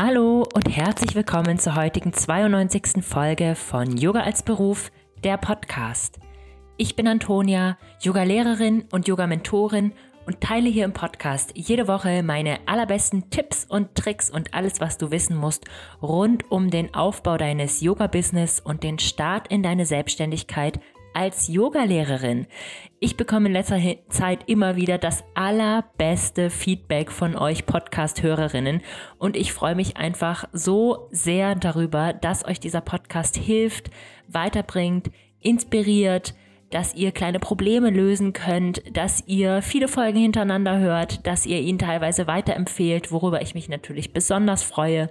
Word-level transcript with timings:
Hallo 0.00 0.46
und 0.54 0.68
herzlich 0.68 1.16
willkommen 1.16 1.58
zur 1.58 1.74
heutigen 1.74 2.12
92. 2.12 3.04
Folge 3.04 3.56
von 3.56 3.96
Yoga 3.96 4.20
als 4.20 4.44
Beruf, 4.44 4.92
der 5.24 5.38
Podcast. 5.38 6.20
Ich 6.76 6.94
bin 6.94 7.08
Antonia, 7.08 7.76
Yoga-Lehrerin 8.00 8.84
und 8.92 9.08
Yoga-Mentorin 9.08 9.92
und 10.24 10.40
teile 10.40 10.68
hier 10.68 10.84
im 10.84 10.92
Podcast 10.92 11.50
jede 11.56 11.88
Woche 11.88 12.22
meine 12.22 12.60
allerbesten 12.66 13.28
Tipps 13.30 13.64
und 13.64 13.96
Tricks 13.96 14.30
und 14.30 14.54
alles, 14.54 14.80
was 14.80 14.98
du 14.98 15.10
wissen 15.10 15.36
musst 15.36 15.64
rund 16.00 16.48
um 16.48 16.70
den 16.70 16.94
Aufbau 16.94 17.36
deines 17.36 17.80
Yoga-Business 17.80 18.60
und 18.60 18.84
den 18.84 19.00
Start 19.00 19.48
in 19.48 19.64
deine 19.64 19.84
Selbstständigkeit 19.84 20.78
als 21.18 21.48
Yogalehrerin. 21.48 22.46
Ich 23.00 23.16
bekomme 23.16 23.48
in 23.48 23.52
letzter 23.52 23.80
Zeit 24.08 24.48
immer 24.48 24.76
wieder 24.76 24.98
das 24.98 25.24
allerbeste 25.34 26.48
Feedback 26.48 27.10
von 27.10 27.36
euch 27.36 27.66
Podcast-Hörerinnen 27.66 28.82
und 29.18 29.34
ich 29.34 29.52
freue 29.52 29.74
mich 29.74 29.96
einfach 29.96 30.44
so 30.52 31.08
sehr 31.10 31.56
darüber, 31.56 32.12
dass 32.12 32.44
euch 32.44 32.60
dieser 32.60 32.82
Podcast 32.82 33.36
hilft, 33.36 33.90
weiterbringt, 34.28 35.10
inspiriert, 35.40 36.34
dass 36.70 36.94
ihr 36.94 37.12
kleine 37.12 37.38
Probleme 37.38 37.90
lösen 37.90 38.32
könnt, 38.32 38.82
dass 38.96 39.22
ihr 39.26 39.62
viele 39.62 39.88
Folgen 39.88 40.18
hintereinander 40.18 40.78
hört, 40.78 41.26
dass 41.26 41.46
ihr 41.46 41.60
ihn 41.60 41.78
teilweise 41.78 42.26
weiterempfehlt, 42.26 43.10
worüber 43.10 43.40
ich 43.42 43.54
mich 43.54 43.68
natürlich 43.68 44.12
besonders 44.12 44.62
freue. 44.62 45.10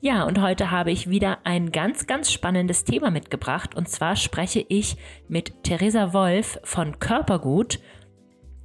Ja, 0.00 0.24
und 0.24 0.40
heute 0.40 0.70
habe 0.70 0.90
ich 0.90 1.10
wieder 1.10 1.38
ein 1.44 1.72
ganz, 1.72 2.06
ganz 2.06 2.32
spannendes 2.32 2.84
Thema 2.84 3.10
mitgebracht. 3.10 3.74
Und 3.74 3.88
zwar 3.88 4.16
spreche 4.16 4.64
ich 4.68 4.96
mit 5.28 5.64
Theresa 5.64 6.12
Wolf 6.12 6.58
von 6.64 6.98
Körpergut 6.98 7.78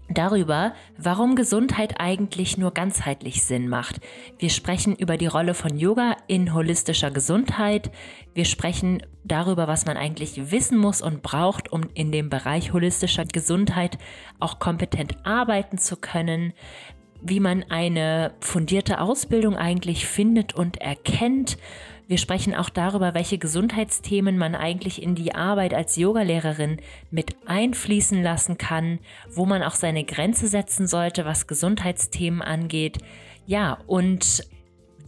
darüber, 0.09 0.73
warum 0.97 1.35
Gesundheit 1.35 1.99
eigentlich 1.99 2.57
nur 2.57 2.71
ganzheitlich 2.71 3.43
Sinn 3.43 3.67
macht. 3.67 3.99
Wir 4.39 4.49
sprechen 4.49 4.95
über 4.95 5.17
die 5.17 5.27
Rolle 5.27 5.53
von 5.53 5.77
Yoga 5.77 6.15
in 6.27 6.53
holistischer 6.53 7.11
Gesundheit. 7.11 7.91
Wir 8.33 8.45
sprechen 8.45 9.03
darüber, 9.23 9.67
was 9.67 9.85
man 9.85 9.97
eigentlich 9.97 10.51
wissen 10.51 10.77
muss 10.77 11.01
und 11.01 11.21
braucht, 11.21 11.71
um 11.71 11.81
in 11.93 12.11
dem 12.11 12.29
Bereich 12.29 12.73
holistischer 12.73 13.25
Gesundheit 13.25 13.97
auch 14.39 14.59
kompetent 14.59 15.17
arbeiten 15.25 15.77
zu 15.77 15.97
können 15.97 16.53
wie 17.21 17.39
man 17.39 17.63
eine 17.69 18.33
fundierte 18.39 19.01
Ausbildung 19.01 19.55
eigentlich 19.55 20.05
findet 20.05 20.53
und 20.53 20.77
erkennt, 20.77 21.57
wir 22.07 22.17
sprechen 22.17 22.55
auch 22.55 22.69
darüber, 22.69 23.13
welche 23.13 23.37
Gesundheitsthemen 23.37 24.37
man 24.37 24.55
eigentlich 24.55 25.01
in 25.01 25.15
die 25.15 25.35
Arbeit 25.35 25.73
als 25.73 25.97
Yogalehrerin 25.97 26.77
mit 27.11 27.35
einfließen 27.45 28.23
lassen 28.23 28.57
kann, 28.57 28.99
wo 29.29 29.45
man 29.45 29.61
auch 29.61 29.75
seine 29.75 30.05
Grenze 30.05 30.47
setzen 30.47 30.87
sollte, 30.87 31.25
was 31.25 31.47
Gesundheitsthemen 31.47 32.41
angeht. 32.41 32.99
Ja, 33.45 33.79
und 33.87 34.47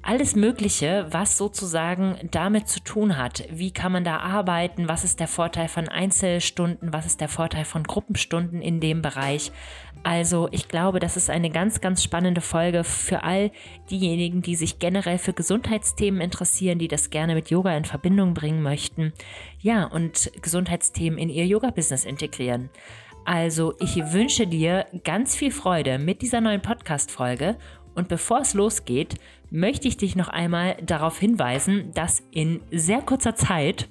alles 0.10 0.36
Mögliche, 0.36 1.06
was 1.12 1.38
sozusagen 1.38 2.16
damit 2.32 2.68
zu 2.68 2.80
tun 2.80 3.16
hat. 3.16 3.44
Wie 3.52 3.70
kann 3.70 3.92
man 3.92 4.04
da 4.04 4.18
arbeiten? 4.18 4.90
Was 4.90 5.04
ist 5.04 5.20
der 5.20 5.28
Vorteil 5.28 5.68
von 5.68 5.88
Einzelstunden? 5.88 6.92
Was 6.92 7.06
ist 7.06 7.22
der 7.22 7.30
Vorteil 7.30 7.64
von 7.64 7.84
Gruppenstunden 7.84 8.60
in 8.60 8.80
dem 8.80 9.04
Bereich? 9.04 9.52
Also 10.02 10.50
ich 10.52 10.68
glaube, 10.68 11.00
das 11.00 11.16
ist 11.16 11.30
eine 11.30 11.52
ganz, 11.52 11.80
ganz 11.80 12.04
spannende 12.04 12.42
Folge 12.42 12.84
für 12.84 13.22
all 13.24 13.52
diejenigen, 13.92 14.42
die 14.42 14.56
sich 14.56 14.80
generell 14.80 15.20
für 15.20 15.34
Gesundheitsthemen 15.34 16.22
interessieren, 16.22 16.80
die 16.80 16.88
das 16.88 17.12
gerne 17.12 17.36
mit 17.36 17.52
Yoga 17.52 17.78
in 17.78 17.86
Verbindung 17.86 18.34
bringen 18.34 18.64
möchten. 18.64 19.14
Ja, 19.62 19.83
und 19.83 20.32
Gesundheitsthemen 20.42 21.20
in 21.20 21.30
ihr 21.30 21.45
Yoga-Business 21.45 22.06
integrieren. 22.06 22.72
Also 23.26 23.76
ich 23.80 23.95
wünsche 24.12 24.48
dir 24.48 24.88
ganz 25.04 25.36
viel 25.36 25.52
Freude 25.52 26.00
mit 26.00 26.23
dieser 26.23 26.42
neuen 26.42 26.64
Podcast-Folge 26.64 27.58
und 27.94 28.08
bevor 28.08 28.39
es 28.39 28.54
losgeht, 28.54 29.16
möchte 29.49 29.87
ich 29.87 29.98
dich 29.98 30.15
noch 30.15 30.27
einmal 30.27 30.77
darauf 30.83 31.20
hinweisen, 31.20 31.92
dass 31.93 32.23
in 32.32 32.61
sehr 32.71 33.02
kurzer 33.02 33.36
Zeit, 33.36 33.87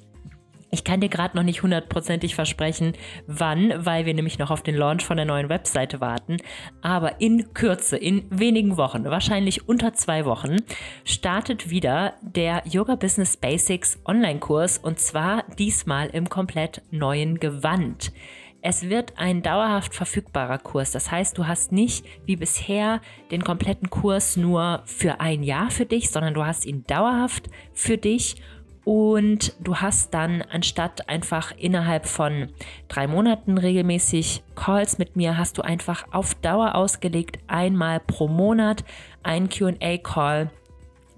ich 0.71 0.85
kann 0.85 1.01
dir 1.01 1.09
gerade 1.09 1.37
noch 1.37 1.45
nicht 1.45 1.63
hundertprozentig 1.63 2.35
versprechen, 2.35 2.93
wann, 3.27 3.73
weil 3.87 4.05
wir 4.05 4.13
nämlich 4.13 4.39
noch 4.39 4.51
auf 4.51 4.63
den 4.63 4.75
Launch 4.75 5.05
von 5.05 5.17
der 5.17 5.25
neuen 5.25 5.49
Webseite 5.49 6.01
warten. 6.01 6.37
Aber 6.83 7.21
in 7.21 7.55
Kürze, 7.55 7.97
in 7.97 8.25
wenigen 8.31 8.77
Wochen, 8.77 9.05
wahrscheinlich 9.05 9.67
unter 9.69 9.95
zwei 9.95 10.27
Wochen, 10.27 10.57
startet 11.05 11.71
wieder 11.71 12.15
der 12.21 12.63
Yoga 12.67 12.97
Business 12.97 13.37
Basics 13.37 13.99
Online-Kurs 14.05 14.79
und 14.79 14.99
zwar 14.99 15.45
diesmal 15.59 16.09
im 16.09 16.29
komplett 16.29 16.83
neuen 16.91 17.41
Gewand. 17.41 18.13
Es 18.61 18.89
wird 18.89 19.13
ein 19.17 19.43
dauerhaft 19.43 19.95
verfügbarer 19.95 20.59
Kurs. 20.59 20.91
Das 20.91 21.11
heißt, 21.11 21.39
du 21.39 21.47
hast 21.47 21.71
nicht 21.71 22.05
wie 22.27 22.35
bisher 22.35 23.01
den 23.31 23.45
kompletten 23.45 23.89
Kurs 23.89 24.37
nur 24.37 24.83
für 24.85 25.21
ein 25.21 25.45
Jahr 25.45 25.71
für 25.71 25.87
dich, 25.87 26.11
sondern 26.11 26.35
du 26.35 26.45
hast 26.45 26.67
ihn 26.67 26.85
dauerhaft 26.87 27.49
für 27.73 27.99
dich 27.99 28.43
und 28.85 29.55
du 29.61 29.77
hast 29.77 30.13
dann 30.15 30.43
anstatt 30.43 31.09
einfach 31.09 31.53
innerhalb 31.57 32.07
von 32.07 32.49
drei 32.89 33.07
Monaten 33.07 33.59
regelmäßig 33.59 34.43
Calls 34.57 34.99
mit 34.99 35.15
mir, 35.15 35.37
hast 35.37 35.59
du 35.59 35.63
einfach 35.63 36.07
auf 36.11 36.35
Dauer 36.35 36.75
ausgelegt 36.75 37.39
einmal 37.47 38.01
pro 38.01 38.27
Monat 38.27 38.85
einen 39.23 39.51
QA-Call 39.51 40.51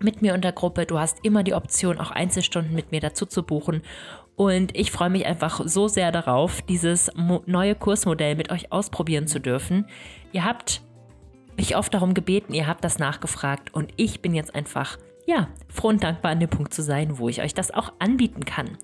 mit 0.02 0.20
mir 0.22 0.34
unter 0.34 0.52
Gruppe. 0.52 0.84
Du 0.84 0.98
hast 0.98 1.24
immer 1.24 1.42
die 1.42 1.54
Option, 1.54 1.98
auch 1.98 2.10
Einzelstunden 2.10 2.74
mit 2.74 2.90
mir 2.90 3.00
dazu 3.00 3.24
zu 3.24 3.42
buchen. 3.42 3.82
Und 4.36 4.76
ich 4.76 4.90
freue 4.90 5.10
mich 5.10 5.26
einfach 5.26 5.60
so 5.64 5.86
sehr 5.86 6.12
darauf, 6.12 6.62
dieses 6.62 7.10
neue 7.46 7.74
Kursmodell 7.74 8.36
mit 8.36 8.50
euch 8.50 8.72
ausprobieren 8.72 9.26
zu 9.26 9.38
dürfen. 9.38 9.86
Ihr 10.32 10.44
habt 10.44 10.82
mich 11.56 11.76
oft 11.76 11.92
darum 11.92 12.14
gebeten, 12.14 12.54
ihr 12.54 12.66
habt 12.66 12.82
das 12.84 12.98
nachgefragt 12.98 13.74
und 13.74 13.92
ich 13.96 14.22
bin 14.22 14.34
jetzt 14.34 14.54
einfach, 14.54 14.98
ja, 15.26 15.48
froh 15.68 15.88
und 15.88 16.02
dankbar 16.02 16.32
an 16.32 16.40
dem 16.40 16.48
Punkt 16.48 16.72
zu 16.72 16.82
sein, 16.82 17.18
wo 17.18 17.28
ich 17.28 17.42
euch 17.42 17.52
das 17.52 17.70
auch 17.70 17.92
anbieten 17.98 18.46
kann. 18.46 18.78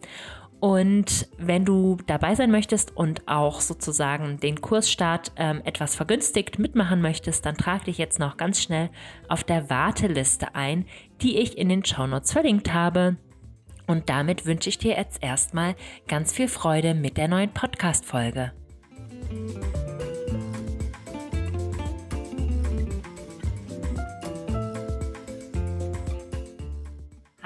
Und 0.59 1.29
wenn 1.37 1.65
du 1.65 1.99
dabei 2.07 2.34
sein 2.34 2.51
möchtest 2.51 2.97
und 2.97 3.28
auch 3.28 3.61
sozusagen 3.61 4.41
den 4.41 4.61
Kursstart 4.61 5.33
ähm, 5.37 5.61
etwas 5.65 5.95
vergünstigt 5.95 6.59
mitmachen 6.59 7.03
möchtest, 7.03 7.45
dann 7.45 7.57
trag 7.57 7.84
dich 7.84 7.99
jetzt 7.99 8.19
noch 8.19 8.39
ganz 8.39 8.63
schnell 8.63 8.89
auf 9.28 9.45
der 9.45 9.69
Warteliste 9.69 10.55
ein, 10.55 10.87
die 11.21 11.39
ich 11.39 11.59
in 11.59 11.69
den 11.69 11.84
Shownotes 11.84 12.33
verlinkt 12.33 12.73
habe. 12.73 13.17
Und 13.87 14.09
damit 14.09 14.47
wünsche 14.47 14.69
ich 14.69 14.79
dir 14.79 14.97
jetzt 14.97 15.23
erstmal 15.23 15.77
ganz 16.09 16.33
viel 16.33 16.49
Freude 16.49 16.95
mit 16.95 17.17
der 17.17 17.29
neuen 17.29 17.53
Podcast-Folge. 17.53 18.53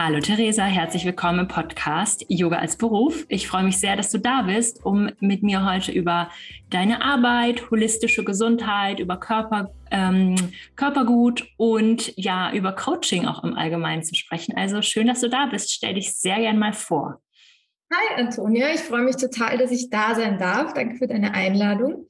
Hallo 0.03 0.19
Theresa, 0.19 0.65
herzlich 0.65 1.05
willkommen 1.05 1.41
im 1.41 1.49
Podcast 1.49 2.25
Yoga 2.29 2.57
als 2.57 2.77
Beruf. 2.77 3.27
Ich 3.29 3.47
freue 3.47 3.65
mich 3.65 3.79
sehr, 3.79 3.97
dass 3.97 4.11
du 4.11 4.17
da 4.17 4.41
bist, 4.41 4.83
um 4.83 5.11
mit 5.21 5.43
mir 5.43 5.71
heute 5.71 5.93
über 5.93 6.31
deine 6.71 7.05
Arbeit, 7.05 7.71
holistische 7.71 8.25
Gesundheit, 8.25 8.99
über 8.99 9.21
Körper, 9.21 9.75
ähm, 9.91 10.37
Körpergut 10.75 11.47
und 11.59 12.17
ja, 12.17 12.51
über 12.55 12.73
Coaching 12.73 13.27
auch 13.27 13.45
im 13.45 13.53
Allgemeinen 13.53 14.03
zu 14.03 14.15
sprechen. 14.15 14.57
Also 14.57 14.81
schön, 14.81 15.07
dass 15.07 15.21
du 15.21 15.29
da 15.29 15.45
bist. 15.45 15.71
Stell 15.71 15.93
dich 15.93 16.15
sehr 16.15 16.37
gern 16.37 16.59
mal 16.59 16.73
vor. 16.73 17.21
Hi 17.93 18.23
Antonia, 18.23 18.73
ich 18.73 18.81
freue 18.81 19.03
mich 19.03 19.17
total, 19.17 19.59
dass 19.59 19.71
ich 19.71 19.91
da 19.91 20.15
sein 20.15 20.39
darf. 20.39 20.73
Danke 20.73 20.97
für 20.97 21.09
deine 21.09 21.35
Einladung. 21.35 22.07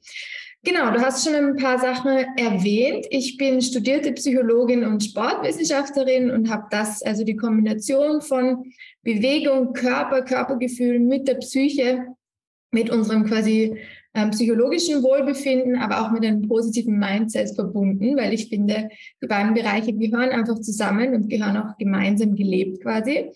Genau, 0.63 0.91
du 0.91 1.01
hast 1.01 1.25
schon 1.25 1.33
ein 1.33 1.55
paar 1.55 1.79
Sachen 1.79 2.11
erwähnt. 2.37 3.07
Ich 3.09 3.37
bin 3.37 3.63
studierte 3.63 4.11
Psychologin 4.11 4.85
und 4.85 5.03
Sportwissenschaftlerin 5.03 6.29
und 6.29 6.51
habe 6.51 6.67
das, 6.69 7.01
also 7.01 7.23
die 7.23 7.35
Kombination 7.35 8.21
von 8.21 8.71
Bewegung, 9.01 9.73
Körper, 9.73 10.21
Körpergefühl 10.21 10.99
mit 10.99 11.27
der 11.27 11.35
Psyche, 11.35 12.05
mit 12.69 12.91
unserem 12.91 13.25
quasi 13.25 13.75
ähm, 14.13 14.29
psychologischen 14.29 15.01
Wohlbefinden, 15.01 15.77
aber 15.77 16.01
auch 16.01 16.11
mit 16.11 16.23
einem 16.23 16.47
positiven 16.47 16.99
Mindset 16.99 17.55
verbunden, 17.55 18.15
weil 18.15 18.31
ich 18.31 18.49
finde, 18.49 18.89
die 19.19 19.27
beiden 19.27 19.55
Bereiche 19.55 19.93
gehören 19.93 20.29
einfach 20.29 20.59
zusammen 20.59 21.15
und 21.15 21.27
gehören 21.27 21.57
auch 21.57 21.77
gemeinsam 21.79 22.35
gelebt 22.35 22.83
quasi. 22.83 23.31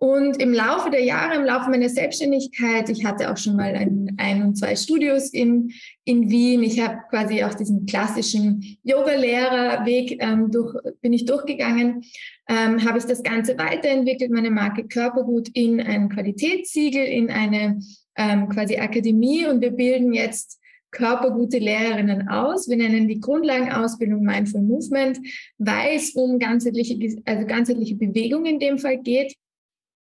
Und 0.00 0.40
im 0.40 0.52
Laufe 0.52 0.90
der 0.90 1.02
Jahre, 1.02 1.34
im 1.34 1.44
Laufe 1.44 1.70
meiner 1.70 1.88
Selbstständigkeit, 1.88 2.88
ich 2.88 3.04
hatte 3.04 3.32
auch 3.32 3.36
schon 3.36 3.56
mal 3.56 3.74
ein, 3.74 4.14
ein 4.16 4.44
und 4.44 4.54
zwei 4.54 4.76
Studios 4.76 5.30
in, 5.30 5.72
in 6.04 6.30
Wien. 6.30 6.62
Ich 6.62 6.78
habe 6.80 6.98
quasi 7.10 7.42
auch 7.42 7.54
diesen 7.54 7.84
klassischen 7.84 8.78
Yoga-Lehrerweg 8.84 10.22
ähm, 10.22 10.52
durch, 10.52 10.76
bin 11.00 11.12
ich 11.12 11.24
durchgegangen, 11.24 12.04
ähm, 12.48 12.84
habe 12.84 12.98
ich 12.98 13.06
das 13.06 13.24
Ganze 13.24 13.58
weiterentwickelt, 13.58 14.30
meine 14.30 14.52
Marke 14.52 14.86
Körpergut 14.86 15.48
in 15.54 15.80
ein 15.80 16.08
Qualitätssiegel, 16.10 17.04
in 17.04 17.30
eine 17.30 17.80
ähm, 18.16 18.48
quasi 18.50 18.76
Akademie 18.76 19.46
und 19.46 19.60
wir 19.60 19.72
bilden 19.72 20.12
jetzt 20.12 20.60
körpergute 20.92 21.58
Lehrerinnen 21.58 22.28
aus. 22.28 22.68
Wir 22.68 22.76
nennen 22.76 23.08
die 23.08 23.18
Grundlagenausbildung 23.18 24.22
Mindful 24.22 24.62
Movement, 24.62 25.18
weil 25.58 25.96
es 25.96 26.12
um 26.12 26.38
ganzheitliche, 26.38 27.20
also 27.24 27.46
ganzheitliche 27.48 27.96
Bewegung 27.96 28.44
in 28.46 28.60
dem 28.60 28.78
Fall 28.78 28.98
geht 28.98 29.34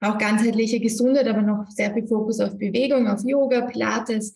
auch 0.02 0.18
ganzheitliche 0.18 0.80
Gesundheit, 0.80 1.28
aber 1.28 1.42
noch 1.42 1.68
sehr 1.70 1.94
viel 1.94 2.08
Fokus 2.08 2.40
auf 2.40 2.58
Bewegung, 2.58 3.08
auf 3.08 3.22
Yoga, 3.26 3.62
Pilates, 3.62 4.34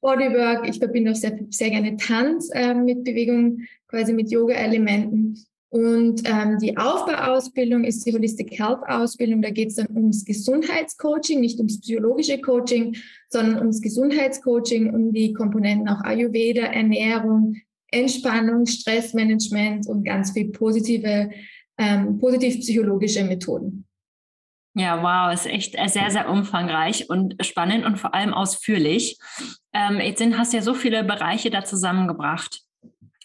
Bodywork. 0.00 0.68
Ich 0.68 0.78
verbinde 0.78 1.12
auch 1.12 1.16
sehr, 1.16 1.38
sehr 1.50 1.70
gerne 1.70 1.96
Tanz 1.96 2.50
äh, 2.52 2.74
mit 2.74 3.04
Bewegung, 3.04 3.60
quasi 3.88 4.12
mit 4.12 4.30
Yoga-Elementen. 4.30 5.38
Und 5.68 6.22
ähm, 6.24 6.58
die 6.60 6.76
Aufbauausbildung 6.76 7.84
ist 7.84 8.06
die 8.06 8.12
Holistic 8.12 8.58
Health 8.58 8.80
Ausbildung. 8.86 9.42
Da 9.42 9.50
geht 9.50 9.70
es 9.70 9.74
dann 9.76 9.88
ums 9.94 10.24
Gesundheitscoaching, 10.24 11.40
nicht 11.40 11.58
ums 11.58 11.80
psychologische 11.80 12.40
Coaching, 12.40 12.96
sondern 13.28 13.58
ums 13.58 13.80
Gesundheitscoaching, 13.80 14.94
um 14.94 15.12
die 15.12 15.32
Komponenten 15.32 15.88
auch 15.88 16.02
Ayurveda, 16.04 16.62
Ernährung, 16.62 17.56
Entspannung, 17.90 18.66
Stressmanagement 18.66 19.88
und 19.88 20.04
ganz 20.04 20.32
viel 20.32 20.50
positive, 20.50 21.30
ähm, 21.78 22.18
positiv-psychologische 22.18 23.24
Methoden. 23.24 23.85
Ja, 24.78 25.02
wow, 25.02 25.32
ist 25.32 25.46
echt 25.46 25.74
sehr, 25.90 26.10
sehr 26.10 26.28
umfangreich 26.28 27.08
und 27.08 27.34
spannend 27.40 27.86
und 27.86 27.98
vor 27.98 28.12
allem 28.12 28.34
ausführlich. 28.34 29.18
Ähm, 29.72 30.00
jetzt 30.00 30.22
hast 30.36 30.52
du 30.52 30.58
ja 30.58 30.62
so 30.62 30.74
viele 30.74 31.02
Bereiche 31.02 31.48
da 31.48 31.64
zusammengebracht, 31.64 32.60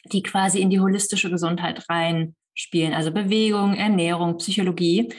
die 0.06 0.24
quasi 0.24 0.62
in 0.62 0.70
die 0.70 0.80
holistische 0.80 1.30
Gesundheit 1.30 1.90
rein 1.90 2.36
spielen, 2.54 2.94
also 2.94 3.12
Bewegung, 3.12 3.74
Ernährung, 3.74 4.38
Psychologie. 4.38 5.14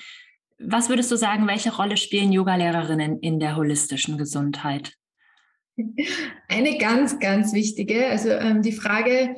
Was 0.58 0.88
würdest 0.88 1.12
du 1.12 1.17
sagen, 1.17 1.46
welche 1.46 1.76
Rolle 1.76 1.99
spielen 1.99 2.32
Yogalehrerinnen 2.32 3.20
in 3.20 3.38
der 3.38 3.56
holistischen 3.56 4.17
Gesundheit? 4.17 4.94
Eine 6.49 6.79
ganz, 6.79 7.19
ganz 7.20 7.52
wichtige. 7.52 8.06
Also 8.06 8.31
ähm, 8.31 8.62
die 8.62 8.73
Frage, 8.73 9.37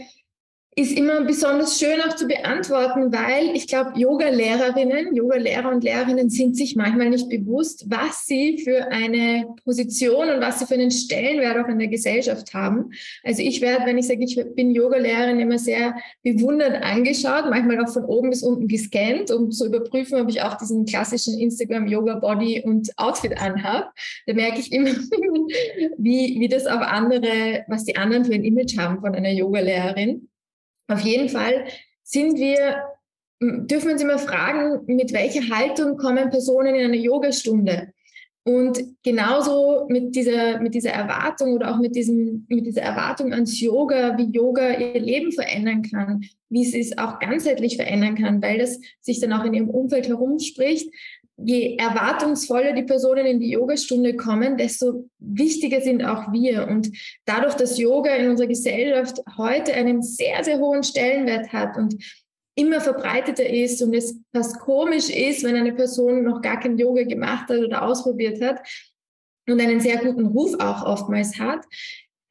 ist 0.76 0.98
immer 0.98 1.22
besonders 1.22 1.78
schön 1.78 2.00
auch 2.00 2.16
zu 2.16 2.26
beantworten, 2.26 3.12
weil 3.12 3.54
ich 3.54 3.68
glaube, 3.68 3.92
Yoga-Lehrerinnen, 3.94 5.14
Yoga-Lehrer 5.14 5.70
und 5.70 5.84
Lehrerinnen 5.84 6.30
sind 6.30 6.56
sich 6.56 6.74
manchmal 6.74 7.10
nicht 7.10 7.28
bewusst, 7.28 7.84
was 7.88 8.26
sie 8.26 8.58
für 8.58 8.90
eine 8.90 9.46
Position 9.64 10.30
und 10.30 10.40
was 10.40 10.58
sie 10.58 10.66
für 10.66 10.74
einen 10.74 10.90
Stellenwert 10.90 11.64
auch 11.64 11.68
in 11.68 11.78
der 11.78 11.88
Gesellschaft 11.88 12.52
haben. 12.54 12.90
Also 13.22 13.42
ich 13.42 13.60
werde, 13.60 13.86
wenn 13.86 13.98
ich 13.98 14.08
sage, 14.08 14.24
ich 14.24 14.36
bin 14.56 14.72
Yoga-Lehrerin, 14.72 15.38
immer 15.38 15.58
sehr 15.58 15.94
bewundert 16.24 16.82
angeschaut, 16.82 17.44
manchmal 17.50 17.84
auch 17.84 17.92
von 17.92 18.04
oben 18.06 18.30
bis 18.30 18.42
unten 18.42 18.66
gescannt, 18.66 19.30
um 19.30 19.52
zu 19.52 19.66
überprüfen, 19.66 20.20
ob 20.20 20.28
ich 20.28 20.42
auch 20.42 20.56
diesen 20.56 20.86
klassischen 20.86 21.38
Instagram-Yoga-Body 21.38 22.62
und 22.64 22.90
Outfit 22.96 23.40
anhabe. 23.40 23.90
Da 24.26 24.34
merke 24.34 24.58
ich 24.58 24.72
immer, 24.72 24.90
wie, 25.98 26.40
wie 26.40 26.48
das 26.48 26.66
auch 26.66 26.80
andere, 26.80 27.64
was 27.68 27.84
die 27.84 27.96
anderen 27.96 28.24
für 28.24 28.34
ein 28.34 28.44
Image 28.44 28.76
haben 28.76 29.00
von 29.00 29.14
einer 29.14 29.30
Yoga-Lehrerin. 29.30 30.28
Auf 30.94 31.00
jeden 31.00 31.28
Fall 31.28 31.64
sind 32.04 32.38
wir, 32.38 32.84
dürfen 33.40 33.86
wir 33.86 33.92
uns 33.94 34.02
immer 34.02 34.18
fragen, 34.18 34.82
mit 34.86 35.12
welcher 35.12 35.42
Haltung 35.54 35.96
kommen 35.96 36.30
Personen 36.30 36.76
in 36.76 36.84
eine 36.84 36.96
Yogastunde? 36.96 37.92
Und 38.46 38.78
genauso 39.02 39.86
mit 39.88 40.14
dieser, 40.14 40.60
mit 40.60 40.74
dieser 40.74 40.90
Erwartung 40.90 41.54
oder 41.54 41.74
auch 41.74 41.78
mit, 41.78 41.96
diesem, 41.96 42.44
mit 42.48 42.66
dieser 42.66 42.82
Erwartung 42.82 43.32
ans 43.32 43.58
Yoga, 43.58 44.18
wie 44.18 44.30
Yoga 44.30 44.78
ihr 44.78 45.00
Leben 45.00 45.32
verändern 45.32 45.82
kann, 45.82 46.22
wie 46.50 46.64
sie 46.64 46.80
es 46.80 46.96
auch 46.96 47.18
ganzheitlich 47.18 47.76
verändern 47.76 48.16
kann, 48.16 48.42
weil 48.42 48.58
das 48.58 48.78
sich 49.00 49.18
dann 49.18 49.32
auch 49.32 49.44
in 49.44 49.54
ihrem 49.54 49.70
Umfeld 49.70 50.08
herumspricht, 50.08 50.92
je 51.36 51.76
erwartungsvoller 51.76 52.74
die 52.74 52.84
Personen 52.84 53.26
in 53.26 53.40
die 53.40 53.50
Yogastunde 53.50 54.16
kommen, 54.16 54.56
desto 54.56 55.08
wichtiger 55.18 55.80
sind 55.80 56.04
auch 56.04 56.32
wir. 56.32 56.68
Und 56.68 56.90
dadurch, 57.24 57.54
dass 57.54 57.78
Yoga 57.78 58.14
in 58.14 58.30
unserer 58.30 58.46
Gesellschaft 58.46 59.20
heute 59.36 59.74
einen 59.74 60.02
sehr, 60.02 60.44
sehr 60.44 60.58
hohen 60.58 60.82
Stellenwert 60.82 61.52
hat 61.52 61.76
und 61.76 61.96
immer 62.56 62.80
verbreiteter 62.80 63.48
ist 63.48 63.82
und 63.82 63.94
es 63.94 64.16
fast 64.32 64.60
komisch 64.60 65.10
ist, 65.10 65.42
wenn 65.42 65.56
eine 65.56 65.72
Person 65.72 66.22
noch 66.22 66.40
gar 66.40 66.60
kein 66.60 66.78
Yoga 66.78 67.02
gemacht 67.02 67.48
hat 67.48 67.58
oder 67.58 67.82
ausprobiert 67.82 68.40
hat 68.40 68.60
und 69.48 69.60
einen 69.60 69.80
sehr 69.80 69.98
guten 69.98 70.26
Ruf 70.26 70.54
auch 70.60 70.84
oftmals 70.84 71.38
hat, 71.38 71.64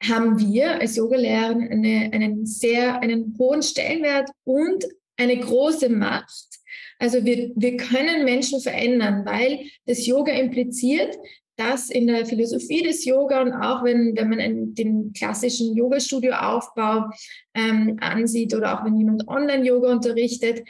haben 0.02 0.38
wir 0.38 0.80
als 0.80 0.96
Yogalehrer 0.96 1.56
eine, 1.56 2.10
einen 2.12 2.46
sehr, 2.46 3.00
einen 3.00 3.36
hohen 3.38 3.62
Stellenwert 3.62 4.30
und 4.44 4.84
eine 5.16 5.38
große 5.38 5.88
Macht, 5.88 6.58
also 6.98 7.24
wir, 7.24 7.52
wir 7.54 7.76
können 7.76 8.24
Menschen 8.24 8.60
verändern, 8.60 9.24
weil 9.26 9.60
das 9.86 10.06
Yoga 10.06 10.32
impliziert, 10.32 11.16
dass 11.56 11.90
in 11.90 12.06
der 12.06 12.26
Philosophie 12.26 12.82
des 12.82 13.04
Yoga 13.04 13.42
und 13.42 13.52
auch 13.52 13.84
wenn, 13.84 14.16
wenn 14.16 14.28
man 14.28 14.40
einen, 14.40 14.74
den 14.74 15.12
klassischen 15.12 15.76
Yoga-Studio-Aufbau 15.76 17.10
ähm, 17.54 17.96
ansieht 18.00 18.54
oder 18.54 18.78
auch 18.78 18.84
wenn 18.84 18.98
jemand 18.98 19.28
Online-Yoga 19.28 19.92
unterrichtet, 19.92 20.66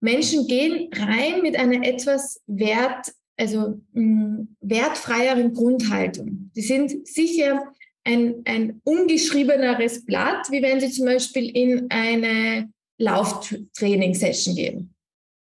Menschen 0.00 0.46
gehen 0.46 0.88
rein 0.94 1.42
mit 1.42 1.58
einer 1.58 1.84
etwas 1.86 2.40
wert, 2.46 3.12
also 3.36 3.80
mh, 3.92 4.02
mm, 4.02 4.56
wertfreieren 4.60 5.52
Grundhaltung. 5.52 6.50
Sie 6.54 6.62
sind 6.62 7.06
sicher 7.06 7.64
ein, 8.04 8.42
ein 8.44 8.80
ungeschriebeneres 8.84 10.06
Blatt, 10.06 10.50
wie 10.50 10.62
wenn 10.62 10.80
sie 10.80 10.90
zum 10.90 11.04
Beispiel 11.04 11.50
in 11.54 11.90
eine 11.90 12.70
Lauftraining-Session 12.98 14.54
gehen 14.54 14.94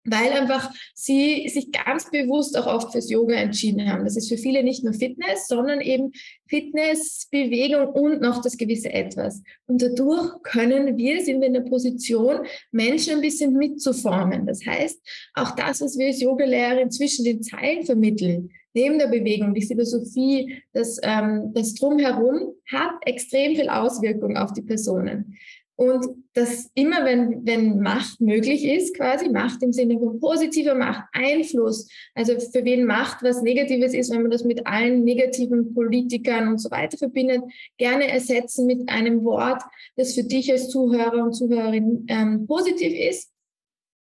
weil 0.05 0.31
einfach 0.31 0.71
sie 0.94 1.47
sich 1.47 1.71
ganz 1.71 2.09
bewusst 2.11 2.57
auch 2.57 2.67
oft 2.67 2.91
fürs 2.91 3.09
Yoga 3.09 3.35
entschieden 3.35 3.89
haben. 3.89 4.03
Das 4.03 4.17
ist 4.17 4.29
für 4.29 4.38
viele 4.38 4.63
nicht 4.63 4.83
nur 4.83 4.94
Fitness, 4.94 5.47
sondern 5.47 5.81
eben 5.81 6.11
Fitness, 6.47 7.27
Bewegung 7.31 7.88
und 7.88 8.21
noch 8.21 8.41
das 8.41 8.57
gewisse 8.57 8.91
Etwas. 8.91 9.41
Und 9.65 9.81
dadurch 9.81 10.41
können 10.44 10.97
wir, 10.97 11.23
sind 11.23 11.39
wir 11.39 11.47
in 11.47 11.53
der 11.53 11.61
Position, 11.61 12.39
Menschen 12.71 13.15
ein 13.15 13.21
bisschen 13.21 13.53
mitzuformen. 13.53 14.45
Das 14.45 14.65
heißt, 14.65 15.00
auch 15.35 15.51
das, 15.55 15.81
was 15.81 15.97
wir 15.97 16.07
als 16.07 16.21
Yogalehrer 16.21 16.89
zwischen 16.89 17.23
den 17.25 17.41
Zeilen 17.41 17.85
vermitteln, 17.85 18.50
neben 18.73 19.00
der 19.00 19.07
Bewegung, 19.07 19.53
die 19.53 19.65
Philosophie, 19.65 20.61
das, 20.73 21.00
ähm, 21.03 21.51
das 21.53 21.75
Drumherum, 21.75 22.55
hat 22.71 22.95
extrem 23.05 23.55
viel 23.55 23.69
Auswirkung 23.69 24.35
auf 24.35 24.53
die 24.53 24.63
Personen. 24.63 25.38
Und 25.75 26.05
das 26.33 26.69
immer, 26.75 27.03
wenn, 27.03 27.45
wenn 27.45 27.79
Macht 27.79 28.21
möglich 28.21 28.63
ist, 28.63 28.95
quasi 28.95 29.29
Macht 29.29 29.63
im 29.63 29.73
Sinne 29.73 29.97
von 29.97 30.19
positiver 30.19 30.75
Macht, 30.75 31.05
Einfluss, 31.13 31.89
also 32.13 32.39
für 32.39 32.63
wen 32.63 32.85
Macht 32.85 33.23
was 33.23 33.41
Negatives 33.41 33.93
ist, 33.93 34.11
wenn 34.11 34.21
man 34.21 34.31
das 34.31 34.43
mit 34.43 34.67
allen 34.67 35.03
negativen 35.03 35.73
Politikern 35.73 36.47
und 36.47 36.59
so 36.59 36.69
weiter 36.69 36.97
verbindet, 36.97 37.41
gerne 37.77 38.07
ersetzen 38.07 38.67
mit 38.67 38.87
einem 38.87 39.23
Wort, 39.23 39.63
das 39.95 40.13
für 40.13 40.23
dich 40.23 40.51
als 40.51 40.69
Zuhörer 40.69 41.23
und 41.23 41.33
Zuhörerin 41.33 42.05
ähm, 42.07 42.45
positiv 42.45 42.93
ist. 42.93 43.31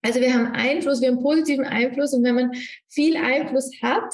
Also 0.03 0.19
wir 0.19 0.33
haben 0.33 0.47
Einfluss, 0.47 1.01
wir 1.01 1.09
haben 1.09 1.23
positiven 1.23 1.65
Einfluss 1.65 2.13
und 2.13 2.23
wenn 2.23 2.35
man 2.35 2.51
viel 2.87 3.15
Einfluss 3.17 3.71
hat, 3.81 4.13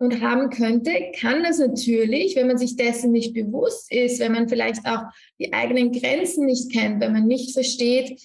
und 0.00 0.22
haben 0.22 0.48
könnte, 0.48 0.90
kann 1.20 1.42
das 1.42 1.58
natürlich, 1.58 2.34
wenn 2.34 2.46
man 2.46 2.56
sich 2.56 2.74
dessen 2.74 3.12
nicht 3.12 3.34
bewusst 3.34 3.92
ist, 3.92 4.18
wenn 4.18 4.32
man 4.32 4.48
vielleicht 4.48 4.86
auch 4.86 5.02
die 5.38 5.52
eigenen 5.52 5.92
Grenzen 5.92 6.46
nicht 6.46 6.72
kennt, 6.72 7.02
wenn 7.02 7.12
man 7.12 7.26
nicht 7.26 7.52
versteht, 7.52 8.18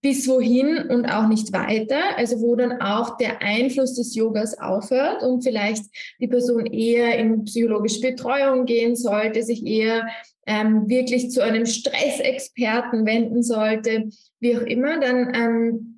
bis 0.00 0.28
wohin 0.28 0.78
und 0.88 1.06
auch 1.06 1.26
nicht 1.26 1.52
weiter, 1.52 2.16
also 2.16 2.40
wo 2.40 2.54
dann 2.54 2.80
auch 2.80 3.16
der 3.16 3.42
Einfluss 3.42 3.96
des 3.96 4.14
Yogas 4.14 4.58
aufhört 4.58 5.24
und 5.24 5.42
vielleicht 5.42 5.84
die 6.20 6.28
Person 6.28 6.66
eher 6.66 7.18
in 7.18 7.44
psychologische 7.44 8.00
Betreuung 8.00 8.64
gehen 8.64 8.94
sollte, 8.94 9.42
sich 9.42 9.66
eher 9.66 10.06
ähm, 10.46 10.88
wirklich 10.88 11.32
zu 11.32 11.42
einem 11.42 11.66
Stressexperten 11.66 13.04
wenden 13.04 13.42
sollte, 13.42 14.08
wie 14.38 14.56
auch 14.56 14.62
immer, 14.62 15.00
dann 15.00 15.34
ähm, 15.34 15.89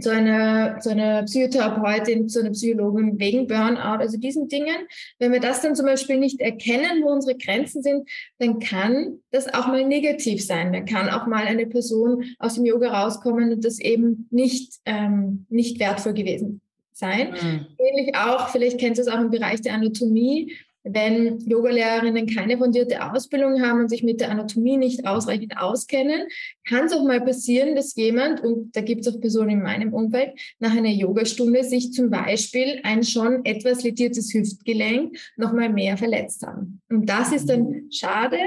zu 0.00 0.10
einer, 0.10 0.78
zu 0.80 0.90
einer 0.90 1.22
Psychotherapeutin, 1.24 2.28
zu 2.28 2.40
einer 2.40 2.50
Psychologin 2.50 3.18
wegen 3.18 3.46
Burnout, 3.46 4.00
also 4.00 4.18
diesen 4.18 4.48
Dingen. 4.48 4.76
Wenn 5.18 5.32
wir 5.32 5.40
das 5.40 5.62
dann 5.62 5.74
zum 5.74 5.86
Beispiel 5.86 6.18
nicht 6.18 6.40
erkennen, 6.40 7.02
wo 7.02 7.08
unsere 7.10 7.36
Grenzen 7.36 7.82
sind, 7.82 8.08
dann 8.38 8.58
kann 8.58 9.18
das 9.30 9.52
auch 9.52 9.66
mal 9.66 9.86
negativ 9.86 10.44
sein. 10.44 10.72
Dann 10.72 10.84
kann 10.84 11.08
auch 11.08 11.26
mal 11.26 11.46
eine 11.46 11.66
Person 11.66 12.24
aus 12.38 12.54
dem 12.54 12.64
Yoga 12.64 13.02
rauskommen 13.02 13.52
und 13.52 13.64
das 13.64 13.78
eben 13.78 14.28
nicht, 14.30 14.74
ähm, 14.84 15.46
nicht 15.48 15.78
wertvoll 15.80 16.14
gewesen 16.14 16.60
sein. 16.92 17.30
Mhm. 17.30 17.66
Ähnlich 17.78 18.14
auch, 18.14 18.48
vielleicht 18.48 18.78
kennst 18.78 18.98
du 18.98 19.02
es 19.02 19.08
auch 19.08 19.20
im 19.20 19.30
Bereich 19.30 19.60
der 19.62 19.74
Anatomie, 19.74 20.56
wenn 20.82 21.38
Yogalehrerinnen 21.40 22.26
keine 22.26 22.56
fundierte 22.56 23.12
Ausbildung 23.12 23.62
haben 23.62 23.80
und 23.80 23.88
sich 23.88 24.02
mit 24.02 24.20
der 24.20 24.30
Anatomie 24.30 24.76
nicht 24.76 25.06
ausreichend 25.06 25.56
auskennen, 25.58 26.22
kann 26.66 26.86
es 26.86 26.92
auch 26.92 27.04
mal 27.04 27.20
passieren, 27.20 27.76
dass 27.76 27.94
jemand, 27.96 28.40
und 28.42 28.74
da 28.74 28.80
gibt 28.80 29.06
es 29.06 29.14
auch 29.14 29.20
Personen 29.20 29.50
in 29.50 29.62
meinem 29.62 29.92
Umfeld, 29.92 30.32
nach 30.58 30.74
einer 30.74 30.88
Yogastunde 30.88 31.64
sich 31.64 31.92
zum 31.92 32.10
Beispiel 32.10 32.80
ein 32.82 33.04
schon 33.04 33.44
etwas 33.44 33.82
lediertes 33.82 34.32
Hüftgelenk 34.32 35.18
nochmal 35.36 35.70
mehr 35.70 35.96
verletzt 35.96 36.46
haben. 36.46 36.80
Und 36.88 37.06
das 37.06 37.32
ist 37.32 37.48
dann 37.48 37.88
schade, 37.90 38.38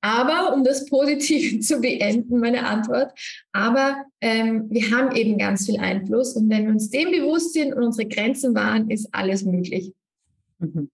aber 0.00 0.54
um 0.54 0.64
das 0.64 0.86
positiv 0.86 1.60
zu 1.66 1.80
beenden, 1.80 2.38
meine 2.40 2.66
Antwort, 2.66 3.12
aber 3.52 4.04
ähm, 4.20 4.66
wir 4.70 4.90
haben 4.90 5.14
eben 5.14 5.38
ganz 5.38 5.66
viel 5.66 5.78
Einfluss 5.78 6.34
und 6.34 6.48
wenn 6.48 6.64
wir 6.64 6.72
uns 6.72 6.90
dem 6.90 7.10
bewusst 7.10 7.54
sind 7.54 7.74
und 7.74 7.82
unsere 7.82 8.08
Grenzen 8.08 8.54
wahren, 8.54 8.90
ist 8.90 9.08
alles 9.12 9.44
möglich. 9.44 9.92
Mhm. 10.58 10.90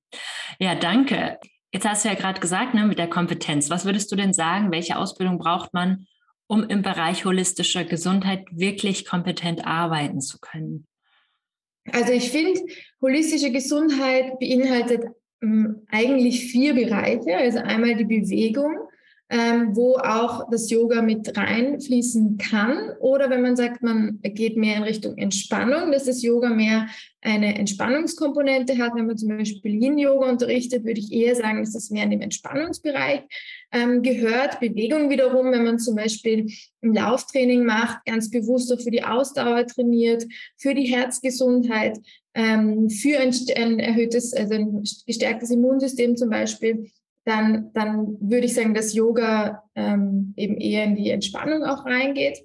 Ja, 0.58 0.74
danke. 0.74 1.38
Jetzt 1.72 1.88
hast 1.88 2.04
du 2.04 2.08
ja 2.08 2.14
gerade 2.14 2.40
gesagt, 2.40 2.74
ne, 2.74 2.86
mit 2.86 2.98
der 2.98 3.08
Kompetenz. 3.08 3.70
Was 3.70 3.84
würdest 3.84 4.12
du 4.12 4.16
denn 4.16 4.32
sagen? 4.32 4.70
Welche 4.70 4.96
Ausbildung 4.96 5.38
braucht 5.38 5.72
man, 5.72 6.06
um 6.46 6.64
im 6.64 6.82
Bereich 6.82 7.24
holistischer 7.24 7.84
Gesundheit 7.84 8.44
wirklich 8.50 9.06
kompetent 9.06 9.66
arbeiten 9.66 10.20
zu 10.20 10.38
können? 10.38 10.86
Also 11.90 12.12
ich 12.12 12.30
finde, 12.30 12.60
holistische 13.00 13.50
Gesundheit 13.50 14.38
beinhaltet 14.38 15.04
ähm, 15.42 15.86
eigentlich 15.88 16.44
vier 16.50 16.74
Bereiche. 16.74 17.36
Also 17.36 17.58
einmal 17.58 17.96
die 17.96 18.04
Bewegung, 18.04 18.76
ähm, 19.32 19.74
wo 19.74 19.96
auch 19.96 20.50
das 20.50 20.68
Yoga 20.68 21.00
mit 21.00 21.38
reinfließen 21.38 22.36
kann. 22.36 22.90
Oder 23.00 23.30
wenn 23.30 23.40
man 23.40 23.56
sagt, 23.56 23.82
man 23.82 24.20
geht 24.22 24.58
mehr 24.58 24.76
in 24.76 24.82
Richtung 24.82 25.16
Entspannung, 25.16 25.90
dass 25.90 26.04
das 26.04 26.22
Yoga 26.22 26.50
mehr 26.50 26.86
eine 27.22 27.58
Entspannungskomponente 27.58 28.76
hat. 28.76 28.94
Wenn 28.94 29.06
man 29.06 29.16
zum 29.16 29.30
Beispiel 29.30 29.82
Yin-Yoga 29.82 30.28
unterrichtet, 30.28 30.84
würde 30.84 31.00
ich 31.00 31.10
eher 31.10 31.34
sagen, 31.34 31.60
dass 31.60 31.72
das 31.72 31.88
mehr 31.88 32.04
in 32.04 32.10
den 32.10 32.20
Entspannungsbereich 32.20 33.22
ähm, 33.72 34.02
gehört. 34.02 34.60
Bewegung 34.60 35.08
wiederum, 35.08 35.50
wenn 35.50 35.64
man 35.64 35.78
zum 35.78 35.96
Beispiel 35.96 36.52
ein 36.82 36.92
Lauftraining 36.92 37.64
macht, 37.64 38.04
ganz 38.04 38.28
bewusst 38.28 38.70
auch 38.70 38.80
für 38.80 38.90
die 38.90 39.02
Ausdauer 39.02 39.66
trainiert, 39.66 40.26
für 40.58 40.74
die 40.74 40.94
Herzgesundheit, 40.94 41.98
ähm, 42.34 42.90
für 42.90 43.18
ein, 43.18 43.34
ein 43.56 43.78
erhöhtes, 43.78 44.34
also 44.34 44.52
ein 44.52 44.82
gestärktes 45.06 45.50
Immunsystem 45.50 46.18
zum 46.18 46.28
Beispiel 46.28 46.90
dann, 47.24 47.72
dann 47.72 48.16
würde 48.20 48.46
ich 48.46 48.54
sagen, 48.54 48.74
dass 48.74 48.94
Yoga 48.94 49.62
ähm, 49.74 50.34
eben 50.36 50.56
eher 50.56 50.84
in 50.84 50.96
die 50.96 51.10
Entspannung 51.10 51.62
auch 51.64 51.84
reingeht. 51.84 52.38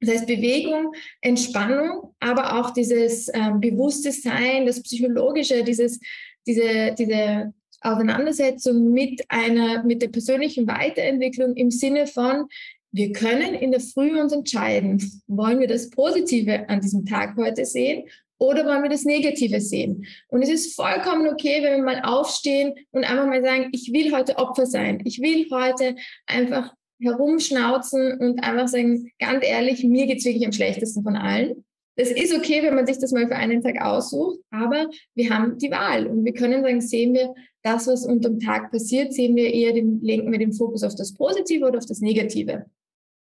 Das 0.00 0.16
heißt 0.16 0.26
Bewegung, 0.26 0.92
Entspannung, 1.22 2.14
aber 2.20 2.60
auch 2.60 2.70
dieses 2.70 3.30
ähm, 3.32 3.60
bewusste 3.60 4.12
Sein, 4.12 4.66
das 4.66 4.82
Psychologische, 4.82 5.64
dieses, 5.64 5.98
diese, 6.46 6.94
diese 6.98 7.54
Auseinandersetzung 7.80 8.92
mit 8.92 9.24
einer, 9.28 9.82
mit 9.84 10.02
der 10.02 10.08
persönlichen 10.08 10.66
Weiterentwicklung 10.66 11.54
im 11.54 11.70
Sinne 11.70 12.06
von, 12.06 12.46
wir 12.92 13.12
können 13.12 13.54
in 13.54 13.72
der 13.72 13.80
Früh 13.80 14.20
uns 14.20 14.32
entscheiden, 14.32 15.22
wollen 15.26 15.58
wir 15.58 15.66
das 15.66 15.90
Positive 15.90 16.68
an 16.68 16.80
diesem 16.80 17.04
Tag 17.06 17.36
heute 17.36 17.64
sehen 17.64 18.04
oder 18.44 18.66
wollen 18.66 18.82
wir 18.82 18.90
das 18.90 19.04
Negative 19.04 19.60
sehen? 19.60 20.06
Und 20.28 20.42
es 20.42 20.50
ist 20.50 20.76
vollkommen 20.76 21.26
okay, 21.28 21.62
wenn 21.62 21.76
wir 21.76 21.84
mal 21.84 22.02
aufstehen 22.02 22.74
und 22.90 23.04
einfach 23.04 23.26
mal 23.26 23.42
sagen, 23.42 23.68
ich 23.72 23.92
will 23.92 24.14
heute 24.14 24.36
Opfer 24.36 24.66
sein. 24.66 25.02
Ich 25.04 25.20
will 25.20 25.46
heute 25.50 25.96
einfach 26.26 26.72
herumschnauzen 27.00 28.18
und 28.18 28.42
einfach 28.42 28.68
sagen, 28.68 29.10
ganz 29.18 29.44
ehrlich, 29.44 29.84
mir 29.84 30.06
geht 30.06 30.18
es 30.18 30.24
wirklich 30.24 30.46
am 30.46 30.52
schlechtesten 30.52 31.02
von 31.02 31.16
allen. 31.16 31.64
Das 31.96 32.10
ist 32.10 32.34
okay, 32.34 32.62
wenn 32.62 32.74
man 32.74 32.86
sich 32.86 32.98
das 32.98 33.12
mal 33.12 33.28
für 33.28 33.36
einen 33.36 33.62
Tag 33.62 33.80
aussucht, 33.80 34.40
aber 34.50 34.90
wir 35.14 35.30
haben 35.30 35.58
die 35.58 35.70
Wahl 35.70 36.06
und 36.06 36.24
wir 36.24 36.32
können 36.32 36.62
sagen, 36.62 36.80
sehen 36.80 37.14
wir 37.14 37.34
das, 37.62 37.86
was 37.86 38.04
unter 38.04 38.30
dem 38.30 38.40
Tag 38.40 38.72
passiert, 38.72 39.12
sehen 39.12 39.36
wir 39.36 39.52
eher 39.52 39.72
den, 39.72 40.00
lenken 40.02 40.30
wir 40.32 40.38
den 40.38 40.52
Fokus 40.52 40.82
auf 40.82 40.96
das 40.96 41.14
Positive 41.14 41.64
oder 41.64 41.78
auf 41.78 41.86
das 41.86 42.00
Negative. 42.00 42.66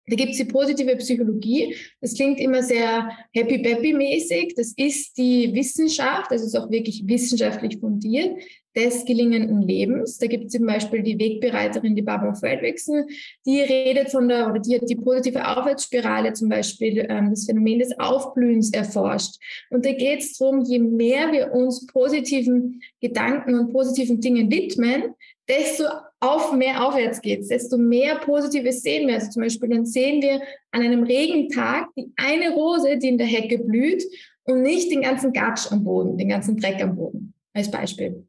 Da 0.07 0.15
gibt 0.15 0.31
es 0.31 0.37
die 0.37 0.45
positive 0.45 0.95
Psychologie. 0.97 1.75
Das 2.01 2.15
klingt 2.15 2.39
immer 2.39 2.63
sehr 2.63 3.11
happy-peppy-mäßig. 3.33 4.55
Das 4.55 4.73
ist 4.75 5.17
die 5.17 5.53
Wissenschaft, 5.53 6.31
das 6.31 6.41
ist 6.41 6.55
auch 6.55 6.69
wirklich 6.71 7.03
wissenschaftlich 7.05 7.77
fundiert, 7.79 8.35
des 8.75 9.05
gelingenden 9.05 9.61
Lebens. 9.61 10.17
Da 10.17 10.27
gibt 10.27 10.45
es 10.45 10.53
zum 10.53 10.65
Beispiel 10.65 11.03
die 11.03 11.19
Wegbereiterin, 11.19 11.95
die 11.95 12.01
Barbara 12.01 12.33
Fredrickson, 12.33 13.05
die 13.45 13.61
redet 13.61 14.09
von 14.09 14.27
der, 14.27 14.49
oder 14.49 14.59
die 14.59 14.75
hat 14.75 14.89
die 14.89 14.95
positive 14.95 15.45
Aufwärtsspirale 15.45 16.33
zum 16.33 16.49
Beispiel, 16.49 17.05
ähm, 17.09 17.31
das 17.31 17.45
Phänomen 17.45 17.79
des 17.79 17.97
Aufblühens 17.99 18.71
erforscht. 18.73 19.35
Und 19.69 19.85
da 19.85 19.91
geht 19.91 20.19
es 20.19 20.37
darum, 20.37 20.63
je 20.63 20.79
mehr 20.79 21.31
wir 21.31 21.51
uns 21.53 21.85
positiven 21.87 22.81
Gedanken 23.01 23.55
und 23.55 23.73
positiven 23.73 24.21
Dingen 24.21 24.49
widmen, 24.49 25.15
desto 25.47 25.83
auf 26.21 26.53
mehr 26.53 26.85
aufwärts 26.85 27.19
geht, 27.19 27.49
desto 27.49 27.77
mehr 27.77 28.15
Positives 28.15 28.83
sehen 28.83 29.07
wir. 29.07 29.15
Also 29.15 29.31
zum 29.31 29.41
Beispiel 29.41 29.69
dann 29.69 29.85
sehen 29.85 30.21
wir 30.21 30.39
an 30.71 30.83
einem 30.83 31.03
Regentag 31.03 31.89
die 31.97 32.11
eine 32.15 32.51
Rose, 32.51 32.97
die 32.97 33.09
in 33.09 33.17
der 33.17 33.27
Hecke 33.27 33.57
blüht 33.57 34.03
und 34.43 34.61
nicht 34.61 34.91
den 34.91 35.01
ganzen 35.01 35.33
Gatsch 35.33 35.71
am 35.71 35.83
Boden, 35.83 36.17
den 36.17 36.29
ganzen 36.29 36.57
Dreck 36.57 36.81
am 36.81 36.95
Boden, 36.95 37.33
als 37.53 37.71
Beispiel. 37.71 38.27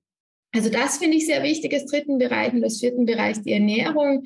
Also 0.55 0.71
das 0.71 0.99
finde 0.99 1.19
ich 1.19 1.27
sehr 1.27 1.43
wichtig 1.43 1.73
als 1.75 1.87
dritten 1.87 2.19
Bereich 2.19 2.53
und 2.55 2.65
als 2.65 2.81
vierten 2.81 3.05
Bereich 3.05 3.41
die 3.43 3.53
Ernährung, 3.53 4.25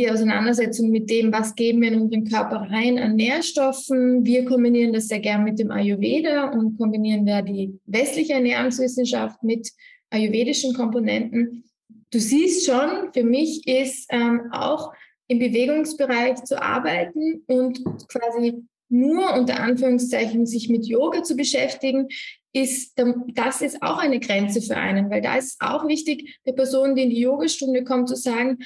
die 0.00 0.10
Auseinandersetzung 0.10 0.90
mit 0.90 1.10
dem, 1.10 1.32
was 1.32 1.54
geben 1.54 1.82
wir 1.82 1.92
in 1.92 2.00
unseren 2.00 2.24
Körper 2.24 2.68
rein 2.70 2.98
an 2.98 3.16
Nährstoffen. 3.16 4.24
Wir 4.24 4.44
kombinieren 4.46 4.92
das 4.92 5.08
sehr 5.08 5.20
gern 5.20 5.44
mit 5.44 5.58
dem 5.58 5.70
Ayurveda 5.70 6.50
und 6.50 6.76
kombinieren 6.78 7.26
da 7.26 7.42
die 7.42 7.78
westliche 7.86 8.32
Ernährungswissenschaft 8.32 9.42
mit 9.42 9.70
ayurvedischen 10.10 10.74
Komponenten 10.74 11.64
du 12.10 12.18
siehst 12.18 12.66
schon, 12.66 13.12
für 13.12 13.24
mich 13.24 13.66
ist 13.66 14.06
ähm, 14.10 14.52
auch 14.52 14.92
im 15.28 15.38
Bewegungsbereich 15.38 16.42
zu 16.44 16.60
arbeiten 16.60 17.44
und 17.46 17.82
quasi 18.08 18.64
nur 18.88 19.32
unter 19.34 19.60
Anführungszeichen 19.60 20.46
sich 20.46 20.68
mit 20.68 20.86
Yoga 20.86 21.22
zu 21.22 21.36
beschäftigen, 21.36 22.08
ist, 22.52 23.00
das 23.34 23.62
ist 23.62 23.80
auch 23.80 23.98
eine 23.98 24.18
Grenze 24.18 24.60
für 24.60 24.76
einen, 24.76 25.08
weil 25.08 25.22
da 25.22 25.36
ist 25.36 25.52
es 25.52 25.56
auch 25.60 25.86
wichtig, 25.86 26.40
der 26.44 26.52
Person, 26.52 26.96
die 26.96 27.04
in 27.04 27.10
die 27.10 27.20
Yogastunde 27.20 27.84
kommt, 27.84 28.08
zu 28.08 28.16
sagen, 28.16 28.58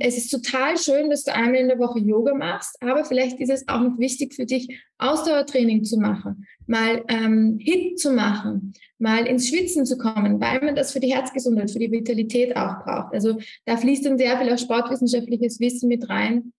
es 0.00 0.16
ist 0.16 0.30
total 0.30 0.76
schön, 0.78 1.10
dass 1.10 1.24
du 1.24 1.34
einmal 1.34 1.56
in 1.56 1.68
der 1.68 1.78
Woche 1.78 1.98
Yoga 1.98 2.34
machst, 2.34 2.76
aber 2.80 3.04
vielleicht 3.04 3.40
ist 3.40 3.50
es 3.50 3.66
auch 3.68 3.80
noch 3.80 3.98
wichtig 3.98 4.34
für 4.34 4.46
dich, 4.46 4.68
Ausdauertraining 4.98 5.84
zu 5.84 5.98
machen, 5.98 6.46
mal 6.66 7.04
ähm, 7.08 7.58
Hit 7.60 7.98
zu 7.98 8.12
machen, 8.12 8.72
mal 8.98 9.26
ins 9.26 9.48
Schwitzen 9.48 9.86
zu 9.86 9.98
kommen, 9.98 10.40
weil 10.40 10.60
man 10.60 10.74
das 10.74 10.92
für 10.92 11.00
die 11.00 11.12
Herzgesundheit, 11.12 11.70
für 11.70 11.78
die 11.78 11.92
Vitalität 11.92 12.56
auch 12.56 12.84
braucht. 12.84 13.14
Also 13.14 13.38
da 13.64 13.76
fließt 13.76 14.06
dann 14.06 14.18
sehr 14.18 14.38
viel 14.38 14.52
auch 14.52 14.58
sportwissenschaftliches 14.58 15.60
Wissen 15.60 15.88
mit 15.88 16.08
rein, 16.08 16.52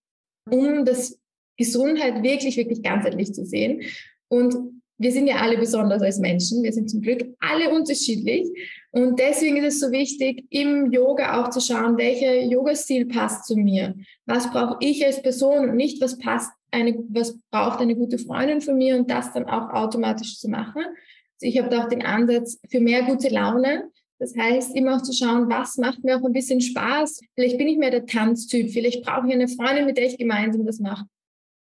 um 0.50 0.86
das 0.86 1.20
Gesundheit 1.58 2.24
wirklich, 2.24 2.58
wirklich 2.58 2.84
ganzheitlich 2.84 3.34
zu 3.34 3.46
sehen. 3.46 3.82
Und 4.30 4.77
wir 4.98 5.12
sind 5.12 5.28
ja 5.28 5.38
alle 5.38 5.58
besonders 5.58 6.02
als 6.02 6.20
Menschen. 6.20 6.64
Wir 6.64 6.74
sind 6.74 6.90
zum 6.90 7.02
Glück 7.02 7.24
alle 7.40 7.70
unterschiedlich. 7.70 8.48
Und 8.92 9.20
deswegen 9.20 9.58
ist 9.58 9.76
es 9.76 9.80
so 9.80 9.92
wichtig, 9.92 10.46
im 10.50 10.92
Yoga 10.92 11.42
auch 11.42 11.50
zu 11.50 11.60
schauen, 11.60 11.98
welcher 11.98 12.42
Yoga-Stil 12.42 13.06
passt 13.06 13.46
zu 13.46 13.56
mir. 13.56 13.96
Was 14.26 14.50
brauche 14.52 14.78
ich 14.80 15.06
als 15.06 15.22
Person 15.22 15.70
und 15.70 15.76
nicht, 15.76 16.02
was 16.02 16.18
passt 16.18 16.52
eine, 16.72 16.98
was 17.10 17.38
braucht 17.52 17.80
eine 17.80 17.96
gute 17.96 18.18
Freundin 18.18 18.62
von 18.62 18.78
mir 18.78 18.98
und 18.98 19.10
das 19.10 19.34
dann 19.34 19.46
auch 19.46 19.70
automatisch 19.70 20.40
zu 20.40 20.50
machen. 20.50 20.84
Also 20.84 21.42
ich 21.42 21.60
habe 21.60 21.70
da 21.70 21.84
auch 21.84 21.90
den 21.90 22.04
Ansatz 22.04 22.60
für 22.70 22.80
mehr 22.80 23.04
gute 23.04 23.30
Laune. 23.30 23.90
Das 24.20 24.36
heißt, 24.36 24.76
immer 24.76 24.96
auch 24.96 25.04
zu 25.04 25.14
schauen, 25.14 25.48
was 25.48 25.78
macht 25.78 26.04
mir 26.04 26.18
auch 26.18 26.26
ein 26.26 26.34
bisschen 26.34 26.60
Spaß. 26.60 27.22
Vielleicht 27.36 27.60
bin 27.60 27.68
ich 27.68 27.78
mehr 27.78 27.92
der 27.92 28.08
Tanztyp, 28.08 28.72
vielleicht 28.72 29.04
brauche 29.04 29.28
ich 29.28 29.34
eine 29.34 29.48
Freundin, 29.48 29.86
mit 29.86 29.98
der 29.98 30.08
ich 30.08 30.18
gemeinsam 30.18 30.66
das 30.66 30.80
mache. 30.80 31.06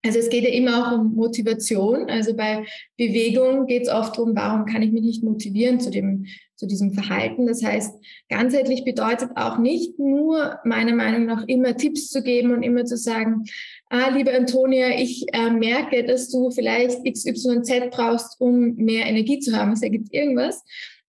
Also 0.05 0.19
es 0.19 0.31
geht 0.31 0.43
ja 0.43 0.51
immer 0.51 0.89
auch 0.89 0.99
um 0.99 1.15
Motivation. 1.15 2.11
Also 2.11 2.35
bei 2.35 2.65
Bewegung 2.97 3.67
geht 3.67 3.83
es 3.83 3.89
oft 3.89 4.17
darum, 4.17 4.35
warum 4.35 4.67
kann 4.67 4.83
ich 4.83 4.91
mich 4.91 5.03
nicht 5.03 5.23
motivieren 5.23 5.79
zu 5.79 5.91
dem, 5.91 6.27
zu 6.57 6.67
diesem 6.67 6.93
Verhalten. 6.93 7.47
Das 7.47 7.63
heißt, 7.63 7.95
ganzheitlich 8.29 8.85
bedeutet 8.85 9.31
auch 9.37 9.59
nicht 9.59 9.99
nur 10.01 10.59
meiner 10.65 10.95
Meinung 10.95 11.27
nach 11.27 11.47
immer 11.47 11.77
Tipps 11.77 12.09
zu 12.09 12.23
geben 12.23 12.53
und 12.53 12.65
immer 12.65 12.85
zu 12.85 12.97
sagen, 12.97 13.45
ah, 13.91 14.09
liebe 14.09 14.35
Antonia, 14.35 14.91
ich 14.99 15.27
äh, 15.33 15.51
merke, 15.51 16.05
dass 16.05 16.31
du 16.31 16.51
vielleicht 16.51 17.05
XYZ 17.05 17.91
brauchst, 17.91 18.41
um 18.41 18.75
mehr 18.75 19.07
Energie 19.07 19.39
zu 19.39 19.57
haben. 19.57 19.73
Es 19.73 19.83
ergibt 19.83 20.13
irgendwas. 20.13 20.65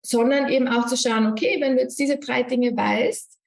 Sondern 0.05 0.49
eben 0.49 0.67
auch 0.67 0.87
zu 0.87 0.97
schauen, 0.97 1.27
okay, 1.27 1.59
wenn 1.61 1.77
du 1.77 1.83
jetzt 1.83 1.97
diese 2.01 2.19
drei 2.19 2.43
Dinge 2.43 2.77
weißt, 2.77 3.39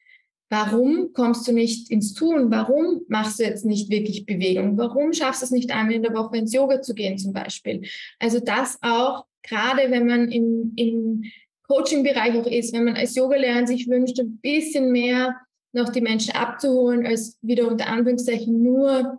Warum 0.49 1.11
kommst 1.13 1.47
du 1.47 1.51
nicht 1.51 1.89
ins 1.89 2.13
Tun? 2.13 2.51
Warum 2.51 3.01
machst 3.07 3.39
du 3.39 3.43
jetzt 3.43 3.65
nicht 3.65 3.89
wirklich 3.89 4.25
Bewegung? 4.25 4.77
Warum 4.77 5.11
schaffst 5.11 5.41
du 5.41 5.45
es 5.45 5.51
nicht 5.51 5.71
einmal 5.71 5.95
in 5.95 6.03
der 6.03 6.13
Woche 6.13 6.37
ins 6.37 6.53
Yoga 6.53 6.81
zu 6.81 6.93
gehen 6.93 7.17
zum 7.17 7.33
Beispiel? 7.33 7.83
Also 8.19 8.39
das 8.39 8.77
auch, 8.81 9.25
gerade 9.41 9.89
wenn 9.89 10.05
man 10.05 10.31
im, 10.31 10.73
im 10.75 11.23
Coaching-Bereich 11.67 12.35
auch 12.35 12.45
ist, 12.45 12.73
wenn 12.73 12.85
man 12.85 12.95
als 12.95 13.15
Yogalehrer 13.15 13.65
sich 13.65 13.87
wünscht, 13.87 14.19
ein 14.19 14.37
bisschen 14.37 14.91
mehr 14.91 15.35
noch 15.73 15.89
die 15.89 16.01
Menschen 16.01 16.35
abzuholen, 16.35 17.05
als 17.05 17.37
wieder 17.41 17.67
unter 17.67 17.87
Anführungszeichen 17.87 18.61
nur 18.61 19.17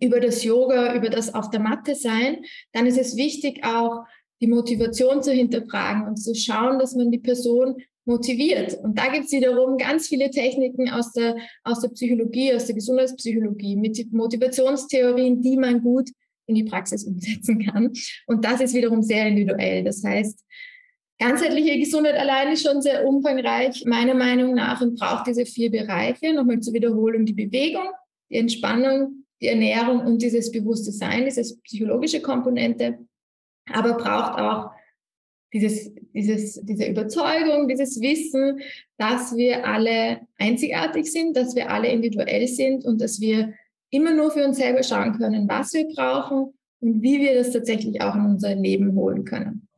über 0.00 0.20
das 0.20 0.42
Yoga, 0.42 0.94
über 0.94 1.10
das 1.10 1.34
auf 1.34 1.50
der 1.50 1.60
Matte 1.60 1.94
sein, 1.94 2.44
dann 2.72 2.86
ist 2.86 2.98
es 2.98 3.16
wichtig 3.16 3.64
auch, 3.64 4.04
die 4.40 4.46
Motivation 4.46 5.22
zu 5.22 5.32
hinterfragen 5.32 6.06
und 6.06 6.16
zu 6.16 6.34
schauen, 6.34 6.78
dass 6.78 6.94
man 6.94 7.10
die 7.10 7.18
Person 7.18 7.76
motiviert. 8.06 8.78
Und 8.82 8.98
da 8.98 9.08
gibt 9.08 9.26
es 9.26 9.32
wiederum 9.32 9.76
ganz 9.76 10.08
viele 10.08 10.30
Techniken 10.30 10.88
aus 10.90 11.12
der, 11.12 11.36
aus 11.64 11.80
der 11.80 11.88
Psychologie, 11.88 12.54
aus 12.54 12.66
der 12.66 12.74
Gesundheitspsychologie, 12.74 13.76
mit 13.76 14.12
Motivationstheorien, 14.12 15.42
die 15.42 15.56
man 15.56 15.82
gut 15.82 16.10
in 16.46 16.54
die 16.54 16.64
Praxis 16.64 17.04
umsetzen 17.04 17.66
kann. 17.66 17.92
Und 18.26 18.44
das 18.44 18.60
ist 18.60 18.74
wiederum 18.74 19.02
sehr 19.02 19.26
individuell. 19.26 19.82
Das 19.82 20.02
heißt, 20.04 20.44
ganzheitliche 21.18 21.78
Gesundheit 21.78 22.14
allein 22.14 22.52
ist 22.52 22.62
schon 22.62 22.80
sehr 22.80 23.04
umfangreich, 23.04 23.84
meiner 23.84 24.14
Meinung 24.14 24.54
nach, 24.54 24.80
und 24.80 24.98
braucht 24.98 25.26
diese 25.26 25.44
vier 25.44 25.70
Bereiche. 25.70 26.32
Nochmal 26.32 26.60
zur 26.60 26.74
Wiederholung, 26.74 27.26
die 27.26 27.32
Bewegung, 27.34 27.88
die 28.30 28.36
Entspannung, 28.36 29.24
die 29.40 29.48
Ernährung 29.48 30.00
und 30.00 30.22
dieses 30.22 30.52
bewusste 30.52 30.92
Sein, 30.92 31.24
diese 31.24 31.42
psychologische 31.64 32.22
Komponente, 32.22 32.98
aber 33.72 33.94
braucht 33.94 34.38
auch 34.38 34.70
dieses, 35.52 35.92
dieses, 36.12 36.60
diese 36.62 36.86
Überzeugung, 36.86 37.68
dieses 37.68 38.00
Wissen, 38.00 38.60
dass 38.98 39.36
wir 39.36 39.66
alle 39.66 40.20
einzigartig 40.38 41.10
sind, 41.10 41.36
dass 41.36 41.54
wir 41.54 41.70
alle 41.70 41.88
individuell 41.88 42.46
sind 42.48 42.84
und 42.84 43.00
dass 43.00 43.20
wir 43.20 43.54
immer 43.90 44.12
nur 44.12 44.30
für 44.30 44.44
uns 44.44 44.58
selber 44.58 44.82
schauen 44.82 45.16
können, 45.16 45.48
was 45.48 45.72
wir 45.72 45.86
brauchen 45.88 46.52
und 46.80 47.02
wie 47.02 47.20
wir 47.20 47.34
das 47.34 47.52
tatsächlich 47.52 48.00
auch 48.00 48.14
in 48.14 48.26
unser 48.26 48.54
Leben 48.54 48.94
holen 48.94 49.24
können. 49.24 49.68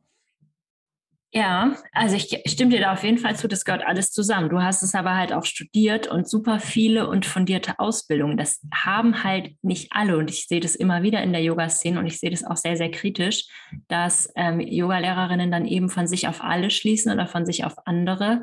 Ja, 1.31 1.75
also 1.91 2.15
ich 2.15 2.41
stimme 2.47 2.71
dir 2.71 2.79
da 2.79 2.93
auf 2.93 3.03
jeden 3.03 3.19
Fall 3.19 3.35
zu, 3.35 3.47
das 3.47 3.63
gehört 3.63 3.85
alles 3.85 4.11
zusammen. 4.11 4.49
Du 4.49 4.63
hast 4.63 4.81
es 4.81 4.95
aber 4.95 5.15
halt 5.15 5.31
auch 5.31 5.45
studiert 5.45 6.07
und 6.07 6.27
super 6.27 6.59
viele 6.59 7.07
und 7.07 7.23
fundierte 7.23 7.77
Ausbildungen. 7.77 8.35
Das 8.35 8.65
haben 8.73 9.23
halt 9.23 9.55
nicht 9.61 9.89
alle 9.91 10.17
und 10.17 10.31
ich 10.31 10.47
sehe 10.47 10.59
das 10.59 10.75
immer 10.75 11.03
wieder 11.03 11.21
in 11.21 11.31
der 11.31 11.43
Yoga-Szene 11.43 11.99
und 11.99 12.07
ich 12.07 12.19
sehe 12.19 12.31
das 12.31 12.43
auch 12.43 12.57
sehr, 12.57 12.77
sehr 12.77 12.89
kritisch, 12.89 13.45
dass 13.87 14.31
ähm, 14.35 14.59
Yoga-Lehrerinnen 14.59 15.51
dann 15.51 15.67
eben 15.67 15.89
von 15.89 16.07
sich 16.07 16.27
auf 16.27 16.43
alle 16.43 16.71
schließen 16.71 17.11
oder 17.11 17.27
von 17.27 17.45
sich 17.45 17.63
auf 17.63 17.75
andere 17.85 18.41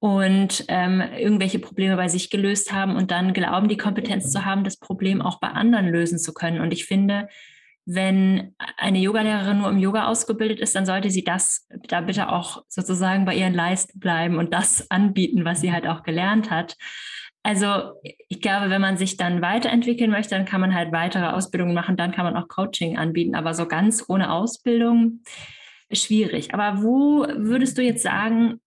und 0.00 0.64
ähm, 0.66 1.02
irgendwelche 1.16 1.60
Probleme 1.60 1.94
bei 1.94 2.08
sich 2.08 2.30
gelöst 2.30 2.72
haben 2.72 2.96
und 2.96 3.12
dann 3.12 3.32
glauben, 3.32 3.68
die 3.68 3.76
Kompetenz 3.76 4.32
zu 4.32 4.44
haben, 4.44 4.64
das 4.64 4.76
Problem 4.76 5.22
auch 5.22 5.38
bei 5.38 5.48
anderen 5.48 5.86
lösen 5.88 6.18
zu 6.18 6.34
können. 6.34 6.60
Und 6.60 6.72
ich 6.72 6.84
finde, 6.84 7.28
wenn 7.86 8.54
eine 8.76 8.98
Yogalehrerin 8.98 9.58
nur 9.58 9.70
im 9.70 9.78
Yoga 9.78 10.06
ausgebildet 10.06 10.60
ist, 10.60 10.74
dann 10.74 10.86
sollte 10.86 11.10
sie 11.10 11.24
das 11.24 11.68
da 11.88 12.00
bitte 12.00 12.30
auch 12.30 12.64
sozusagen 12.68 13.24
bei 13.24 13.34
ihren 13.34 13.54
Leisten 13.54 13.98
bleiben 13.98 14.38
und 14.38 14.54
das 14.54 14.90
anbieten, 14.90 15.44
was 15.44 15.60
sie 15.60 15.72
halt 15.72 15.86
auch 15.86 16.02
gelernt 16.02 16.50
hat. 16.50 16.76
Also 17.42 17.92
ich 18.28 18.40
glaube, 18.40 18.70
wenn 18.70 18.80
man 18.80 18.96
sich 18.96 19.18
dann 19.18 19.42
weiterentwickeln 19.42 20.10
möchte, 20.10 20.34
dann 20.34 20.46
kann 20.46 20.62
man 20.62 20.74
halt 20.74 20.92
weitere 20.92 21.26
Ausbildungen 21.26 21.74
machen, 21.74 21.96
dann 21.96 22.12
kann 22.12 22.24
man 22.24 22.36
auch 22.36 22.48
Coaching 22.48 22.96
anbieten, 22.96 23.34
aber 23.34 23.52
so 23.52 23.66
ganz 23.68 24.04
ohne 24.08 24.32
Ausbildung 24.32 25.20
schwierig. 25.92 26.54
Aber 26.54 26.82
wo 26.82 27.26
würdest 27.36 27.76
du 27.76 27.82
jetzt 27.82 28.02
sagen, 28.02 28.60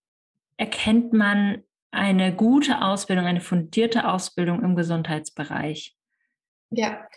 erkennt 0.58 1.12
man 1.12 1.64
eine 1.90 2.36
gute 2.36 2.84
Ausbildung, 2.84 3.26
eine 3.26 3.42
fundierte 3.42 4.08
Ausbildung 4.08 4.62
im 4.62 4.76
Gesundheitsbereich? 4.76 5.96
Ja, 6.70 7.08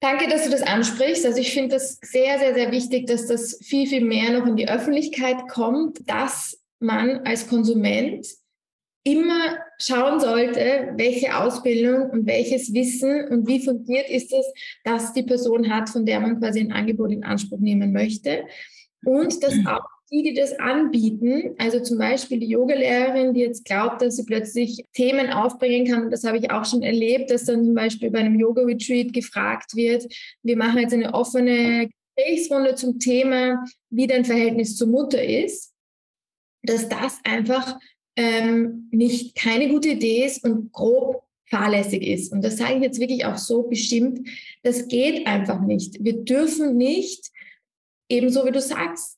Danke, 0.00 0.28
dass 0.28 0.44
du 0.44 0.50
das 0.50 0.62
ansprichst. 0.62 1.24
Also 1.24 1.38
ich 1.38 1.52
finde 1.52 1.76
das 1.76 1.98
sehr, 2.02 2.38
sehr, 2.38 2.54
sehr 2.54 2.70
wichtig, 2.70 3.06
dass 3.06 3.26
das 3.26 3.58
viel, 3.62 3.86
viel 3.86 4.04
mehr 4.04 4.38
noch 4.38 4.46
in 4.46 4.56
die 4.56 4.68
Öffentlichkeit 4.68 5.48
kommt, 5.48 6.08
dass 6.08 6.60
man 6.80 7.20
als 7.26 7.48
Konsument 7.48 8.26
immer 9.04 9.58
schauen 9.78 10.20
sollte, 10.20 10.92
welche 10.96 11.36
Ausbildung 11.36 12.10
und 12.10 12.26
welches 12.26 12.74
Wissen 12.74 13.28
und 13.28 13.46
wie 13.46 13.64
fundiert 13.64 14.10
ist 14.10 14.32
es, 14.32 14.44
dass 14.84 15.12
die 15.12 15.22
Person 15.22 15.72
hat, 15.72 15.88
von 15.88 16.04
der 16.04 16.20
man 16.20 16.40
quasi 16.40 16.60
ein 16.60 16.72
Angebot 16.72 17.12
in 17.12 17.24
Anspruch 17.24 17.60
nehmen 17.60 17.92
möchte. 17.92 18.44
Und 19.04 19.42
dass 19.42 19.54
auch 19.66 19.95
die, 20.10 20.22
die 20.22 20.34
das 20.34 20.58
anbieten, 20.58 21.54
also 21.58 21.80
zum 21.80 21.98
Beispiel 21.98 22.38
die 22.38 22.48
Yogalehrerin, 22.48 23.34
die 23.34 23.40
jetzt 23.40 23.64
glaubt, 23.64 24.02
dass 24.02 24.16
sie 24.16 24.24
plötzlich 24.24 24.84
Themen 24.92 25.30
aufbringen 25.30 25.86
kann, 25.86 26.04
und 26.04 26.10
das 26.10 26.24
habe 26.24 26.38
ich 26.38 26.50
auch 26.50 26.64
schon 26.64 26.82
erlebt, 26.82 27.30
dass 27.30 27.44
dann 27.44 27.64
zum 27.64 27.74
Beispiel 27.74 28.10
bei 28.10 28.20
einem 28.20 28.38
Yoga-Retreat 28.38 29.12
gefragt 29.12 29.74
wird, 29.74 30.06
wir 30.42 30.56
machen 30.56 30.78
jetzt 30.78 30.94
eine 30.94 31.12
offene 31.12 31.88
Gesprächsrunde 32.16 32.76
zum 32.76 32.98
Thema, 32.98 33.64
wie 33.90 34.06
dein 34.06 34.24
Verhältnis 34.24 34.76
zur 34.76 34.88
Mutter 34.88 35.22
ist, 35.22 35.72
dass 36.62 36.88
das 36.88 37.18
einfach 37.24 37.78
ähm, 38.16 38.88
nicht 38.92 39.36
keine 39.36 39.68
gute 39.68 39.90
Idee 39.90 40.24
ist 40.24 40.44
und 40.44 40.72
grob 40.72 41.22
fahrlässig 41.48 42.02
ist. 42.02 42.32
Und 42.32 42.42
das 42.42 42.56
sage 42.56 42.76
ich 42.76 42.82
jetzt 42.82 43.00
wirklich 43.00 43.24
auch 43.24 43.36
so 43.36 43.64
bestimmt, 43.64 44.28
das 44.62 44.88
geht 44.88 45.26
einfach 45.26 45.60
nicht. 45.60 46.02
Wir 46.02 46.24
dürfen 46.24 46.76
nicht, 46.76 47.30
ebenso 48.08 48.44
wie 48.46 48.52
du 48.52 48.60
sagst, 48.60 49.16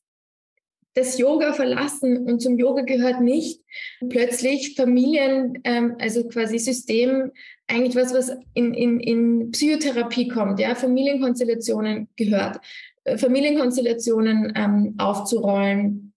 das 0.99 1.17
Yoga 1.17 1.53
verlassen 1.53 2.25
und 2.25 2.41
zum 2.41 2.59
Yoga 2.59 2.81
gehört 2.81 3.21
nicht 3.21 3.61
plötzlich 4.09 4.75
Familien, 4.75 5.59
ähm, 5.63 5.95
also 5.99 6.27
quasi 6.27 6.59
System, 6.59 7.31
eigentlich 7.67 7.95
was, 7.95 8.13
was 8.13 8.31
in, 8.53 8.73
in, 8.73 8.99
in 8.99 9.51
Psychotherapie 9.51 10.27
kommt, 10.27 10.59
ja, 10.59 10.75
Familienkonstellationen 10.75 12.09
gehört, 12.17 12.59
äh, 13.05 13.17
Familienkonstellationen 13.17 14.51
ähm, 14.55 14.95
aufzurollen, 14.97 16.13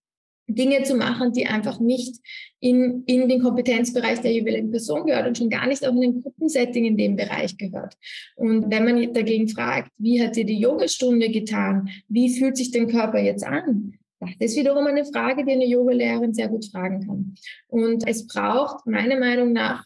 Dinge 0.49 0.83
zu 0.83 0.97
machen, 0.97 1.33
die 1.33 1.47
einfach 1.47 1.79
nicht 1.79 2.17
in, 2.59 3.05
in 3.07 3.29
den 3.29 3.41
Kompetenzbereich 3.41 4.21
der 4.21 4.33
jeweiligen 4.33 4.71
Person 4.71 5.07
gehört 5.07 5.29
und 5.29 5.39
schon 5.39 5.49
gar 5.49 5.67
nicht 5.67 5.87
auch 5.87 5.95
in 5.95 6.03
ein 6.03 6.23
Gruppensetting 6.23 6.85
in 6.85 6.97
dem 6.97 7.17
Bereich 7.17 7.57
gehört. 7.57 7.97
Und 8.35 8.71
wenn 8.71 8.85
man 8.85 9.15
dagegen 9.15 9.49
fragt, 9.49 9.91
wie 9.99 10.23
hat 10.23 10.37
dir 10.37 10.45
die 10.45 10.59
Yogastunde 10.59 11.31
getan? 11.31 11.89
Wie 12.09 12.37
fühlt 12.37 12.57
sich 12.57 12.73
dein 12.73 12.89
Körper 12.89 13.21
jetzt 13.21 13.45
an? 13.45 13.95
Das 14.39 14.53
ist 14.53 14.57
wiederum 14.57 14.87
eine 14.87 15.05
Frage, 15.05 15.45
die 15.45 15.53
eine 15.53 15.67
Yogalehrerin 15.67 16.35
sehr 16.35 16.49
gut 16.49 16.67
fragen 16.67 17.07
kann. 17.07 17.35
Und 17.69 18.07
es 18.07 18.27
braucht 18.27 18.87
meiner 18.87 19.19
Meinung 19.19 19.53
nach 19.53 19.85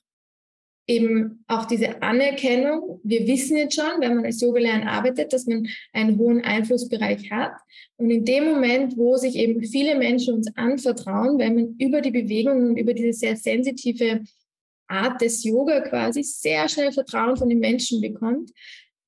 eben 0.87 1.45
auch 1.49 1.65
diese 1.65 2.01
Anerkennung. 2.01 3.01
Wir 3.03 3.27
wissen 3.27 3.57
jetzt 3.57 3.75
schon, 3.75 4.01
wenn 4.01 4.17
man 4.17 4.25
als 4.25 4.41
Yogalehrer 4.41 4.87
arbeitet, 4.87 5.33
dass 5.33 5.47
man 5.47 5.67
einen 5.93 6.17
hohen 6.19 6.43
Einflussbereich 6.45 7.31
hat. 7.31 7.53
Und 7.97 8.11
in 8.11 8.25
dem 8.25 8.45
Moment, 8.45 8.97
wo 8.97 9.17
sich 9.17 9.37
eben 9.37 9.63
viele 9.65 9.97
Menschen 9.97 10.35
uns 10.35 10.55
anvertrauen, 10.57 11.39
wenn 11.39 11.55
man 11.55 11.77
über 11.79 12.01
die 12.01 12.13
Bewegung 12.13 12.71
und 12.71 12.77
über 12.77 12.95
diese 12.95 13.13
sehr 13.13 13.37
sensitive 13.37 14.21
Art 14.89 15.21
des 15.21 15.43
Yoga 15.43 15.81
quasi 15.81 16.23
sehr 16.23 16.69
schnell 16.69 16.93
Vertrauen 16.93 17.37
von 17.37 17.49
den 17.49 17.59
Menschen 17.59 18.01
bekommt, 18.01 18.53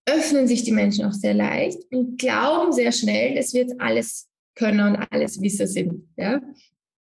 öffnen 0.07 0.49
sich 0.49 0.65
die 0.65 0.73
Menschen 0.73 1.05
auch 1.05 1.13
sehr 1.13 1.35
leicht 1.35 1.79
und 1.93 2.19
glauben 2.19 2.73
sehr 2.73 2.93
schnell, 2.93 3.37
es 3.37 3.55
wird 3.55 3.73
alles 3.79 4.28
können 4.59 4.81
und 4.81 4.97
alles 5.11 5.41
Wisser 5.41 5.67
sind. 5.67 6.03
Ja? 6.17 6.41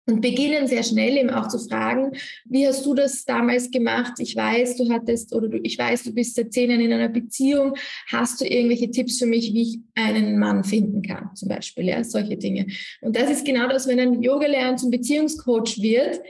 Und 0.09 0.21
beginnen 0.21 0.67
sehr 0.67 0.83
schnell 0.83 1.17
eben 1.17 1.31
auch 1.31 1.47
zu 1.47 1.59
fragen, 1.61 2.13
wie 2.45 2.67
hast 2.67 2.85
du 2.85 2.93
das 2.93 3.25
damals 3.25 3.71
gemacht? 3.71 4.15
Ich 4.19 4.35
weiß, 4.35 4.77
du 4.77 4.91
hattest 4.91 5.33
oder 5.33 5.49
du, 5.49 5.61
ich 5.63 5.79
weiß, 5.79 6.03
du 6.03 6.13
bist 6.13 6.35
seit 6.35 6.53
zehn 6.53 6.71
Jahren 6.71 6.81
in 6.81 6.93
einer 6.93 7.09
Beziehung. 7.09 7.75
Hast 8.09 8.41
du 8.41 8.45
irgendwelche 8.45 8.91
Tipps 8.91 9.19
für 9.19 9.27
mich, 9.27 9.55
wie 9.55 9.63
ich 9.63 9.79
einen 9.95 10.41
Mann 10.41 10.65
finden 10.65 11.03
kann? 11.03 11.31
Zum 11.37 11.49
Beispiel, 11.49 11.87
ja, 11.87 12.03
solche 12.03 12.37
Dinge. 12.37 12.67
Und 13.01 13.15
das 13.15 13.31
ist 13.31 13.47
genau 13.47 13.69
das, 13.69 13.87
wenn 13.87 14.01
ein 14.01 14.23
Yoga-Lehrer 14.23 14.77
zum 14.77 14.91
Beziehungscoach 14.91 15.81
wird, 15.81 16.21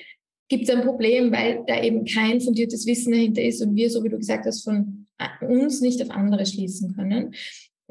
gibt 0.50 0.64
es 0.64 0.70
ein 0.70 0.82
Problem, 0.82 1.32
weil 1.32 1.64
da 1.66 1.82
eben 1.82 2.04
kein 2.04 2.42
fundiertes 2.42 2.84
Wissen 2.86 3.12
dahinter 3.12 3.40
ist 3.40 3.62
und 3.62 3.74
wir, 3.74 3.88
so 3.88 4.04
wie 4.04 4.10
du 4.10 4.18
gesagt 4.18 4.44
hast, 4.44 4.64
von 4.64 5.06
uns 5.40 5.80
nicht 5.80 6.02
auf 6.02 6.10
andere 6.10 6.44
schließen 6.44 6.94
können. 6.94 7.34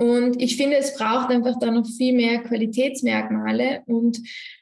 Und 0.01 0.41
ich 0.41 0.57
finde, 0.57 0.77
es 0.77 0.95
braucht 0.95 1.29
einfach 1.29 1.59
da 1.59 1.69
noch 1.69 1.85
viel 1.85 2.13
mehr 2.13 2.39
Qualitätsmerkmale. 2.39 3.83
Und 3.85 4.17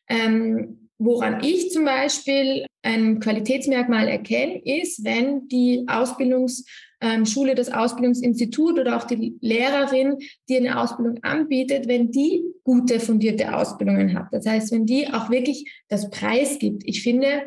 ähm, 0.10 0.90
woran 0.98 1.42
ich 1.42 1.72
zum 1.72 1.86
Beispiel 1.86 2.66
ein 2.82 3.22
Qualitätsmerkmal 3.22 4.10
erkenne, 4.10 4.62
ist, 4.66 5.06
wenn 5.06 5.48
die 5.48 5.86
Ausbildungsschule, 5.88 7.52
ähm, 7.52 7.56
das 7.56 7.72
Ausbildungsinstitut 7.72 8.80
oder 8.82 8.98
auch 8.98 9.06
die 9.06 9.38
Lehrerin, 9.40 10.18
die 10.50 10.58
eine 10.58 10.78
Ausbildung 10.78 11.24
anbietet, 11.24 11.88
wenn 11.88 12.12
die 12.12 12.44
gute 12.66 13.00
fundierte 13.00 13.56
Ausbildungen 13.56 14.20
hat. 14.20 14.28
Das 14.34 14.46
heißt, 14.46 14.74
wenn 14.74 14.86
die 14.86 15.08
auch 15.08 15.30
wirklich 15.30 15.72
das 15.88 16.10
Preis 16.10 16.60
gibt. 16.60 16.84
Ich 16.86 17.02
finde, 17.02 17.44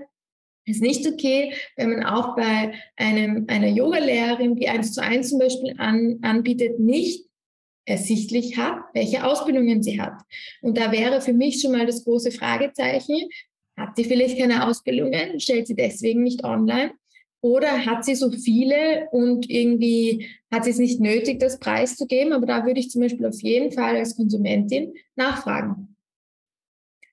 es 0.65 0.77
ist 0.77 0.83
nicht 0.83 1.07
okay, 1.07 1.53
wenn 1.77 1.91
man 1.91 2.05
auch 2.05 2.37
bei 2.37 2.73
einem, 2.97 3.45
einer 3.49 3.69
Yoga-Lehrerin, 3.69 4.57
die 4.57 4.71
eins 4.71 4.95
zu 4.95 5.03
eins 5.03 5.29
zum 5.29 5.41
Beispiel 5.41 5.75
an, 5.77 6.21
anbietet, 6.23 6.81
nicht 6.81 7.27
ersichtlich 7.85 8.57
hat, 8.57 8.79
welche 8.95 9.25
Ausbildungen 9.25 9.83
sie 9.83 10.01
hat. 10.01 10.21
Und 10.61 10.79
da 10.79 10.93
wäre 10.93 11.21
für 11.21 11.33
mich 11.33 11.61
schon 11.61 11.73
mal 11.73 11.87
das 11.87 12.05
große 12.05 12.31
Fragezeichen, 12.31 13.29
hat 13.77 13.97
sie 13.97 14.05
vielleicht 14.05 14.39
keine 14.39 14.67
Ausbildungen, 14.67 15.41
stellt 15.41 15.67
sie 15.67 15.75
deswegen 15.75 16.23
nicht 16.23 16.45
online? 16.45 16.93
Oder 17.41 17.85
hat 17.85 18.05
sie 18.05 18.15
so 18.15 18.31
viele 18.31 19.09
und 19.11 19.51
irgendwie 19.51 20.29
hat 20.53 20.65
sie 20.65 20.71
es 20.71 20.79
nicht 20.79 21.01
nötig, 21.01 21.41
das 21.41 21.59
Preis 21.59 21.97
zu 21.97 22.07
geben? 22.07 22.33
Aber 22.33 22.47
da 22.47 22.65
würde 22.65 22.79
ich 22.79 22.91
zum 22.91 23.03
Beispiel 23.03 23.27
auf 23.27 23.41
jeden 23.41 23.73
Fall 23.73 23.97
als 23.97 24.17
Konsumentin 24.17 24.95
nachfragen. 25.17 25.97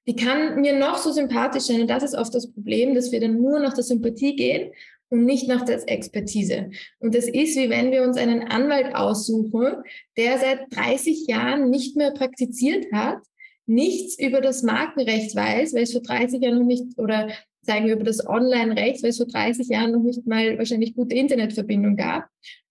Die 0.07 0.15
kann 0.15 0.61
mir 0.61 0.77
noch 0.77 0.97
so 0.97 1.11
sympathisch 1.11 1.63
sein 1.63 1.81
und 1.81 1.89
das 1.89 2.03
ist 2.03 2.15
oft 2.15 2.33
das 2.33 2.51
Problem, 2.51 2.93
dass 2.93 3.11
wir 3.11 3.19
dann 3.19 3.41
nur 3.41 3.59
nach 3.59 3.73
der 3.73 3.83
Sympathie 3.83 4.35
gehen 4.35 4.71
und 5.09 5.25
nicht 5.25 5.47
nach 5.47 5.63
der 5.65 5.81
Expertise. 5.89 6.69
Und 6.99 7.15
das 7.15 7.27
ist, 7.27 7.57
wie 7.57 7.69
wenn 7.69 7.91
wir 7.91 8.03
uns 8.03 8.17
einen 8.17 8.43
Anwalt 8.43 8.95
aussuchen, 8.95 9.83
der 10.17 10.37
seit 10.37 10.73
30 10.75 11.27
Jahren 11.27 11.69
nicht 11.69 11.95
mehr 11.95 12.11
praktiziert 12.11 12.85
hat, 12.91 13.19
nichts 13.65 14.17
über 14.19 14.41
das 14.41 14.63
Markenrecht 14.63 15.35
weiß, 15.35 15.73
weil 15.73 15.83
es 15.83 15.91
vor 15.91 16.01
30 16.01 16.41
Jahren 16.41 16.59
noch 16.59 16.65
nicht, 16.65 16.97
oder 16.97 17.29
sagen 17.61 17.85
wir 17.85 17.95
über 17.95 18.03
das 18.03 18.25
Online-Recht, 18.25 19.03
weil 19.03 19.11
es 19.11 19.17
vor 19.17 19.27
30 19.27 19.67
Jahren 19.67 19.91
noch 19.91 20.03
nicht 20.03 20.25
mal 20.25 20.57
wahrscheinlich 20.57 20.95
gute 20.95 21.15
Internetverbindung 21.15 21.95
gab. 21.95 22.25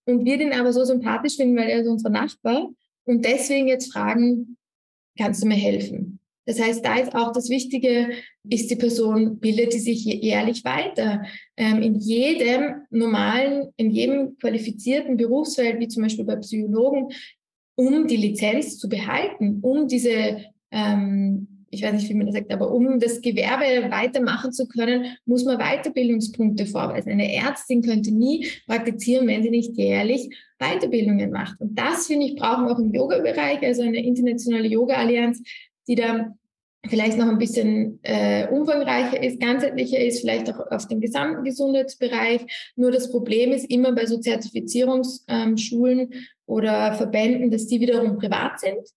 Und 0.07 0.24
wir 0.24 0.38
den 0.38 0.53
aber 0.53 0.72
so 0.72 0.85
sympathisch 0.85 1.37
finden, 1.37 1.57
weil 1.57 1.68
er 1.68 1.81
ist 1.81 1.88
unser 1.88 2.11
Nachbar 2.11 2.70
und 3.05 3.24
deswegen 3.24 3.68
jetzt 3.68 3.92
fragen, 3.92 4.57
kannst 5.16 5.42
du 5.42 5.46
mir 5.46 5.55
helfen? 5.55 6.18
Das 6.48 6.58
heißt, 6.58 6.82
da 6.82 6.96
ist 6.96 7.14
auch 7.14 7.32
das 7.32 7.50
Wichtige, 7.50 8.08
ist 8.48 8.70
die 8.70 8.76
Person, 8.76 9.38
bildet 9.38 9.74
die 9.74 9.80
sich 9.80 10.02
jährlich 10.06 10.64
weiter. 10.64 11.22
Ähm, 11.58 11.82
in 11.82 11.96
jedem 11.96 12.87
normalen, 12.88 13.68
in 13.76 13.90
jedem 13.90 14.38
qualifizierten 14.38 15.18
Berufsfeld, 15.18 15.78
wie 15.78 15.88
zum 15.88 16.04
Beispiel 16.04 16.24
bei 16.24 16.37
Psychologen, 16.37 17.11
um 17.74 18.06
die 18.06 18.16
Lizenz 18.16 18.78
zu 18.78 18.88
behalten, 18.88 19.58
um 19.61 19.88
diese, 19.88 20.42
ähm, 20.70 21.66
ich 21.68 21.82
weiß 21.82 21.92
nicht, 21.92 22.08
wie 22.08 22.14
man 22.14 22.24
das 22.24 22.37
sagt, 22.37 22.50
aber 22.50 22.72
um 22.72 22.98
das 22.98 23.20
Gewerbe 23.20 23.90
weitermachen 23.90 24.50
zu 24.50 24.66
können, 24.68 25.18
muss 25.26 25.44
man 25.44 25.58
Weiterbildungspunkte 25.58 26.64
vorweisen. 26.64 27.12
Eine 27.12 27.30
Ärztin 27.30 27.82
könnte 27.82 28.11
nie 28.11 28.48
praktizieren, 28.66 29.26
wenn 29.26 29.42
sie 29.42 29.50
nicht 29.50 29.76
jährlich 29.76 30.34
Weiterbildungen 30.58 31.30
macht. 31.30 31.61
Und 31.61 31.78
das, 31.78 32.06
finde 32.06 32.24
ich, 32.24 32.37
brauchen 32.37 32.64
wir 32.64 32.72
auch 32.72 32.78
im 32.78 32.94
Yoga-Bereich, 32.94 33.62
also 33.64 33.82
eine 33.82 34.02
internationale 34.02 34.66
Yoga-Allianz, 34.66 35.42
die 35.88 35.94
da 35.94 36.34
vielleicht 36.86 37.18
noch 37.18 37.28
ein 37.28 37.38
bisschen 37.38 37.98
äh, 38.02 38.46
umfangreicher 38.48 39.22
ist, 39.22 39.40
ganzheitlicher 39.40 39.98
ist, 39.98 40.20
vielleicht 40.20 40.52
auch 40.52 40.70
auf 40.70 40.86
den 40.86 41.00
gesamten 41.00 41.44
Gesundheitsbereich. 41.44 42.72
Nur 42.76 42.90
das 42.90 43.10
Problem 43.10 43.52
ist 43.52 43.70
immer 43.70 43.92
bei 43.92 44.06
so 44.06 44.18
Zertifizierungsschulen 44.18 46.12
ähm, 46.12 46.20
oder 46.46 46.94
Verbänden, 46.94 47.50
dass 47.50 47.66
die 47.66 47.80
wiederum 47.80 48.18
privat 48.18 48.60
sind 48.60 48.88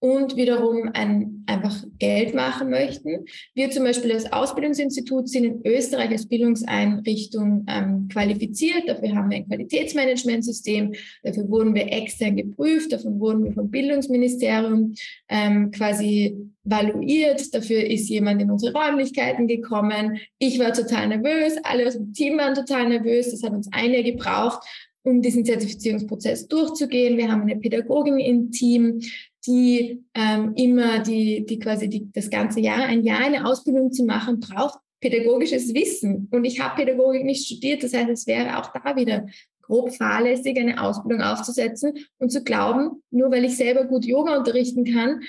und 0.00 0.34
wiederum 0.34 0.90
ein, 0.94 1.44
einfach 1.46 1.84
Geld 1.98 2.34
machen 2.34 2.70
möchten. 2.70 3.26
Wir 3.54 3.70
zum 3.70 3.84
Beispiel 3.84 4.12
als 4.12 4.32
Ausbildungsinstitut 4.32 5.28
sind 5.28 5.44
in 5.44 5.60
Österreich 5.64 6.10
als 6.10 6.26
Bildungseinrichtung 6.26 7.66
ähm, 7.68 8.08
qualifiziert. 8.08 8.88
Dafür 8.88 9.14
haben 9.14 9.30
wir 9.30 9.36
ein 9.36 9.46
Qualitätsmanagementsystem. 9.46 10.94
Dafür 11.22 11.48
wurden 11.50 11.74
wir 11.74 11.92
extern 11.92 12.36
geprüft. 12.36 12.92
Davon 12.92 13.20
wurden 13.20 13.44
wir 13.44 13.52
vom 13.52 13.70
Bildungsministerium 13.70 14.94
ähm, 15.28 15.70
quasi 15.70 16.34
valuiert. 16.64 17.54
Dafür 17.54 17.84
ist 17.84 18.08
jemand 18.08 18.40
in 18.40 18.50
unsere 18.50 18.72
Räumlichkeiten 18.72 19.46
gekommen. 19.46 20.18
Ich 20.38 20.58
war 20.58 20.72
total 20.72 21.08
nervös. 21.08 21.58
Alle 21.62 21.86
aus 21.86 21.94
dem 21.94 22.14
Team 22.14 22.38
waren 22.38 22.54
total 22.54 22.88
nervös. 22.88 23.30
Das 23.30 23.42
hat 23.42 23.52
uns 23.52 23.68
ein 23.70 23.92
Jahr 23.92 24.02
gebraucht 24.02 24.66
um 25.02 25.22
diesen 25.22 25.44
Zertifizierungsprozess 25.44 26.46
durchzugehen. 26.48 27.16
Wir 27.16 27.30
haben 27.30 27.42
eine 27.42 27.56
Pädagogin 27.56 28.18
im 28.18 28.50
Team, 28.50 29.00
die 29.46 30.04
ähm, 30.14 30.54
immer 30.56 31.00
die, 31.00 31.44
die 31.46 31.58
quasi 31.58 31.88
die, 31.88 32.10
das 32.12 32.30
ganze 32.30 32.60
Jahr, 32.60 32.84
ein 32.84 33.02
Jahr 33.02 33.20
eine 33.20 33.46
Ausbildung 33.46 33.92
zu 33.92 34.04
machen, 34.04 34.40
braucht 34.40 34.78
pädagogisches 35.00 35.72
Wissen. 35.74 36.28
Und 36.30 36.44
ich 36.44 36.60
habe 36.60 36.76
Pädagogik 36.76 37.24
nicht 37.24 37.46
studiert. 37.46 37.82
Das 37.82 37.94
heißt, 37.94 38.10
es 38.10 38.26
wäre 38.26 38.58
auch 38.58 38.72
da 38.72 38.96
wieder 38.96 39.26
grob 39.62 39.94
fahrlässig, 39.94 40.58
eine 40.58 40.82
Ausbildung 40.82 41.22
aufzusetzen 41.22 41.94
und 42.18 42.30
zu 42.30 42.42
glauben, 42.42 43.02
nur 43.10 43.30
weil 43.30 43.44
ich 43.44 43.56
selber 43.56 43.84
gut 43.84 44.04
Yoga 44.04 44.36
unterrichten 44.36 44.84
kann, 44.84 45.20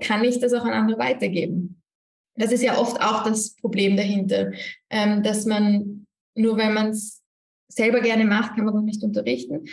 kann 0.00 0.24
ich 0.24 0.38
das 0.38 0.52
auch 0.52 0.64
an 0.64 0.72
andere 0.72 0.98
weitergeben. 0.98 1.82
Das 2.36 2.52
ist 2.52 2.62
ja 2.62 2.78
oft 2.78 3.00
auch 3.00 3.24
das 3.24 3.56
Problem 3.56 3.96
dahinter, 3.96 4.52
ähm, 4.90 5.22
dass 5.22 5.44
man 5.44 6.06
nur 6.34 6.56
weil 6.56 6.72
man 6.72 6.90
es 6.90 7.20
selber 7.68 8.00
gerne 8.00 8.24
macht, 8.24 8.54
kann 8.54 8.64
man 8.64 8.74
noch 8.74 8.82
nicht 8.82 9.02
unterrichten. 9.02 9.66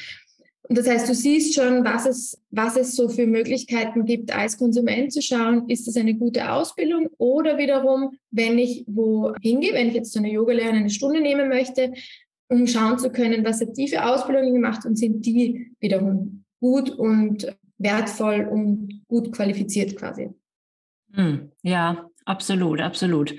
Und 0.70 0.78
das 0.78 0.88
heißt, 0.88 1.08
du 1.08 1.16
siehst 1.16 1.56
schon, 1.56 1.86
was 1.86 2.06
es, 2.06 2.44
was 2.52 2.76
es 2.76 2.96
so 2.96 3.08
für 3.08 3.26
Möglichkeiten 3.26 4.04
gibt, 4.04 4.36
als 4.36 4.58
Konsument 4.58 5.14
zu 5.14 5.22
schauen, 5.22 5.70
ist 5.70 5.88
das 5.88 5.96
eine 5.96 6.16
gute 6.16 6.52
Ausbildung 6.52 7.08
oder 7.18 7.58
wiederum, 7.58 8.18
wenn 8.32 8.58
ich 8.58 8.84
wo 8.86 9.34
hingehe, 9.42 9.74
wenn 9.74 9.88
ich 9.88 9.94
jetzt 9.94 10.12
so 10.12 10.20
eine 10.20 10.30
Yoga-Lehrerin 10.30 10.76
eine 10.76 10.90
Stunde 10.90 11.22
nehmen 11.22 11.48
möchte, 11.48 11.94
um 12.50 12.68
schauen 12.68 13.00
zu 13.00 13.12
können, 13.12 13.46
was 13.46 13.62
hat 13.62 13.78
die 13.78 13.88
für 13.88 14.06
Ausbildungen 14.06 14.54
gemacht 14.54 14.86
und 14.86 14.98
sind 14.98 15.26
die 15.26 15.72
wiederum 15.80 16.44
gut 16.60 16.90
und 16.90 17.56
wertvoll 17.78 18.48
und 18.52 19.04
gut 19.08 19.32
qualifiziert 19.32 19.96
quasi. 19.96 20.32
Hm, 21.14 21.52
ja, 21.64 22.10
absolut, 22.26 22.82
absolut. 22.82 23.36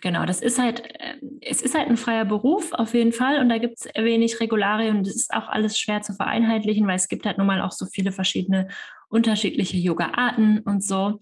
Genau, 0.00 0.26
das 0.26 0.40
ist 0.40 0.58
halt, 0.60 0.80
äh, 1.00 1.16
es 1.40 1.60
ist 1.60 1.74
halt 1.74 1.88
ein 1.88 1.96
freier 1.96 2.24
Beruf 2.24 2.72
auf 2.72 2.94
jeden 2.94 3.12
Fall 3.12 3.40
und 3.40 3.48
da 3.48 3.58
gibt 3.58 3.78
es 3.80 3.88
wenig 3.96 4.40
Regularien 4.40 4.98
und 4.98 5.06
es 5.06 5.16
ist 5.16 5.34
auch 5.34 5.48
alles 5.48 5.78
schwer 5.78 6.02
zu 6.02 6.14
vereinheitlichen, 6.14 6.86
weil 6.86 6.96
es 6.96 7.08
gibt 7.08 7.26
halt 7.26 7.38
nun 7.38 7.48
mal 7.48 7.60
auch 7.60 7.72
so 7.72 7.86
viele 7.86 8.12
verschiedene 8.12 8.68
unterschiedliche 9.08 9.76
Yoga-Arten 9.76 10.60
und 10.60 10.84
so. 10.84 11.18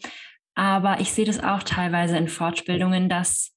Aber 0.55 1.01
ich 1.01 1.13
sehe 1.13 1.25
das 1.25 1.43
auch 1.43 1.63
teilweise 1.63 2.17
in 2.17 2.29
Fortbildungen, 2.29 3.09
dass 3.09 3.57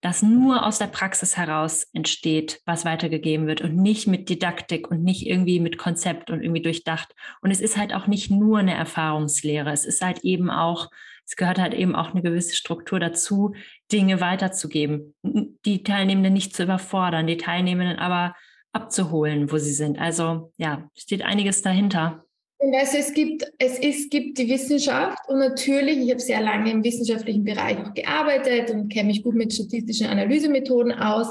das 0.00 0.22
nur 0.22 0.64
aus 0.64 0.78
der 0.78 0.86
Praxis 0.86 1.36
heraus 1.36 1.84
entsteht, 1.92 2.60
was 2.66 2.84
weitergegeben 2.84 3.46
wird 3.48 3.60
und 3.62 3.76
nicht 3.76 4.06
mit 4.06 4.28
Didaktik 4.28 4.88
und 4.90 5.02
nicht 5.02 5.26
irgendwie 5.26 5.58
mit 5.58 5.78
Konzept 5.78 6.30
und 6.30 6.42
irgendwie 6.42 6.62
durchdacht. 6.62 7.14
Und 7.40 7.50
es 7.50 7.60
ist 7.60 7.76
halt 7.76 7.92
auch 7.94 8.06
nicht 8.06 8.30
nur 8.30 8.58
eine 8.58 8.74
Erfahrungslehre, 8.74 9.72
es 9.72 9.84
ist 9.84 10.02
halt 10.02 10.20
eben 10.22 10.50
auch 10.50 10.90
es 11.26 11.34
gehört 11.36 11.58
halt 11.58 11.74
eben 11.74 11.94
auch 11.96 12.12
eine 12.12 12.22
gewisse 12.22 12.54
Struktur 12.54 13.00
dazu, 13.00 13.54
Dinge 13.90 14.20
weiterzugeben, 14.20 15.14
die 15.22 15.82
Teilnehmenden 15.82 16.32
nicht 16.32 16.54
zu 16.54 16.62
überfordern, 16.62 17.26
die 17.26 17.36
Teilnehmenden 17.36 17.98
aber 17.98 18.36
abzuholen, 18.72 19.50
wo 19.50 19.58
sie 19.58 19.72
sind. 19.72 19.98
Also 19.98 20.52
ja, 20.56 20.88
steht 20.96 21.22
einiges 21.22 21.62
dahinter. 21.62 22.24
Und 22.58 22.74
also 22.74 22.96
es 22.96 23.12
gibt, 23.12 23.44
es 23.58 23.78
ist, 23.78 24.10
gibt 24.10 24.38
die 24.38 24.48
Wissenschaft 24.48 25.18
und 25.28 25.40
natürlich, 25.40 25.98
ich 25.98 26.10
habe 26.10 26.20
sehr 26.20 26.40
lange 26.40 26.70
im 26.70 26.84
wissenschaftlichen 26.84 27.44
Bereich 27.44 27.76
auch 27.78 27.92
gearbeitet 27.92 28.70
und 28.70 28.88
kenne 28.88 29.08
mich 29.08 29.22
gut 29.22 29.34
mit 29.34 29.52
statistischen 29.52 30.06
Analysemethoden 30.06 30.92
aus. 30.92 31.28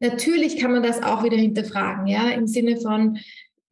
Natürlich 0.00 0.58
kann 0.58 0.72
man 0.72 0.82
das 0.82 1.02
auch 1.02 1.22
wieder 1.22 1.36
hinterfragen, 1.36 2.06
ja, 2.06 2.30
im 2.30 2.46
Sinne 2.46 2.76
von, 2.78 3.18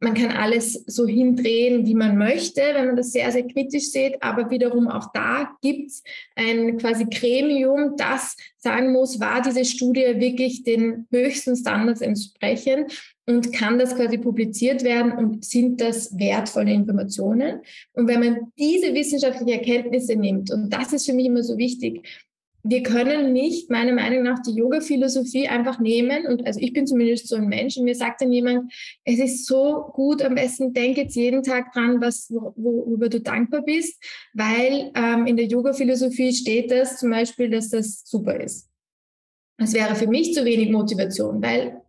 man 0.03 0.15
kann 0.15 0.31
alles 0.31 0.73
so 0.85 1.07
hindrehen, 1.07 1.85
wie 1.85 1.95
man 1.95 2.17
möchte, 2.17 2.61
wenn 2.73 2.87
man 2.87 2.95
das 2.97 3.13
sehr, 3.13 3.31
sehr 3.31 3.47
kritisch 3.47 3.89
sieht. 3.89 4.21
Aber 4.21 4.49
wiederum 4.51 4.89
auch 4.89 5.11
da 5.13 5.55
gibt 5.61 5.91
es 5.91 6.03
ein 6.35 6.77
quasi 6.77 7.05
Gremium, 7.05 7.95
das 7.95 8.35
sagen 8.57 8.91
muss, 8.91 9.19
war 9.21 9.41
diese 9.41 9.63
Studie 9.63 10.19
wirklich 10.19 10.63
den 10.63 11.07
höchsten 11.09 11.55
Standards 11.55 12.01
entsprechend 12.01 12.91
und 13.25 13.53
kann 13.53 13.79
das 13.79 13.95
quasi 13.95 14.17
publiziert 14.17 14.83
werden 14.83 15.13
und 15.13 15.45
sind 15.45 15.79
das 15.79 16.17
wertvolle 16.19 16.73
Informationen? 16.73 17.61
Und 17.93 18.09
wenn 18.09 18.19
man 18.19 18.51
diese 18.59 18.93
wissenschaftlichen 18.93 19.59
Erkenntnisse 19.59 20.17
nimmt, 20.17 20.51
und 20.51 20.69
das 20.69 20.91
ist 20.91 21.05
für 21.05 21.13
mich 21.13 21.27
immer 21.27 21.43
so 21.43 21.57
wichtig, 21.57 22.05
wir 22.65 22.81
können 22.81 23.33
nicht, 23.33 23.69
meiner 23.69 23.91
Meinung 23.91 24.23
nach, 24.23 24.41
die 24.41 24.53
Yoga-Philosophie 24.53 25.49
einfach 25.49 25.79
nehmen. 25.79 26.25
Und 26.25 26.45
also 26.47 26.61
ich 26.61 26.71
bin 26.71 26.87
zumindest 26.87 27.27
so 27.27 27.35
ein 27.35 27.47
Mensch 27.47 27.75
und 27.75 27.83
mir 27.83 27.95
sagt 27.95 28.21
dann 28.21 28.31
jemand, 28.31 28.73
es 29.03 29.19
ist 29.19 29.45
so 29.45 29.91
gut, 29.93 30.21
am 30.21 30.35
besten 30.35 30.73
denk 30.73 30.97
jetzt 30.97 31.15
jeden 31.15 31.43
Tag 31.43 31.73
dran, 31.73 31.99
was, 31.99 32.31
worüber 32.31 33.09
du 33.09 33.19
dankbar 33.19 33.63
bist, 33.63 34.01
weil 34.33 34.91
ähm, 34.95 35.27
in 35.27 35.35
der 35.35 35.47
Yoga-Philosophie 35.47 36.33
steht 36.33 36.71
das 36.71 36.99
zum 36.99 37.09
Beispiel, 37.09 37.49
dass 37.49 37.69
das 37.69 38.03
super 38.05 38.39
ist. 38.39 38.69
Das 39.57 39.73
wäre 39.73 39.95
für 39.95 40.07
mich 40.07 40.33
zu 40.33 40.45
wenig 40.45 40.71
Motivation, 40.71 41.41
weil 41.41 41.81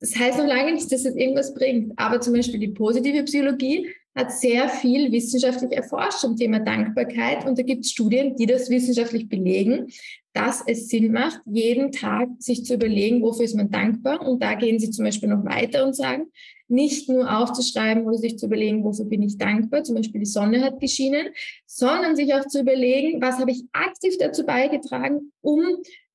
das 0.00 0.16
heißt 0.16 0.38
noch 0.38 0.46
lange 0.46 0.72
nicht, 0.72 0.90
dass 0.90 1.04
es 1.04 1.16
irgendwas 1.16 1.54
bringt. 1.54 1.92
Aber 1.96 2.20
zum 2.20 2.32
Beispiel 2.32 2.60
die 2.60 2.68
positive 2.68 3.24
Psychologie 3.24 3.88
hat 4.18 4.32
sehr 4.32 4.68
viel 4.68 5.12
wissenschaftlich 5.12 5.72
erforscht 5.72 6.18
zum 6.18 6.36
Thema 6.36 6.58
Dankbarkeit. 6.58 7.46
Und 7.46 7.58
da 7.58 7.62
gibt 7.62 7.84
es 7.84 7.92
Studien, 7.92 8.34
die 8.34 8.46
das 8.46 8.68
wissenschaftlich 8.68 9.28
belegen, 9.28 9.86
dass 10.32 10.62
es 10.66 10.88
Sinn 10.88 11.12
macht, 11.12 11.40
jeden 11.46 11.92
Tag 11.92 12.28
sich 12.38 12.64
zu 12.64 12.74
überlegen, 12.74 13.22
wofür 13.22 13.44
ist 13.44 13.54
man 13.54 13.70
dankbar. 13.70 14.26
Und 14.26 14.42
da 14.42 14.54
gehen 14.54 14.78
sie 14.78 14.90
zum 14.90 15.04
Beispiel 15.04 15.28
noch 15.28 15.44
weiter 15.44 15.86
und 15.86 15.94
sagen, 15.94 16.26
nicht 16.66 17.08
nur 17.08 17.34
aufzuschreiben 17.34 18.04
oder 18.04 18.18
sich 18.18 18.38
zu 18.38 18.46
überlegen, 18.46 18.84
wofür 18.84 19.06
bin 19.06 19.22
ich 19.22 19.38
dankbar, 19.38 19.84
zum 19.84 19.94
Beispiel 19.94 20.20
die 20.20 20.26
Sonne 20.26 20.62
hat 20.62 20.80
geschienen, 20.80 21.28
sondern 21.64 22.14
sich 22.14 22.34
auch 22.34 22.46
zu 22.46 22.60
überlegen, 22.60 23.22
was 23.22 23.38
habe 23.38 23.52
ich 23.52 23.64
aktiv 23.72 24.16
dazu 24.18 24.44
beigetragen, 24.44 25.32
um 25.40 25.62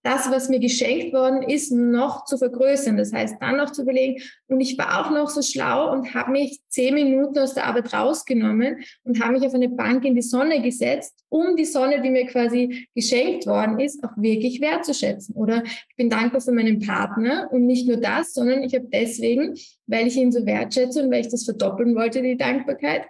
das, 0.03 0.29
was 0.29 0.49
mir 0.49 0.59
geschenkt 0.59 1.13
worden 1.13 1.41
ist, 1.43 1.71
noch 1.71 2.25
zu 2.25 2.37
vergrößern. 2.37 2.97
Das 2.97 3.13
heißt, 3.13 3.37
dann 3.39 3.57
noch 3.57 3.71
zu 3.71 3.83
überlegen, 3.83 4.21
und 4.47 4.59
ich 4.59 4.77
war 4.77 4.99
auch 4.99 5.11
noch 5.11 5.29
so 5.29 5.41
schlau 5.41 5.91
und 5.91 6.13
habe 6.13 6.31
mich 6.31 6.59
zehn 6.67 6.93
Minuten 6.93 7.39
aus 7.39 7.53
der 7.53 7.65
Arbeit 7.65 7.93
rausgenommen 7.93 8.83
und 9.03 9.23
habe 9.23 9.33
mich 9.33 9.47
auf 9.47 9.53
eine 9.53 9.69
Bank 9.69 10.03
in 10.03 10.15
die 10.15 10.21
Sonne 10.21 10.61
gesetzt, 10.61 11.23
um 11.29 11.55
die 11.55 11.65
Sonne, 11.65 12.01
die 12.01 12.09
mir 12.09 12.27
quasi 12.27 12.87
geschenkt 12.93 13.47
worden 13.47 13.79
ist, 13.79 14.03
auch 14.03 14.11
wirklich 14.17 14.59
wertzuschätzen. 14.59 15.35
Oder 15.35 15.63
ich 15.63 15.95
bin 15.95 16.09
dankbar 16.09 16.41
für 16.41 16.51
meinen 16.51 16.79
Partner 16.79 17.47
und 17.51 17.65
nicht 17.65 17.87
nur 17.87 17.97
das, 17.97 18.33
sondern 18.33 18.61
ich 18.63 18.75
habe 18.75 18.87
deswegen, 18.91 19.55
weil 19.87 20.07
ich 20.07 20.17
ihn 20.17 20.33
so 20.33 20.45
wertschätze 20.45 21.01
und 21.01 21.11
weil 21.11 21.21
ich 21.21 21.29
das 21.29 21.45
verdoppeln 21.45 21.95
wollte, 21.95 22.21
die 22.21 22.37
Dankbarkeit, 22.37 23.03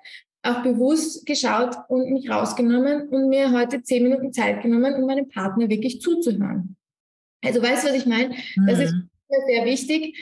auch 0.43 0.61
bewusst 0.61 1.25
geschaut 1.25 1.75
und 1.87 2.11
mich 2.11 2.29
rausgenommen 2.29 3.07
und 3.07 3.29
mir 3.29 3.51
heute 3.51 3.81
zehn 3.81 4.03
Minuten 4.03 4.33
Zeit 4.33 4.61
genommen, 4.61 4.93
um 4.95 5.07
meinem 5.07 5.29
Partner 5.29 5.69
wirklich 5.69 6.01
zuzuhören. 6.01 6.75
Also 7.43 7.61
weißt 7.61 7.83
du, 7.83 7.89
was 7.89 7.97
ich 7.97 8.05
meine? 8.05 8.35
Mhm. 8.55 8.67
Das 8.67 8.79
ist 8.79 8.93
mhm. 8.93 9.09
sehr 9.47 9.65
wichtig, 9.65 10.17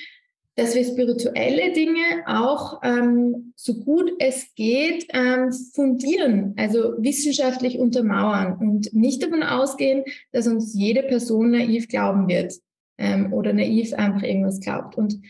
dass 0.56 0.76
wir 0.76 0.84
spirituelle 0.84 1.72
Dinge 1.72 2.24
auch 2.26 2.82
ähm, 2.84 3.54
so 3.56 3.80
gut 3.80 4.12
es 4.20 4.54
geht 4.56 5.08
ähm, 5.14 5.52
fundieren, 5.74 6.54
also 6.58 6.96
wissenschaftlich 6.98 7.80
untermauern 7.80 8.58
und 8.60 8.94
nicht 8.94 9.24
davon 9.24 9.44
ausgehen, 9.44 10.04
dass 10.32 10.48
uns 10.48 10.74
jede 10.74 11.04
Person 11.04 11.52
naiv 11.52 11.88
glauben 11.88 12.28
wird 12.28 12.54
ähm, 12.98 13.32
oder 13.32 13.54
naiv 13.54 13.94
einfach 13.94 14.24
irgendwas 14.24 14.60
glaubt. 14.60 14.98
Und 14.98 15.22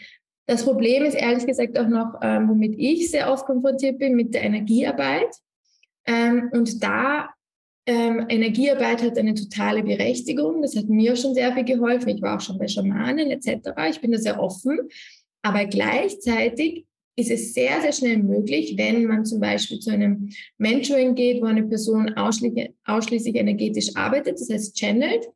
das 0.48 0.66
Problem 0.66 1.06
ist 1.06 1.14
ehrlich 1.14 1.46
gesagt 1.46 1.78
auch 1.78 1.88
noch, 1.88 2.16
ähm, 2.22 2.50
womit 2.50 2.74
ich 2.78 3.12
sehr 3.12 3.32
oft 3.32 3.46
konfrontiert 3.46 4.00
bin, 4.00 4.16
mit 4.16 4.34
der 4.34 4.44
Energiearbeit. 4.44 5.34
Ähm, 6.06 6.50
und 6.52 6.84
da 6.84 7.30
ähm, 7.92 8.26
Energiearbeit 8.30 9.02
hat 9.02 9.18
eine 9.18 9.34
totale 9.34 9.84
Berechtigung. 9.84 10.62
Das 10.62 10.76
hat 10.76 10.88
mir 10.88 11.16
schon 11.16 11.34
sehr 11.34 11.54
viel 11.54 11.66
geholfen. 11.66 12.10
Ich 12.10 12.22
war 12.22 12.38
auch 12.38 12.42
schon 12.42 12.58
bei 12.58 12.68
Schamanen 12.68 13.30
etc. 13.30 13.70
Ich 13.90 14.00
bin 14.00 14.12
da 14.12 14.18
sehr 14.18 14.42
offen. 14.42 14.80
Aber 15.42 15.66
gleichzeitig 15.66 16.86
ist 17.18 17.32
es 17.32 17.54
sehr, 17.54 17.82
sehr 17.82 17.92
schnell 17.92 18.18
möglich, 18.18 18.76
wenn 18.78 19.06
man 19.06 19.26
zum 19.26 19.42
Beispiel 19.42 19.80
zu 19.80 19.92
einem 19.92 20.30
Mentoring 20.58 21.16
geht, 21.16 21.42
wo 21.42 21.46
eine 21.46 21.64
Person 21.64 22.14
ausschließlich, 22.14 22.72
ausschließlich 22.86 23.36
energetisch 23.36 23.96
arbeitet, 23.96 24.40
das 24.40 24.50
heißt 24.50 24.78
channelt. 24.78 25.28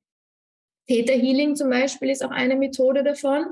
Theta 0.88 1.14
Healing 1.14 1.56
zum 1.56 1.70
Beispiel 1.70 2.10
ist 2.10 2.24
auch 2.24 2.32
eine 2.32 2.56
Methode 2.56 3.04
davon. 3.04 3.48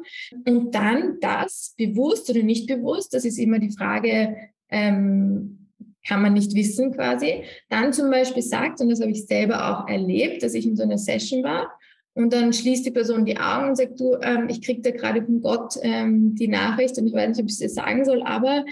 Und 0.45 0.73
dann 0.73 1.17
das 1.19 1.73
bewusst 1.77 2.29
oder 2.29 2.43
nicht 2.43 2.67
bewusst, 2.67 3.13
das 3.13 3.25
ist 3.25 3.39
immer 3.39 3.59
die 3.59 3.71
Frage, 3.71 4.37
ähm, 4.69 5.62
kann 6.07 6.21
man 6.21 6.33
nicht 6.33 6.53
wissen 6.53 6.91
quasi, 6.93 7.43
dann 7.69 7.93
zum 7.93 8.09
Beispiel 8.09 8.43
sagt, 8.43 8.81
und 8.81 8.89
das 8.89 9.01
habe 9.01 9.11
ich 9.11 9.25
selber 9.25 9.69
auch 9.69 9.87
erlebt, 9.87 10.43
dass 10.43 10.53
ich 10.53 10.65
in 10.65 10.75
so 10.75 10.83
einer 10.83 10.97
Session 10.97 11.43
war 11.43 11.71
und 12.13 12.31
dann 12.33 12.53
schließt 12.53 12.85
die 12.85 12.91
Person 12.91 13.25
die 13.25 13.37
Augen 13.37 13.69
und 13.69 13.75
sagt, 13.75 13.99
du, 13.99 14.17
ähm, 14.21 14.47
ich 14.49 14.61
kriege 14.61 14.81
da 14.81 14.91
gerade 14.91 15.23
von 15.23 15.41
Gott 15.41 15.75
ähm, 15.81 16.35
die 16.35 16.47
Nachricht 16.47 16.97
und 16.97 17.07
ich 17.07 17.13
weiß 17.13 17.29
nicht, 17.29 17.39
ob 17.39 17.45
ich 17.45 17.53
es 17.53 17.59
dir 17.59 17.69
sagen 17.69 18.05
soll, 18.05 18.21
aber 18.23 18.65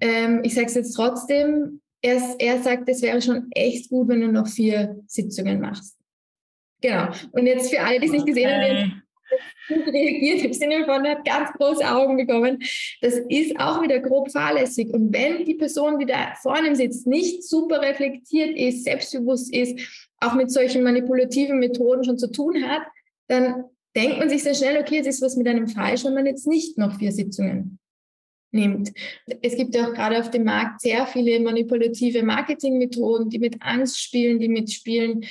ähm, 0.00 0.40
ich 0.44 0.54
sage 0.54 0.66
es 0.66 0.74
jetzt 0.74 0.92
trotzdem, 0.92 1.80
er, 2.02 2.22
er 2.38 2.62
sagt, 2.62 2.88
es 2.88 3.02
wäre 3.02 3.20
schon 3.20 3.48
echt 3.52 3.88
gut, 3.90 4.08
wenn 4.08 4.20
du 4.20 4.28
noch 4.28 4.46
vier 4.46 5.00
Sitzungen 5.06 5.60
machst. 5.60 5.96
Genau. 6.82 7.08
Und 7.32 7.46
jetzt 7.46 7.70
für 7.70 7.80
alle, 7.80 7.98
die 7.98 8.06
es 8.06 8.12
nicht 8.12 8.26
gesehen 8.26 8.50
haben, 8.50 9.02
gut 9.68 9.86
reagiert 9.86 10.44
im 10.44 10.52
Sinne 10.52 10.84
von, 10.84 11.06
hat 11.06 11.24
ganz 11.24 11.52
große 11.52 11.84
Augen 11.84 12.16
bekommen. 12.16 12.58
Das 13.00 13.14
ist 13.28 13.58
auch 13.58 13.82
wieder 13.82 14.00
grob 14.00 14.30
fahrlässig. 14.30 14.92
Und 14.92 15.12
wenn 15.12 15.44
die 15.44 15.54
Person, 15.54 15.98
die 15.98 16.06
da 16.06 16.34
vorne 16.40 16.74
sitzt, 16.76 17.06
nicht 17.06 17.44
super 17.44 17.80
reflektiert 17.80 18.56
ist, 18.56 18.84
selbstbewusst 18.84 19.52
ist, 19.54 19.78
auch 20.20 20.34
mit 20.34 20.50
solchen 20.50 20.82
manipulativen 20.82 21.58
Methoden 21.58 22.04
schon 22.04 22.18
zu 22.18 22.30
tun 22.30 22.62
hat, 22.66 22.82
dann 23.28 23.64
denkt 23.96 24.18
man 24.18 24.28
sich 24.28 24.42
sehr 24.42 24.54
schnell, 24.54 24.78
okay, 24.80 24.98
es 24.98 25.06
ist 25.06 25.22
was 25.22 25.36
mit 25.36 25.48
einem 25.48 25.68
falsch, 25.68 26.04
wenn 26.04 26.14
man 26.14 26.26
jetzt 26.26 26.46
nicht 26.46 26.78
noch 26.78 26.98
vier 26.98 27.12
Sitzungen 27.12 27.78
nimmt. 28.52 28.92
Es 29.42 29.56
gibt 29.56 29.74
ja 29.74 29.88
auch 29.88 29.94
gerade 29.94 30.18
auf 30.18 30.30
dem 30.30 30.44
Markt 30.44 30.80
sehr 30.80 31.06
viele 31.06 31.40
manipulative 31.40 32.22
Marketingmethoden, 32.22 33.28
die 33.28 33.38
mit 33.38 33.60
Angst 33.60 34.00
spielen, 34.00 34.38
die 34.38 34.48
mitspielen, 34.48 35.24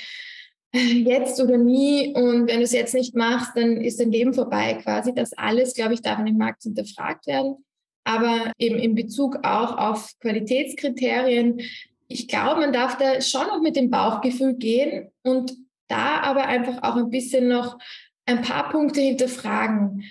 jetzt 0.72 1.40
oder 1.40 1.56
nie 1.56 2.14
und 2.14 2.48
wenn 2.48 2.58
du 2.58 2.64
es 2.64 2.72
jetzt 2.72 2.94
nicht 2.94 3.14
machst, 3.14 3.56
dann 3.56 3.80
ist 3.80 4.00
dein 4.00 4.10
Leben 4.10 4.34
vorbei 4.34 4.74
quasi. 4.82 5.14
Das 5.14 5.32
alles, 5.32 5.74
glaube 5.74 5.94
ich, 5.94 6.02
darf 6.02 6.18
in 6.18 6.26
dem 6.26 6.36
Markt 6.36 6.62
hinterfragt 6.62 7.26
werden. 7.26 7.64
Aber 8.04 8.52
eben 8.58 8.78
in 8.78 8.94
Bezug 8.94 9.38
auch 9.42 9.76
auf 9.78 10.12
Qualitätskriterien, 10.20 11.60
ich 12.08 12.28
glaube, 12.28 12.60
man 12.60 12.72
darf 12.72 12.98
da 12.98 13.20
schon 13.20 13.48
noch 13.48 13.60
mit 13.60 13.74
dem 13.74 13.90
Bauchgefühl 13.90 14.54
gehen 14.54 15.10
und 15.22 15.56
da 15.88 16.20
aber 16.20 16.46
einfach 16.46 16.82
auch 16.82 16.96
ein 16.96 17.10
bisschen 17.10 17.48
noch 17.48 17.78
ein 18.26 18.42
paar 18.42 18.70
Punkte 18.70 19.00
hinterfragen. 19.00 20.04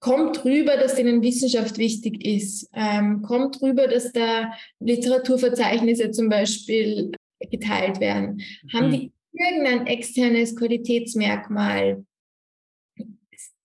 Kommt 0.00 0.44
rüber, 0.44 0.76
dass 0.76 0.96
denen 0.96 1.22
Wissenschaft 1.22 1.78
wichtig 1.78 2.24
ist. 2.24 2.68
Ähm, 2.74 3.22
kommt 3.22 3.60
rüber, 3.62 3.88
dass 3.88 4.12
da 4.12 4.52
Literaturverzeichnisse 4.80 6.10
zum 6.10 6.28
Beispiel 6.28 7.12
geteilt 7.50 8.00
werden. 8.00 8.42
Mhm. 8.62 8.72
Haben 8.72 8.90
die 8.92 9.12
irgendein 9.34 9.86
externes 9.86 10.56
Qualitätsmerkmal, 10.56 12.04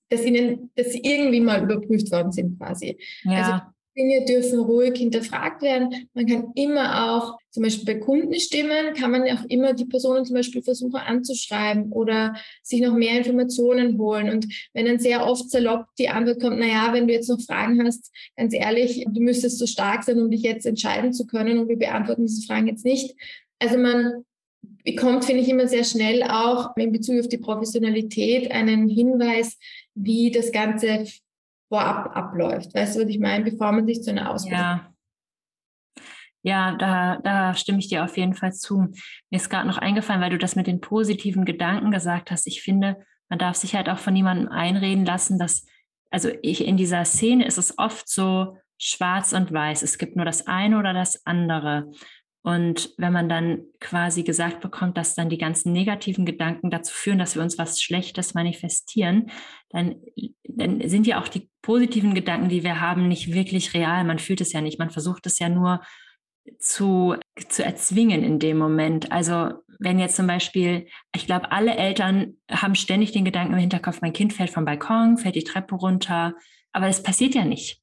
dass 0.09 0.25
ihnen, 0.25 0.71
dass 0.75 0.91
sie 0.91 1.01
irgendwie 1.03 1.39
mal 1.39 1.63
überprüft 1.63 2.11
worden 2.11 2.31
sind 2.31 2.57
quasi. 2.57 2.97
Ja. 3.23 3.31
Also 3.31 3.61
Dinge 3.99 4.23
dürfen 4.25 4.59
ruhig 4.59 4.97
hinterfragt 4.97 5.61
werden. 5.61 6.09
Man 6.13 6.25
kann 6.25 6.51
immer 6.55 7.11
auch, 7.11 7.37
zum 7.51 7.63
Beispiel 7.63 7.85
bei 7.85 7.99
Kundenstimmen, 7.99 8.93
kann 8.93 9.11
man 9.11 9.23
auch 9.23 9.43
immer 9.49 9.73
die 9.73 9.85
Personen 9.85 10.23
zum 10.23 10.35
Beispiel 10.35 10.61
versuchen 10.61 10.95
anzuschreiben 10.95 11.91
oder 11.91 12.35
sich 12.63 12.79
noch 12.81 12.93
mehr 12.93 13.17
Informationen 13.17 13.97
holen. 13.97 14.29
Und 14.29 14.47
wenn 14.73 14.85
dann 14.85 14.99
sehr 14.99 15.25
oft 15.25 15.49
salopp 15.49 15.85
die 15.97 16.09
Antwort 16.09 16.39
kommt, 16.39 16.59
naja, 16.59 16.93
wenn 16.93 17.07
du 17.07 17.13
jetzt 17.13 17.29
noch 17.29 17.41
Fragen 17.41 17.83
hast, 17.85 18.11
ganz 18.37 18.53
ehrlich, 18.53 19.05
du 19.09 19.21
müsstest 19.21 19.59
so 19.59 19.65
stark 19.65 20.03
sein, 20.03 20.21
um 20.21 20.31
dich 20.31 20.43
jetzt 20.43 20.65
entscheiden 20.65 21.11
zu 21.11 21.25
können 21.25 21.59
und 21.59 21.67
wir 21.67 21.77
beantworten 21.77 22.25
diese 22.25 22.45
Fragen 22.45 22.67
jetzt 22.67 22.85
nicht. 22.85 23.15
Also 23.59 23.77
man 23.77 24.23
bekommt, 24.83 25.25
finde 25.25 25.41
ich, 25.41 25.49
immer 25.49 25.67
sehr 25.67 25.83
schnell 25.83 26.23
auch 26.23 26.75
in 26.75 26.91
Bezug 26.91 27.19
auf 27.19 27.27
die 27.27 27.37
Professionalität 27.37 28.51
einen 28.51 28.89
Hinweis, 28.89 29.57
wie 29.95 30.31
das 30.31 30.51
Ganze 30.51 31.05
vorab 31.69 32.15
abläuft. 32.15 32.73
Weißt 32.73 32.95
du, 32.95 33.01
was 33.01 33.09
ich 33.09 33.19
meine, 33.19 33.45
bevor 33.45 33.71
man 33.71 33.85
sich 33.85 34.01
zu 34.03 34.11
einer 34.11 34.31
Ausbildung. 34.31 34.59
Ja. 34.59 34.93
Ja, 36.41 36.77
da, 36.77 37.17
da 37.17 37.53
stimme 37.53 37.79
ich 37.79 37.89
dir 37.89 38.05
auf 38.05 38.15
jeden 38.15 38.33
Fall 38.33 38.53
zu. 38.53 38.77
Mir 39.29 39.37
ist 39.37 39.49
gerade 39.49 39.67
noch 39.67 39.77
eingefallen, 39.77 40.21
weil 40.21 40.29
du 40.29 40.37
das 40.37 40.55
mit 40.55 40.67
den 40.67 40.79
positiven 40.79 41.43
Gedanken 41.43 41.91
gesagt 41.91 42.31
hast. 42.31 42.47
Ich 42.47 42.61
finde, 42.61 42.95
man 43.27 43.39
darf 43.39 43.57
sich 43.57 43.75
halt 43.75 43.89
auch 43.89 43.97
von 43.97 44.13
niemandem 44.13 44.47
einreden 44.47 45.05
lassen, 45.05 45.37
dass, 45.37 45.65
also 46.09 46.29
ich, 46.41 46.65
in 46.65 46.77
dieser 46.77 47.03
Szene 47.03 47.45
ist 47.45 47.57
es 47.57 47.77
oft 47.77 48.07
so 48.07 48.57
schwarz 48.77 49.33
und 49.33 49.51
weiß. 49.51 49.83
Es 49.83 49.97
gibt 49.97 50.15
nur 50.15 50.25
das 50.25 50.47
eine 50.47 50.79
oder 50.79 50.93
das 50.93 51.25
andere. 51.25 51.91
Und 52.49 52.95
wenn 52.97 53.13
man 53.13 53.29
dann 53.29 53.61
quasi 53.79 54.23
gesagt 54.23 54.59
bekommt, 54.59 54.97
dass 54.97 55.13
dann 55.13 55.29
die 55.29 55.37
ganzen 55.37 55.71
negativen 55.71 56.25
Gedanken 56.25 56.71
dazu 56.71 56.91
führen, 56.91 57.19
dass 57.19 57.35
wir 57.35 57.43
uns 57.43 57.59
was 57.59 57.79
Schlechtes 57.79 58.33
manifestieren, 58.33 59.29
dann, 59.69 59.97
dann 60.45 60.81
sind 60.89 61.05
ja 61.05 61.21
auch 61.21 61.27
die 61.27 61.47
positiven 61.61 62.15
Gedanken, 62.15 62.49
die 62.49 62.63
wir 62.63 62.81
haben, 62.81 63.07
nicht 63.07 63.33
wirklich 63.33 63.75
real. 63.75 64.03
Man 64.03 64.17
fühlt 64.17 64.41
es 64.41 64.51
ja 64.51 64.61
nicht. 64.61 64.79
Man 64.79 64.89
versucht 64.89 65.27
es 65.27 65.37
ja 65.37 65.47
nur 65.47 65.81
zu, 66.57 67.15
zu 67.49 67.63
erzwingen 67.63 68.23
in 68.23 68.39
dem 68.39 68.57
Moment. 68.57 69.11
Also 69.11 69.51
wenn 69.77 69.99
jetzt 69.99 70.15
zum 70.15 70.25
Beispiel, 70.25 70.87
ich 71.15 71.27
glaube, 71.27 71.51
alle 71.51 71.75
Eltern 71.75 72.33
haben 72.49 72.73
ständig 72.73 73.11
den 73.11 73.25
Gedanken 73.25 73.53
im 73.53 73.59
Hinterkopf, 73.59 74.01
mein 74.01 74.13
Kind 74.13 74.33
fällt 74.33 74.49
vom 74.49 74.65
Balkon, 74.65 75.19
fällt 75.19 75.35
die 75.35 75.43
Treppe 75.43 75.75
runter, 75.75 76.33
aber 76.73 76.87
es 76.87 77.03
passiert 77.03 77.35
ja 77.35 77.45
nicht. 77.45 77.79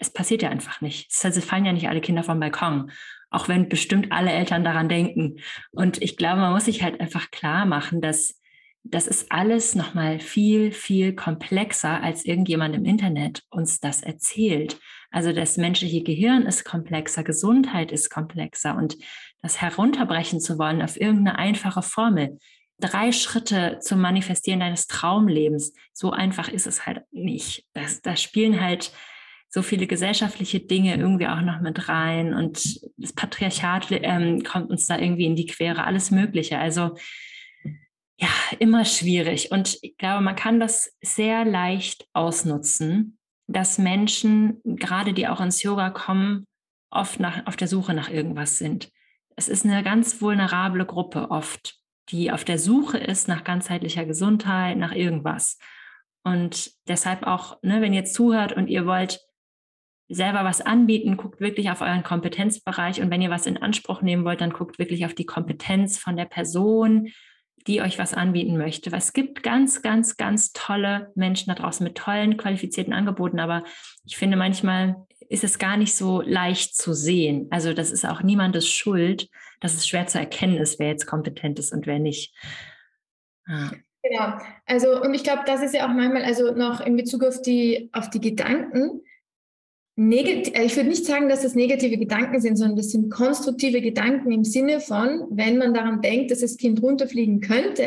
Es 0.00 0.10
passiert 0.10 0.40
ja 0.40 0.48
einfach 0.48 0.80
nicht. 0.80 1.10
Es 1.10 1.44
fallen 1.44 1.66
ja 1.66 1.74
nicht 1.74 1.90
alle 1.90 2.00
Kinder 2.00 2.22
vom 2.22 2.40
Balkon 2.40 2.90
auch 3.30 3.48
wenn 3.48 3.68
bestimmt 3.68 4.12
alle 4.12 4.30
Eltern 4.30 4.64
daran 4.64 4.88
denken. 4.88 5.36
Und 5.70 6.02
ich 6.02 6.16
glaube, 6.16 6.40
man 6.40 6.52
muss 6.52 6.66
sich 6.66 6.82
halt 6.82 7.00
einfach 7.00 7.30
klar 7.30 7.66
machen, 7.66 8.00
dass 8.00 8.38
das 8.84 9.06
ist 9.06 9.30
alles 9.30 9.74
nochmal 9.74 10.18
viel, 10.18 10.72
viel 10.72 11.14
komplexer, 11.14 12.02
als 12.02 12.24
irgendjemand 12.24 12.74
im 12.74 12.84
Internet 12.84 13.42
uns 13.50 13.80
das 13.80 14.02
erzählt. 14.02 14.78
Also 15.10 15.32
das 15.32 15.56
menschliche 15.56 16.02
Gehirn 16.02 16.42
ist 16.42 16.64
komplexer, 16.64 17.22
Gesundheit 17.22 17.92
ist 17.92 18.08
komplexer 18.08 18.76
und 18.76 18.96
das 19.42 19.60
herunterbrechen 19.60 20.40
zu 20.40 20.58
wollen 20.58 20.82
auf 20.82 20.98
irgendeine 20.98 21.38
einfache 21.38 21.82
Formel, 21.82 22.38
drei 22.78 23.12
Schritte 23.12 23.78
zum 23.80 24.00
Manifestieren 24.00 24.60
deines 24.60 24.86
Traumlebens, 24.86 25.74
so 25.92 26.10
einfach 26.10 26.48
ist 26.48 26.66
es 26.66 26.86
halt 26.86 27.02
nicht. 27.10 27.66
da 28.02 28.16
spielen 28.16 28.60
halt 28.60 28.92
so 29.48 29.62
viele 29.62 29.86
gesellschaftliche 29.86 30.60
Dinge 30.60 30.96
irgendwie 30.96 31.26
auch 31.26 31.40
noch 31.40 31.60
mit 31.60 31.88
rein 31.88 32.34
und 32.34 32.80
das 32.98 33.12
Patriarchat 33.14 33.86
ähm, 33.90 34.42
kommt 34.42 34.70
uns 34.70 34.86
da 34.86 34.98
irgendwie 34.98 35.24
in 35.24 35.36
die 35.36 35.46
Quere, 35.46 35.84
alles 35.84 36.10
Mögliche. 36.10 36.58
Also 36.58 36.96
ja, 38.20 38.28
immer 38.58 38.84
schwierig. 38.84 39.52
Und 39.52 39.78
ich 39.80 39.96
glaube, 39.96 40.22
man 40.22 40.36
kann 40.36 40.60
das 40.60 40.96
sehr 41.00 41.44
leicht 41.44 42.06
ausnutzen, 42.12 43.18
dass 43.46 43.78
Menschen, 43.78 44.60
gerade 44.64 45.14
die 45.14 45.28
auch 45.28 45.40
ins 45.40 45.62
Yoga 45.62 45.90
kommen, 45.90 46.44
oft 46.90 47.20
nach, 47.20 47.46
auf 47.46 47.56
der 47.56 47.68
Suche 47.68 47.94
nach 47.94 48.10
irgendwas 48.10 48.58
sind. 48.58 48.90
Es 49.36 49.48
ist 49.48 49.64
eine 49.64 49.82
ganz 49.82 50.20
vulnerable 50.20 50.84
Gruppe 50.84 51.30
oft, 51.30 51.76
die 52.10 52.32
auf 52.32 52.44
der 52.44 52.58
Suche 52.58 52.98
ist 52.98 53.28
nach 53.28 53.44
ganzheitlicher 53.44 54.04
Gesundheit, 54.04 54.76
nach 54.76 54.92
irgendwas. 54.92 55.58
Und 56.24 56.72
deshalb 56.88 57.22
auch, 57.24 57.62
ne, 57.62 57.80
wenn 57.80 57.94
ihr 57.94 58.04
zuhört 58.04 58.52
und 58.52 58.68
ihr 58.68 58.84
wollt 58.84 59.20
selber 60.08 60.44
was 60.44 60.60
anbieten, 60.60 61.16
guckt 61.16 61.40
wirklich 61.40 61.70
auf 61.70 61.80
euren 61.80 62.02
Kompetenzbereich 62.02 63.00
und 63.00 63.10
wenn 63.10 63.22
ihr 63.22 63.30
was 63.30 63.46
in 63.46 63.58
Anspruch 63.58 64.02
nehmen 64.02 64.24
wollt, 64.24 64.40
dann 64.40 64.52
guckt 64.52 64.78
wirklich 64.78 65.04
auf 65.04 65.14
die 65.14 65.26
Kompetenz 65.26 65.98
von 65.98 66.16
der 66.16 66.24
Person, 66.24 67.08
die 67.66 67.82
euch 67.82 67.98
was 67.98 68.14
anbieten 68.14 68.56
möchte. 68.56 68.90
Es 68.94 69.12
gibt 69.12 69.42
ganz, 69.42 69.82
ganz, 69.82 70.16
ganz 70.16 70.52
tolle 70.52 71.12
Menschen 71.14 71.48
da 71.48 71.54
draußen 71.54 71.84
mit 71.84 71.96
tollen, 71.96 72.38
qualifizierten 72.38 72.94
Angeboten, 72.94 73.38
aber 73.38 73.64
ich 74.06 74.16
finde 74.16 74.36
manchmal 74.36 74.96
ist 75.28 75.44
es 75.44 75.58
gar 75.58 75.76
nicht 75.76 75.94
so 75.94 76.22
leicht 76.22 76.74
zu 76.74 76.94
sehen. 76.94 77.48
Also 77.50 77.74
das 77.74 77.90
ist 77.90 78.06
auch 78.06 78.22
niemandes 78.22 78.66
Schuld, 78.66 79.28
dass 79.60 79.74
es 79.74 79.86
schwer 79.86 80.06
zu 80.06 80.18
erkennen 80.18 80.56
ist, 80.56 80.78
wer 80.78 80.88
jetzt 80.88 81.06
kompetent 81.06 81.58
ist 81.58 81.72
und 81.72 81.86
wer 81.86 81.98
nicht. 81.98 82.34
Ja. 83.46 83.72
Genau. 84.02 84.38
Also, 84.64 85.02
und 85.02 85.12
ich 85.12 85.24
glaube, 85.24 85.42
das 85.44 85.60
ist 85.60 85.74
ja 85.74 85.84
auch 85.84 85.92
manchmal, 85.92 86.22
also 86.22 86.54
noch 86.54 86.80
in 86.80 86.96
Bezug 86.96 87.24
auf 87.24 87.42
die, 87.42 87.90
auf 87.92 88.08
die 88.08 88.20
Gedanken, 88.20 89.02
Negat 90.00 90.54
äh, 90.54 90.64
ich 90.64 90.76
würde 90.76 90.90
nicht 90.90 91.04
sagen, 91.04 91.28
dass 91.28 91.42
das 91.42 91.56
negative 91.56 91.98
Gedanken 91.98 92.40
sind, 92.40 92.56
sondern 92.56 92.76
das 92.76 92.90
sind 92.90 93.10
konstruktive 93.10 93.80
Gedanken 93.80 94.30
im 94.30 94.44
Sinne 94.44 94.78
von, 94.78 95.24
wenn 95.30 95.58
man 95.58 95.74
daran 95.74 96.00
denkt, 96.02 96.30
dass 96.30 96.38
das 96.38 96.56
Kind 96.56 96.80
runterfliegen 96.80 97.40
könnte, 97.40 97.84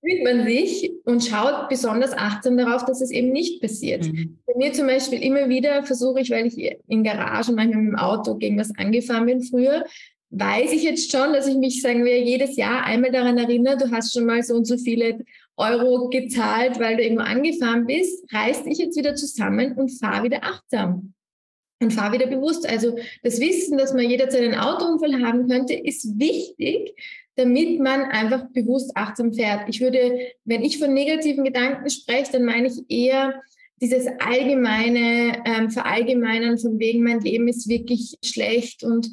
fühlt 0.00 0.24
man 0.24 0.44
sich 0.44 0.90
und 1.04 1.24
schaut 1.24 1.68
besonders 1.68 2.12
achtsam 2.14 2.56
darauf, 2.56 2.84
dass 2.84 3.00
es 3.00 3.12
eben 3.12 3.30
nicht 3.30 3.62
passiert. 3.62 4.04
Mhm. 4.04 4.38
Bei 4.44 4.54
mir 4.56 4.72
zum 4.72 4.88
Beispiel 4.88 5.22
immer 5.22 5.48
wieder 5.48 5.84
versuche 5.84 6.20
ich, 6.20 6.30
weil 6.30 6.46
ich 6.46 6.78
in 6.88 7.04
Garagen 7.04 7.54
manchmal 7.54 7.82
mit 7.82 7.92
dem 7.92 7.98
Auto 7.98 8.34
gegen 8.34 8.58
was 8.58 8.76
angefahren 8.76 9.26
bin 9.26 9.40
früher, 9.40 9.84
weiß 10.30 10.72
ich 10.72 10.82
jetzt 10.82 11.12
schon, 11.12 11.32
dass 11.32 11.46
ich 11.46 11.54
mich, 11.54 11.80
sagen 11.80 12.04
wir, 12.04 12.20
jedes 12.20 12.56
Jahr 12.56 12.82
einmal 12.82 13.12
daran 13.12 13.38
erinnere, 13.38 13.76
du 13.76 13.92
hast 13.92 14.12
schon 14.12 14.26
mal 14.26 14.42
so 14.42 14.54
und 14.56 14.66
so 14.66 14.76
viele 14.76 15.20
Euro 15.56 16.08
gezahlt, 16.08 16.80
weil 16.80 16.96
du 16.96 17.02
irgendwo 17.02 17.22
angefahren 17.22 17.86
bist, 17.86 18.24
reiß 18.32 18.64
dich 18.64 18.78
jetzt 18.78 18.96
wieder 18.96 19.14
zusammen 19.14 19.74
und 19.74 19.90
fahr 19.90 20.22
wieder 20.22 20.42
achtsam. 20.42 21.14
Und 21.82 21.92
fahr 21.92 22.12
wieder 22.12 22.26
bewusst. 22.26 22.68
Also 22.68 22.96
das 23.22 23.40
Wissen, 23.40 23.78
dass 23.78 23.92
man 23.92 24.08
jederzeit 24.08 24.42
einen 24.42 24.58
Autounfall 24.58 25.22
haben 25.22 25.48
könnte, 25.48 25.74
ist 25.74 26.18
wichtig, 26.18 26.94
damit 27.36 27.80
man 27.80 28.04
einfach 28.04 28.46
bewusst 28.52 28.92
achtsam 28.96 29.32
fährt. 29.32 29.68
Ich 29.68 29.80
würde, 29.80 30.18
wenn 30.44 30.62
ich 30.62 30.78
von 30.78 30.94
negativen 30.94 31.44
Gedanken 31.44 31.90
spreche, 31.90 32.32
dann 32.32 32.44
meine 32.44 32.68
ich 32.68 32.78
eher 32.88 33.42
dieses 33.80 34.06
allgemeine 34.20 35.42
ähm, 35.44 35.70
Verallgemeinern 35.70 36.58
von 36.58 36.78
wegen, 36.78 37.02
mein 37.02 37.20
Leben 37.20 37.48
ist 37.48 37.68
wirklich 37.68 38.16
schlecht 38.24 38.84
und 38.84 39.10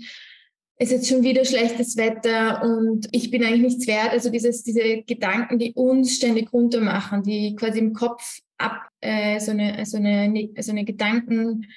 ist 0.82 0.92
jetzt 0.92 1.08
schon 1.08 1.22
wieder 1.22 1.46
schlechtes 1.46 1.96
Wetter 1.96 2.64
und 2.64 3.08
ich 3.12 3.30
bin 3.30 3.44
eigentlich 3.44 3.62
nichts 3.62 3.88
wert. 3.88 4.10
Also 4.10 4.32
dieses, 4.32 4.64
diese 4.64 5.04
Gedanken, 5.04 5.60
die 5.60 5.74
uns 5.74 6.16
ständig 6.16 6.52
runtermachen, 6.52 7.22
die 7.22 7.56
quasi 7.56 7.78
im 7.78 7.94
Kopf 7.94 8.40
ab 8.58 8.90
äh, 9.00 9.40
so 9.40 9.52
eine, 9.52 9.86
so 9.86 9.98
eine, 9.98 10.50
so 10.60 10.72
eine 10.72 10.84
Gedanken, 10.84 11.68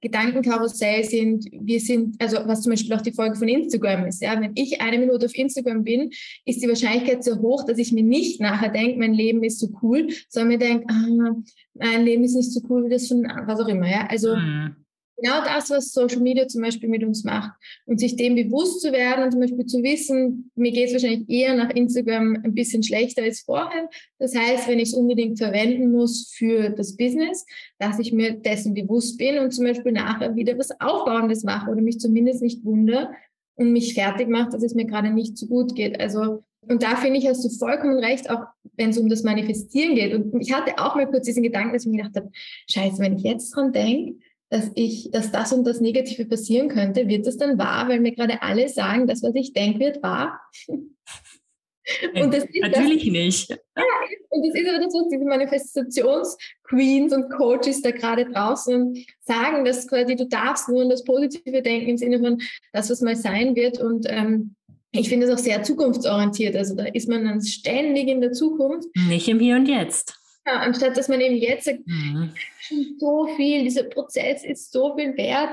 Gedankenkarussell 0.00 1.04
sind. 1.04 1.46
Wir 1.52 1.78
sind, 1.78 2.20
also 2.20 2.38
was 2.44 2.62
zum 2.62 2.70
Beispiel 2.70 2.92
auch 2.92 3.02
die 3.02 3.12
Folge 3.12 3.36
von 3.36 3.46
Instagram 3.46 4.06
ist. 4.06 4.20
Ja, 4.20 4.40
wenn 4.40 4.52
ich 4.56 4.80
eine 4.80 4.98
Minute 4.98 5.26
auf 5.26 5.34
Instagram 5.36 5.84
bin, 5.84 6.10
ist 6.44 6.60
die 6.60 6.68
Wahrscheinlichkeit 6.68 7.22
so 7.22 7.38
hoch, 7.38 7.64
dass 7.64 7.78
ich 7.78 7.92
mir 7.92 8.02
nicht 8.02 8.40
nachher 8.40 8.70
denke, 8.70 8.98
mein 8.98 9.14
Leben 9.14 9.44
ist 9.44 9.60
so 9.60 9.68
cool, 9.80 10.08
sondern 10.28 10.48
mir 10.48 10.58
denke, 10.58 10.86
ah, 10.88 11.36
mein 11.74 12.04
Leben 12.04 12.24
ist 12.24 12.34
nicht 12.34 12.52
so 12.52 12.60
cool 12.68 12.86
wie 12.86 12.90
das 12.90 13.06
von 13.06 13.22
was 13.46 13.60
auch 13.60 13.68
immer. 13.68 13.88
Ja, 13.88 14.08
also 14.08 14.34
mhm 14.34 14.74
genau 15.22 15.44
das, 15.44 15.70
was 15.70 15.92
Social 15.92 16.20
Media 16.20 16.46
zum 16.46 16.62
Beispiel 16.62 16.88
mit 16.88 17.04
uns 17.04 17.24
macht. 17.24 17.52
Und 17.86 18.00
sich 18.00 18.16
dem 18.16 18.34
bewusst 18.34 18.80
zu 18.80 18.92
werden 18.92 19.24
und 19.24 19.32
zum 19.32 19.40
Beispiel 19.40 19.66
zu 19.66 19.82
wissen, 19.82 20.50
mir 20.54 20.72
geht 20.72 20.88
es 20.88 20.92
wahrscheinlich 20.92 21.28
eher 21.28 21.54
nach 21.54 21.70
Instagram 21.70 22.38
ein 22.44 22.54
bisschen 22.54 22.82
schlechter 22.82 23.22
als 23.22 23.40
vorher. 23.40 23.88
Das 24.18 24.34
heißt, 24.34 24.68
wenn 24.68 24.78
ich 24.78 24.90
es 24.90 24.94
unbedingt 24.94 25.38
verwenden 25.38 25.92
muss 25.92 26.32
für 26.34 26.70
das 26.70 26.96
Business, 26.96 27.44
dass 27.78 27.98
ich 27.98 28.12
mir 28.12 28.32
dessen 28.32 28.74
bewusst 28.74 29.18
bin 29.18 29.38
und 29.38 29.52
zum 29.52 29.64
Beispiel 29.64 29.92
nachher 29.92 30.34
wieder 30.36 30.58
was 30.58 30.70
Aufbauendes 30.80 31.44
mache 31.44 31.70
oder 31.70 31.80
mich 31.80 31.98
zumindest 31.98 32.42
nicht 32.42 32.64
wundere 32.64 33.10
und 33.56 33.72
mich 33.72 33.94
fertig 33.94 34.28
macht, 34.28 34.54
dass 34.54 34.62
es 34.62 34.74
mir 34.74 34.86
gerade 34.86 35.10
nicht 35.10 35.36
so 35.36 35.46
gut 35.46 35.74
geht. 35.74 36.00
Also 36.00 36.42
und 36.68 36.82
da 36.82 36.96
finde 36.96 37.18
ich, 37.18 37.26
hast 37.26 37.44
du 37.44 37.48
vollkommen 37.48 37.98
recht, 37.98 38.28
auch 38.30 38.44
wenn 38.76 38.90
es 38.90 38.98
um 38.98 39.08
das 39.08 39.22
Manifestieren 39.22 39.94
geht. 39.94 40.14
Und 40.14 40.40
ich 40.40 40.52
hatte 40.52 40.78
auch 40.78 40.94
mal 40.94 41.06
kurz 41.06 41.24
diesen 41.24 41.42
Gedanken, 41.42 41.72
dass 41.72 41.84
ich 41.84 41.90
mir 41.90 41.98
gedacht 41.98 42.16
habe, 42.16 42.30
scheiße, 42.68 42.98
wenn 42.98 43.16
ich 43.16 43.22
jetzt 43.22 43.50
dran 43.54 43.72
denke, 43.72 44.20
dass 44.50 44.70
ich, 44.74 45.10
dass 45.12 45.30
das 45.30 45.52
und 45.52 45.64
das 45.64 45.80
Negative 45.80 46.26
passieren 46.26 46.68
könnte, 46.68 47.08
wird 47.08 47.26
das 47.26 47.36
dann 47.36 47.56
wahr, 47.56 47.88
weil 47.88 48.00
mir 48.00 48.12
gerade 48.12 48.42
alle 48.42 48.68
sagen, 48.68 49.06
das, 49.06 49.22
was 49.22 49.34
ich 49.36 49.52
denke, 49.52 49.78
wird 49.78 50.02
wahr. 50.02 50.40
und 50.68 52.34
das 52.34 52.44
ist 52.44 52.60
Natürlich 52.60 53.04
das, 53.04 53.12
nicht. 53.12 53.50
Ja, 53.50 53.84
und 54.28 54.46
das 54.46 54.60
ist 54.60 54.68
aber 54.68 54.84
das, 54.84 54.92
was 54.92 55.08
diese 55.08 55.24
Manifestationsqueens 55.24 57.12
und 57.12 57.30
Coaches 57.30 57.80
da 57.82 57.92
gerade 57.92 58.26
draußen 58.26 59.04
sagen, 59.20 59.64
dass 59.64 59.86
quasi 59.86 60.16
du 60.16 60.26
darfst 60.26 60.68
nur 60.68 60.82
an 60.82 60.90
das 60.90 61.04
Positive 61.04 61.62
denken 61.62 61.90
im 61.90 61.96
Sinne 61.96 62.18
von 62.18 62.42
das, 62.72 62.90
was 62.90 63.00
mal 63.02 63.16
sein 63.16 63.54
wird. 63.54 63.80
Und 63.80 64.06
ähm, 64.08 64.56
ich 64.90 65.08
finde 65.08 65.26
es 65.26 65.32
auch 65.32 65.42
sehr 65.42 65.62
zukunftsorientiert. 65.62 66.56
Also 66.56 66.74
da 66.74 66.86
ist 66.86 67.08
man 67.08 67.24
dann 67.24 67.40
ständig 67.40 68.08
in 68.08 68.20
der 68.20 68.32
Zukunft. 68.32 68.88
Nicht 69.08 69.28
im 69.28 69.38
Hier 69.38 69.54
und 69.54 69.66
Jetzt. 69.66 70.19
Ja, 70.46 70.60
anstatt 70.60 70.96
dass 70.96 71.08
man 71.08 71.20
eben 71.20 71.36
jetzt 71.36 71.66
sagt, 71.66 71.86
mhm. 71.86 72.32
schon 72.58 72.96
so 72.98 73.26
viel, 73.36 73.62
dieser 73.62 73.84
Prozess 73.84 74.42
ist 74.44 74.72
so 74.72 74.96
viel 74.96 75.16
wert, 75.16 75.50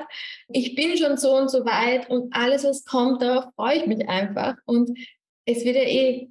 ich 0.48 0.76
bin 0.76 0.96
schon 0.98 1.18
so 1.18 1.36
und 1.36 1.52
so 1.52 1.66
weit 1.66 2.10
und 2.10 2.34
alles, 2.34 2.64
was 2.64 2.86
kommt, 2.86 3.22
darauf 3.22 3.54
freue 3.56 3.78
ich 3.80 3.86
mich 3.86 4.08
einfach. 4.08 4.56
Und 4.66 4.98
es 5.46 5.66
wird 5.66 5.76
ja 5.76 5.84
eh 5.84 6.30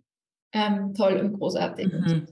ähm, 0.52 0.94
toll 0.94 1.18
und 1.18 1.38
großartig. 1.38 1.92
Mhm. 1.92 2.26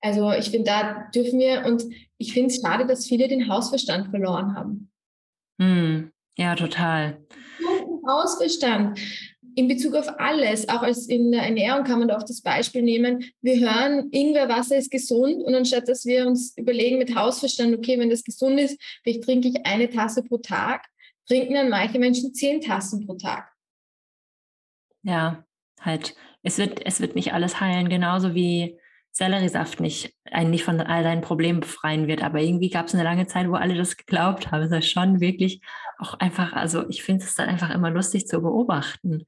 Also 0.00 0.32
ich 0.32 0.50
finde, 0.50 0.70
da 0.70 1.08
dürfen 1.14 1.38
wir, 1.38 1.64
und 1.66 1.84
ich 2.18 2.32
finde 2.32 2.48
es 2.48 2.60
schade, 2.60 2.86
dass 2.86 3.06
viele 3.06 3.28
den 3.28 3.48
Hausverstand 3.48 4.08
verloren 4.08 4.54
haben. 4.56 4.90
Mhm. 5.58 6.10
Ja, 6.36 6.56
total. 6.56 7.22
Hausverstand 8.06 8.98
in 9.60 9.68
Bezug 9.68 9.94
auf 9.94 10.18
alles, 10.18 10.70
auch 10.70 10.80
als 10.80 11.06
in 11.06 11.32
der 11.32 11.42
Ernährung 11.42 11.84
kann 11.84 11.98
man 11.98 12.08
da 12.08 12.16
oft 12.16 12.30
das 12.30 12.40
Beispiel 12.40 12.80
nehmen. 12.80 13.22
Wir 13.42 13.60
hören, 13.60 14.08
Ingwerwasser 14.10 14.76
ist 14.78 14.90
gesund 14.90 15.42
und 15.44 15.54
anstatt 15.54 15.86
dass 15.86 16.06
wir 16.06 16.26
uns 16.26 16.56
überlegen 16.56 16.96
mit 16.96 17.14
Hausverstand, 17.14 17.76
okay, 17.76 17.98
wenn 17.98 18.08
das 18.08 18.24
gesund 18.24 18.58
ist, 18.58 18.80
vielleicht 19.02 19.24
trinke 19.24 19.48
ich 19.48 19.66
eine 19.66 19.90
Tasse 19.90 20.22
pro 20.22 20.38
Tag, 20.38 20.86
trinken 21.28 21.52
dann 21.52 21.68
manche 21.68 21.98
Menschen 21.98 22.32
zehn 22.32 22.62
Tassen 22.62 23.06
pro 23.06 23.16
Tag. 23.16 23.52
Ja, 25.02 25.44
halt, 25.78 26.14
es 26.42 26.56
wird, 26.56 26.86
es 26.86 27.02
wird 27.02 27.14
nicht 27.14 27.34
alles 27.34 27.60
heilen, 27.60 27.90
genauso 27.90 28.34
wie 28.34 28.78
Selleriesaft 29.12 29.80
nicht, 29.80 30.14
einen 30.30 30.50
nicht 30.50 30.64
von 30.64 30.80
all 30.80 31.02
deinen 31.02 31.20
Problemen 31.20 31.60
befreien 31.60 32.06
wird. 32.06 32.22
Aber 32.22 32.40
irgendwie 32.40 32.70
gab 32.70 32.86
es 32.86 32.94
eine 32.94 33.02
lange 33.02 33.26
Zeit, 33.26 33.48
wo 33.48 33.54
alle 33.54 33.74
das 33.74 33.98
geglaubt 33.98 34.50
haben. 34.50 34.62
Es 34.62 34.72
ist 34.72 34.90
schon 34.90 35.20
wirklich 35.20 35.60
auch 35.98 36.14
einfach, 36.14 36.54
also 36.54 36.88
ich 36.88 37.02
finde 37.02 37.24
es 37.24 37.34
dann 37.34 37.48
einfach 37.48 37.70
immer 37.70 37.90
lustig 37.90 38.26
zu 38.26 38.40
beobachten. 38.40 39.26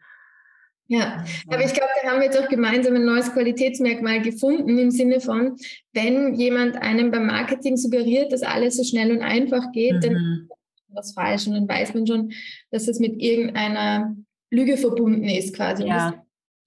Ja, 0.88 1.24
aber 1.46 1.64
ich 1.64 1.72
glaube, 1.72 1.90
da 2.02 2.10
haben 2.10 2.18
wir 2.18 2.26
jetzt 2.26 2.38
auch 2.38 2.48
gemeinsam 2.48 2.94
ein 2.96 3.04
neues 3.04 3.32
Qualitätsmerkmal 3.32 4.20
gefunden 4.20 4.76
im 4.78 4.90
Sinne 4.90 5.20
von, 5.20 5.56
wenn 5.92 6.34
jemand 6.34 6.76
einem 6.76 7.10
beim 7.10 7.26
Marketing 7.26 7.76
suggeriert, 7.76 8.32
dass 8.32 8.42
alles 8.42 8.76
so 8.76 8.84
schnell 8.84 9.10
und 9.10 9.22
einfach 9.22 9.72
geht, 9.72 9.94
mhm. 9.94 10.00
dann 10.00 10.48
ist 10.48 10.96
was 10.96 11.12
falsch 11.12 11.46
und 11.46 11.54
dann 11.54 11.68
weiß 11.68 11.94
man 11.94 12.06
schon, 12.06 12.32
dass 12.70 12.88
es 12.88 12.98
mit 12.98 13.22
irgendeiner 13.22 14.14
Lüge 14.50 14.76
verbunden 14.76 15.24
ist 15.24 15.56
quasi. 15.56 15.86
Ja. 15.86 16.22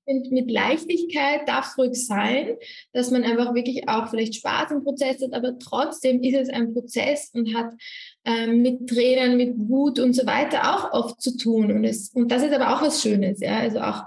Und 0.07 0.31
mit 0.31 0.51
Leichtigkeit 0.51 1.47
darf 1.47 1.67
es 1.67 1.77
ruhig 1.77 2.05
sein, 2.05 2.57
dass 2.93 3.09
man 3.09 3.23
einfach 3.23 3.55
wirklich 3.55 3.89
auch 3.89 4.09
vielleicht 4.09 4.35
Spaß 4.35 4.71
im 4.71 4.83
Prozess 4.83 5.21
hat, 5.21 5.33
aber 5.33 5.57
trotzdem 5.57 6.21
ist 6.21 6.35
es 6.35 6.49
ein 6.49 6.73
Prozess 6.73 7.31
und 7.33 7.55
hat 7.55 7.73
ähm, 8.25 8.61
mit 8.61 8.89
Tränen, 8.89 9.37
mit 9.37 9.53
Wut 9.57 9.99
und 9.99 10.13
so 10.13 10.25
weiter 10.25 10.75
auch 10.75 10.91
oft 10.91 11.21
zu 11.21 11.37
tun. 11.37 11.71
Und, 11.71 11.83
es, 11.83 12.09
und 12.09 12.31
das 12.31 12.43
ist 12.43 12.53
aber 12.53 12.75
auch 12.75 12.81
was 12.81 13.01
Schönes, 13.01 13.39
ja. 13.39 13.59
Also 13.59 13.79
auch 13.79 14.05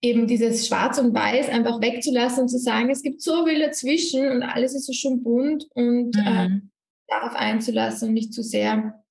eben 0.00 0.26
dieses 0.26 0.66
Schwarz 0.66 0.98
und 0.98 1.14
Weiß 1.14 1.48
einfach 1.48 1.80
wegzulassen 1.80 2.42
und 2.42 2.48
zu 2.48 2.58
sagen, 2.58 2.90
es 2.90 3.02
gibt 3.02 3.22
so 3.22 3.46
viel 3.46 3.60
dazwischen 3.60 4.28
und 4.28 4.42
alles 4.42 4.74
ist 4.74 4.86
so 4.86 4.92
schön 4.92 5.22
bunt 5.22 5.66
und 5.74 6.16
mhm. 6.16 6.26
äh, 6.26 6.48
darauf 7.06 7.36
einzulassen 7.36 8.08
und 8.08 8.14
nicht 8.14 8.32
zu 8.32 8.42
sehr 8.42 9.02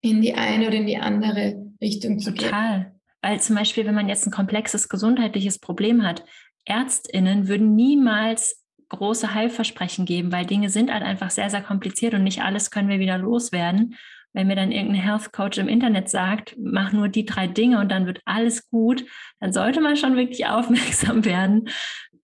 in 0.00 0.22
die 0.22 0.34
eine 0.34 0.68
oder 0.68 0.76
in 0.76 0.86
die 0.86 0.96
andere 0.96 1.72
Richtung 1.80 2.18
zu 2.18 2.32
gehen. 2.32 2.48
Total. 2.48 2.94
Weil 3.20 3.40
zum 3.40 3.56
Beispiel, 3.56 3.84
wenn 3.84 3.94
man 3.94 4.08
jetzt 4.08 4.26
ein 4.26 4.32
komplexes 4.32 4.88
gesundheitliches 4.88 5.58
Problem 5.58 6.04
hat, 6.04 6.24
ÄrztInnen 6.64 7.48
würden 7.48 7.74
niemals 7.74 8.62
große 8.88 9.34
Heilversprechen 9.34 10.04
geben, 10.04 10.32
weil 10.32 10.46
Dinge 10.46 10.70
sind 10.70 10.92
halt 10.92 11.02
einfach 11.02 11.30
sehr, 11.30 11.50
sehr 11.50 11.62
kompliziert 11.62 12.14
und 12.14 12.24
nicht 12.24 12.42
alles 12.42 12.70
können 12.70 12.88
wir 12.88 12.98
wieder 12.98 13.18
loswerden. 13.18 13.96
Wenn 14.32 14.46
mir 14.46 14.56
dann 14.56 14.72
irgendein 14.72 15.02
Health 15.02 15.32
Coach 15.32 15.58
im 15.58 15.68
Internet 15.68 16.10
sagt, 16.10 16.54
mach 16.58 16.92
nur 16.92 17.08
die 17.08 17.24
drei 17.24 17.46
Dinge 17.46 17.80
und 17.80 17.90
dann 17.90 18.06
wird 18.06 18.20
alles 18.24 18.68
gut, 18.68 19.04
dann 19.40 19.52
sollte 19.52 19.80
man 19.80 19.96
schon 19.96 20.16
wirklich 20.16 20.46
aufmerksam 20.48 21.24
werden. 21.24 21.68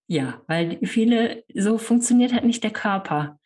Ja, 0.06 0.40
weil 0.46 0.78
viele, 0.82 1.44
so 1.54 1.78
funktioniert 1.78 2.32
halt 2.32 2.44
nicht 2.44 2.62
der 2.62 2.72
Körper. 2.72 3.38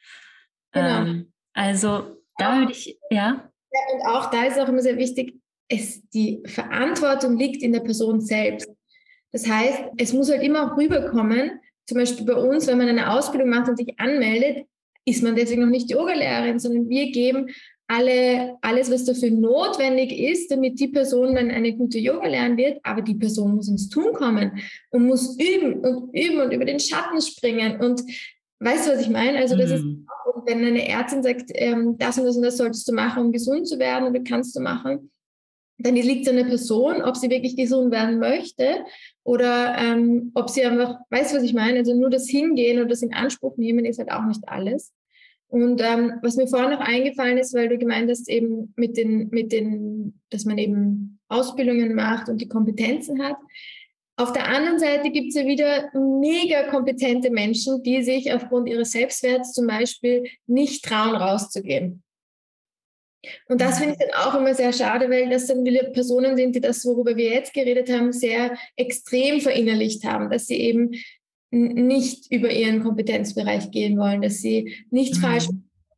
Genau. 0.73 1.03
Ähm, 1.03 1.33
also 1.55 2.17
da 2.37 2.59
würde 2.59 2.73
ich, 2.73 2.99
ja. 3.11 3.51
ja. 3.73 3.81
Und 3.95 4.07
auch 4.07 4.31
da 4.31 4.45
ist 4.45 4.59
auch 4.59 4.69
immer 4.69 4.83
sehr 4.83 4.97
wichtig, 4.97 5.35
es, 5.69 6.03
die 6.11 6.43
Verantwortung 6.47 7.37
liegt 7.37 7.63
in 7.63 7.73
der 7.73 7.81
Person 7.81 8.21
selbst. 8.21 8.71
Das 9.33 9.47
heißt, 9.47 9.85
es 9.99 10.13
muss 10.13 10.31
halt 10.31 10.43
immer 10.43 10.77
rüberkommen, 10.77 11.61
zum 11.89 11.97
Beispiel 11.97 12.27
bei 12.27 12.35
uns, 12.35 12.67
wenn 12.67 12.77
man 12.77 12.89
eine 12.89 13.11
Ausbildung 13.11 13.49
macht 13.49 13.69
und 13.71 13.79
sich 13.79 13.99
anmeldet, 13.99 14.67
ist 15.07 15.23
man 15.23 15.35
deswegen 15.35 15.63
noch 15.63 15.71
nicht 15.71 15.91
Yogalehrerin, 15.91 16.59
sondern 16.59 16.89
wir 16.91 17.11
geben 17.11 17.49
alle, 17.87 18.59
alles, 18.61 18.91
was 18.91 19.07
dafür 19.07 19.31
notwendig 19.31 20.13
ist, 20.13 20.51
damit 20.51 20.79
die 20.79 20.89
Person 20.89 21.35
dann 21.35 21.51
eine 21.51 21.75
gute 21.75 21.99
Yoga 21.99 22.29
lernen 22.29 22.59
wird, 22.59 22.79
aber 22.83 23.01
die 23.01 23.15
Person 23.15 23.55
muss 23.55 23.71
ins 23.71 23.89
Tun 23.89 24.13
kommen 24.13 24.61
und 24.91 25.07
muss 25.07 25.39
üben 25.41 25.81
und 25.81 26.15
üben 26.15 26.41
und 26.41 26.53
über 26.53 26.67
den 26.67 26.79
Schatten 26.79 27.23
springen 27.23 27.81
und 27.81 28.03
weißt 28.61 28.87
du, 28.87 28.93
was 28.93 29.01
ich 29.01 29.09
meine? 29.09 29.39
Also 29.39 29.57
das 29.57 29.71
ist 29.71 29.85
mhm. 29.85 30.07
auch, 30.27 30.47
wenn 30.47 30.63
eine 30.63 30.87
Ärztin 30.87 31.23
sagt, 31.23 31.51
ähm, 31.55 31.97
das 31.97 32.19
und 32.19 32.27
das 32.27 32.37
und 32.37 32.43
das 32.43 32.59
solltest 32.59 32.87
du 32.87 32.93
machen, 32.93 33.25
um 33.25 33.33
gesund 33.33 33.67
zu 33.67 33.79
werden 33.79 34.07
oder 34.07 34.21
kannst 34.21 34.55
du 34.55 34.61
machen, 34.61 35.11
liegt 35.79 36.23
es 36.23 36.29
an 36.29 36.37
der 36.37 36.45
Person, 36.45 37.03
ob 37.03 37.17
sie 37.17 37.31
wirklich 37.31 37.57
gesund 37.57 37.93
werden 37.93 38.19
möchte 38.19 38.85
oder 39.23 39.77
ähm, 39.79 40.33
ob 40.35 40.51
sie 40.51 40.65
einfach, 40.65 40.99
weißt 41.11 41.33
du, 41.33 41.37
was 41.37 41.45
ich 41.45 41.55
meine? 41.55 41.79
Also 41.79 41.95
nur 41.95 42.11
das 42.11 42.29
Hingehen 42.29 42.83
und 42.83 42.91
das 42.91 43.03
in 43.03 43.15
Anspruch 43.15 43.57
nehmen 43.57 43.85
ist 43.85 43.99
halt 43.99 44.11
auch 44.11 44.25
nicht 44.25 44.49
alles. 44.49 44.93
Und 45.49 45.81
ähm, 45.83 46.15
was 46.23 46.37
mir 46.37 46.47
vorhin 46.47 46.71
noch 46.71 46.81
eingefallen 46.81 47.39
ist, 47.39 47.55
weil 47.55 47.69
du 47.69 47.79
gemeint 47.79 48.11
hast, 48.11 48.29
eben 48.29 48.75
mit 48.77 48.97
den, 48.97 49.29
mit 49.31 49.51
den, 49.51 50.21
dass 50.31 50.45
man 50.45 50.59
eben 50.59 51.21
Ausbildungen 51.29 51.95
macht 51.95 52.29
und 52.29 52.41
die 52.41 52.49
Kompetenzen 52.49 53.23
hat. 53.23 53.37
Auf 54.17 54.33
der 54.33 54.49
anderen 54.49 54.79
Seite 54.79 55.11
gibt 55.11 55.29
es 55.29 55.37
ja 55.37 55.47
wieder 55.47 55.91
mega 55.95 56.65
kompetente 56.65 57.31
Menschen, 57.31 57.83
die 57.83 58.03
sich 58.03 58.33
aufgrund 58.33 58.69
ihres 58.69 58.91
Selbstwerts 58.91 59.53
zum 59.53 59.67
Beispiel 59.69 60.25
nicht 60.47 60.85
trauen, 60.85 61.15
rauszugehen. 61.15 62.03
Und 63.49 63.61
das 63.61 63.79
finde 63.79 63.95
ich 63.95 63.99
dann 63.99 64.27
auch 64.27 64.35
immer 64.39 64.55
sehr 64.55 64.73
schade, 64.73 65.11
weil 65.11 65.29
das 65.29 65.47
dann 65.47 65.65
wieder 65.65 65.85
Personen 65.91 66.37
sind, 66.37 66.55
die 66.55 66.61
das, 66.61 66.85
worüber 66.85 67.17
wir 67.17 67.31
jetzt 67.31 67.55
geredet 67.55 67.91
haben, 67.91 68.13
sehr 68.13 68.57
extrem 68.77 69.41
verinnerlicht 69.41 70.05
haben, 70.05 70.31
dass 70.31 70.47
sie 70.47 70.57
eben 70.57 70.93
nicht 71.51 72.31
über 72.31 72.51
ihren 72.51 72.83
Kompetenzbereich 72.83 73.71
gehen 73.71 73.99
wollen, 73.99 74.23
dass 74.23 74.39
sie 74.39 74.75
nicht 74.91 75.17
mhm. 75.17 75.21
falsch, 75.21 75.49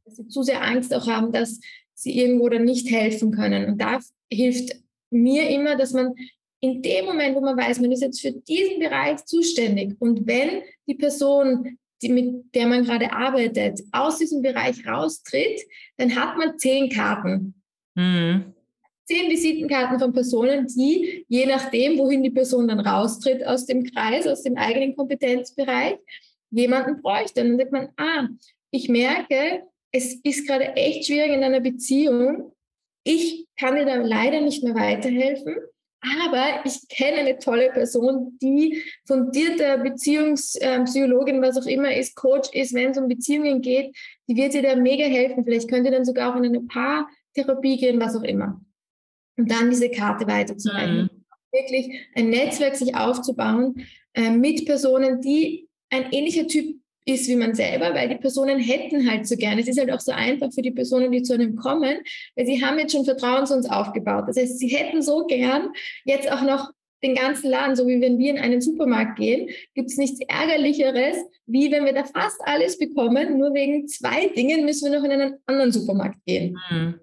dass 0.05 0.17
sie 0.17 0.29
zu 0.29 0.43
sehr 0.43 0.63
Angst 0.63 0.95
auch 0.95 1.07
haben, 1.07 1.33
dass 1.33 1.61
sie 1.95 2.19
irgendwo 2.19 2.49
dann 2.49 2.65
nicht 2.65 2.91
helfen 2.91 3.33
können. 3.33 3.67
Und 3.67 3.81
da 3.81 3.99
hilft 4.33 4.77
mir 5.11 5.49
immer, 5.51 5.77
dass 5.77 5.93
man 5.93 6.15
in 6.61 6.83
dem 6.83 7.07
Moment, 7.07 7.35
wo 7.37 7.41
man 7.41 7.57
weiß, 7.57 7.81
man 7.81 7.93
ist 7.93 8.03
jetzt 8.03 8.21
für 8.21 8.33
diesen 8.33 8.79
Bereich 8.79 9.25
zuständig 9.25 9.97
und 9.99 10.27
wenn 10.27 10.63
die 10.87 10.95
Person 10.95 11.79
die, 12.03 12.09
mit 12.09 12.55
der 12.55 12.67
man 12.67 12.85
gerade 12.85 13.13
arbeitet, 13.13 13.81
aus 13.93 14.19
diesem 14.19 14.43
Bereich 14.43 14.87
raustritt, 14.87 15.61
dann 15.97 16.15
hat 16.15 16.37
man 16.37 16.59
zehn 16.59 16.89
Karten. 16.91 17.55
Mhm. 17.95 18.55
zehn 19.05 19.29
Visitenkarten 19.29 19.99
von 19.99 20.13
Personen, 20.13 20.67
die, 20.69 21.25
je 21.29 21.45
nachdem, 21.45 21.99
wohin 21.99 22.23
die 22.23 22.31
Person 22.31 22.69
dann 22.69 22.79
raustritt 22.79 23.45
aus 23.45 23.67
dem 23.67 23.85
Kreis, 23.85 24.27
aus 24.27 24.45
dem 24.45 24.57
eigenen 24.57 24.95
Kompetenzbereich, 24.95 25.97
jemanden 26.51 27.03
bräuchte. 27.03 27.43
Und 27.43 27.49
dann 27.51 27.59
sagt 27.59 27.73
man, 27.73 27.89
ah, 27.97 28.29
ich 28.71 28.89
merke, 28.89 29.65
es 29.93 30.15
ist 30.23 30.47
gerade 30.47 30.77
echt 30.77 31.07
schwierig 31.07 31.33
in 31.33 31.43
einer 31.43 31.61
Beziehung. 31.61 32.53
Ich 33.03 33.47
kann 33.59 33.75
dir 33.75 33.85
da 33.85 33.97
leider 33.97 34.41
nicht 34.41 34.63
mehr 34.63 34.75
weiterhelfen. 34.75 35.57
Aber 36.03 36.65
ich 36.65 36.89
kenne 36.89 37.19
eine 37.19 37.39
tolle 37.39 37.71
Person, 37.71 38.39
die 38.41 38.83
fundierte 39.07 39.79
Beziehungspsychologin, 39.83 41.43
was 41.43 41.59
auch 41.59 41.67
immer 41.67 41.95
ist, 41.95 42.17
Coach 42.17 42.49
ist, 42.53 42.73
wenn 42.75 42.93
es 42.93 42.99
um 42.99 43.07
Beziehungen 43.07 43.61
geht, 43.61 43.95
die 44.27 44.37
wird 44.37 44.55
dir 44.55 44.63
da 44.63 44.77
mega 44.77 45.05
helfen. 45.05 45.45
Vielleicht 45.45 45.69
könnt 45.69 45.85
ihr 45.85 45.93
dann 45.93 46.07
sogar 46.07 46.33
auch 46.33 46.39
in 46.39 46.47
eine 46.47 46.63
Paartherapie 46.63 47.77
gehen, 47.77 48.01
was 48.01 48.17
auch 48.17 48.23
immer. 48.23 48.61
Und 49.37 49.51
dann 49.51 49.69
diese 49.69 49.91
Karte 49.91 50.27
weiterzureichen. 50.27 51.03
Mhm. 51.03 51.11
Wirklich 51.53 52.09
ein 52.15 52.31
Netzwerk 52.31 52.77
sich 52.77 52.95
aufzubauen 52.95 53.87
äh, 54.15 54.31
mit 54.31 54.65
Personen, 54.65 55.21
die 55.21 55.69
ein 55.91 56.13
ähnlicher 56.13 56.47
Typ 56.47 56.81
ist 57.07 57.29
wie 57.29 57.37
man 57.37 57.55
selber, 57.55 57.95
weil 57.95 58.09
die 58.09 58.17
Personen 58.17 58.59
hätten 58.59 59.11
halt 59.11 59.27
so 59.27 59.37
gerne. 59.37 59.61
Es 59.61 59.69
ist 59.69 59.79
halt 59.79 59.91
auch 59.91 60.01
so 60.01 60.13
einfach 60.13 60.53
für 60.53 60.63
die 60.63 60.71
Personen, 60.71 61.11
die 61.11 61.23
zu 61.23 61.35
einem 61.35 61.57
kommen, 61.57 61.99
weil 62.37 62.47
sie 62.47 62.65
haben 62.65 62.79
jetzt 62.79 62.93
schon 62.93 63.05
Vertrauen 63.05 63.47
zu 63.47 63.55
uns 63.55 63.69
aufgebaut. 63.69 64.25
Das 64.29 64.37
heißt, 64.37 64.59
sie 64.59 64.69
hätten 64.69 65.03
so 65.03 65.27
gern 65.27 65.71
jetzt 66.05 66.31
auch 66.31 66.43
noch 66.43 66.71
den 67.03 67.15
ganzen 67.15 67.51
Laden, 67.51 67.77
so 67.77 67.87
wie 67.87 68.01
wenn 68.01 68.19
wir 68.19 68.31
in 68.31 68.39
einen 68.39 68.61
Supermarkt 68.61 69.19
gehen, 69.19 69.49
gibt 69.75 69.91
es 69.91 69.97
nichts 69.97 70.21
Ärgerlicheres, 70.29 71.17
wie 71.47 71.71
wenn 71.71 71.87
wir 71.87 71.95
da 71.95 72.05
fast 72.05 72.41
alles 72.45 72.79
bekommen, 72.79 73.39
nur 73.39 73.55
wegen 73.55 73.89
zwei 73.89 74.27
Dingen 74.29 74.65
müssen 74.65 74.91
wir 74.91 74.99
noch 74.99 75.05
in 75.05 75.13
einen 75.13 75.35
anderen 75.47 75.73
Supermarkt 75.73 76.19
gehen. 76.27 76.59
Mhm. 76.71 77.01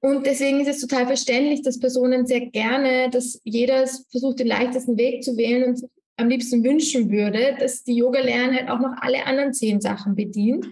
Und 0.00 0.26
deswegen 0.26 0.60
ist 0.60 0.68
es 0.68 0.80
total 0.80 1.06
verständlich, 1.06 1.62
dass 1.62 1.80
Personen 1.80 2.26
sehr 2.26 2.46
gerne, 2.46 3.10
dass 3.10 3.40
jeder 3.42 3.86
versucht, 4.10 4.38
den 4.38 4.46
leichtesten 4.46 4.96
Weg 4.96 5.24
zu 5.24 5.36
wählen 5.36 5.64
und 5.64 5.84
am 6.16 6.28
liebsten 6.28 6.64
wünschen 6.64 7.10
würde, 7.10 7.56
dass 7.58 7.84
die 7.84 7.96
Yoga-Lernen 7.96 8.56
halt 8.56 8.68
auch 8.70 8.80
noch 8.80 8.96
alle 9.00 9.26
anderen 9.26 9.52
zehn 9.52 9.80
Sachen 9.80 10.14
bedient. 10.14 10.66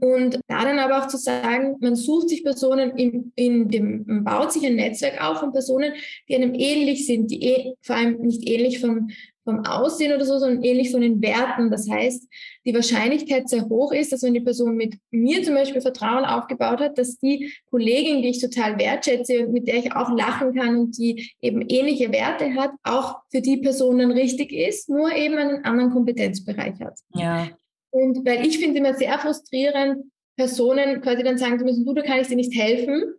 Und 0.00 0.40
da 0.48 0.64
dann 0.64 0.78
aber 0.78 1.02
auch 1.02 1.08
zu 1.08 1.16
sagen, 1.16 1.76
man 1.80 1.94
sucht 1.94 2.28
sich 2.28 2.42
Personen 2.42 2.96
in, 2.96 3.32
in 3.36 3.68
dem, 3.68 4.04
man 4.06 4.24
baut 4.24 4.52
sich 4.52 4.66
ein 4.66 4.74
Netzwerk 4.74 5.22
auf 5.22 5.38
von 5.38 5.52
Personen, 5.52 5.94
die 6.28 6.34
einem 6.34 6.54
ähnlich 6.54 7.06
sind, 7.06 7.30
die 7.30 7.42
eh, 7.42 7.74
vor 7.82 7.96
allem 7.96 8.20
nicht 8.20 8.46
ähnlich 8.48 8.80
vom, 8.80 9.08
vom 9.46 9.64
Aussehen 9.64 10.12
oder 10.12 10.24
so, 10.24 10.38
sondern 10.38 10.64
ähnlich 10.64 10.90
von 10.90 11.00
den 11.00 11.22
Werten. 11.22 11.70
Das 11.70 11.88
heißt, 11.88 12.28
die 12.64 12.74
Wahrscheinlichkeit 12.74 13.48
sehr 13.48 13.68
hoch 13.68 13.92
ist, 13.92 14.12
dass 14.12 14.24
wenn 14.24 14.34
die 14.34 14.40
Person 14.40 14.76
mit 14.76 14.96
mir 15.12 15.42
zum 15.44 15.54
Beispiel 15.54 15.80
Vertrauen 15.80 16.24
aufgebaut 16.24 16.80
hat, 16.80 16.98
dass 16.98 17.18
die 17.18 17.52
Kollegin, 17.70 18.22
die 18.22 18.30
ich 18.30 18.40
total 18.40 18.76
wertschätze 18.76 19.46
und 19.46 19.52
mit 19.52 19.68
der 19.68 19.76
ich 19.76 19.92
auch 19.94 20.10
lachen 20.10 20.52
kann 20.52 20.76
und 20.76 20.98
die 20.98 21.30
eben 21.40 21.62
ähnliche 21.68 22.10
Werte 22.12 22.54
hat, 22.54 22.72
auch 22.82 23.20
für 23.30 23.40
die 23.40 23.58
Person 23.58 24.00
dann 24.00 24.10
richtig 24.10 24.52
ist, 24.52 24.88
nur 24.88 25.14
eben 25.14 25.36
einen 25.38 25.64
anderen 25.64 25.92
Kompetenzbereich 25.92 26.80
hat. 26.80 26.98
Ja. 27.14 27.48
Und 27.90 28.26
weil 28.26 28.44
ich 28.44 28.58
finde 28.58 28.78
immer 28.78 28.94
sehr 28.94 29.16
frustrierend, 29.18 30.10
Personen 30.36 31.00
quasi 31.00 31.22
dann 31.22 31.38
sagen 31.38 31.58
zu 31.58 31.64
müssen, 31.64 31.86
du, 31.86 31.94
da 31.94 32.02
kann 32.02 32.20
ich 32.20 32.26
dir 32.28 32.36
nicht 32.36 32.54
helfen. 32.54 33.14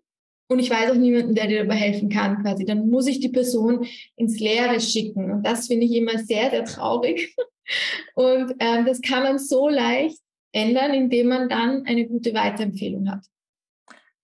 Und 0.50 0.60
ich 0.60 0.70
weiß 0.70 0.92
auch 0.92 0.96
niemanden, 0.96 1.36
der 1.36 1.48
dir 1.48 1.64
dabei 1.64 1.76
helfen 1.76 2.10
kann, 2.10 2.42
quasi. 2.42 2.66
Dann 2.66 2.90
muss 2.90 3.08
ich 3.08 3.20
die 3.20 3.30
Person 3.30 3.86
ins 4.16 4.40
Leere 4.40 4.80
schicken. 4.80 5.32
Und 5.32 5.44
das 5.46 5.68
finde 5.68 5.86
ich 5.86 5.94
immer 5.94 6.18
sehr, 6.20 6.50
sehr 6.50 6.64
traurig. 6.64 7.36
Und 8.16 8.56
ähm, 8.60 8.86
das 8.86 9.02
kann 9.02 9.24
man 9.24 9.40
so 9.40 9.68
leicht 9.68 10.20
ändern, 10.54 10.94
indem 10.94 11.28
man 11.28 11.50
dann 11.50 11.86
eine 11.86 12.08
gute 12.08 12.34
Weiterempfehlung 12.34 13.12
hat. 13.12 13.26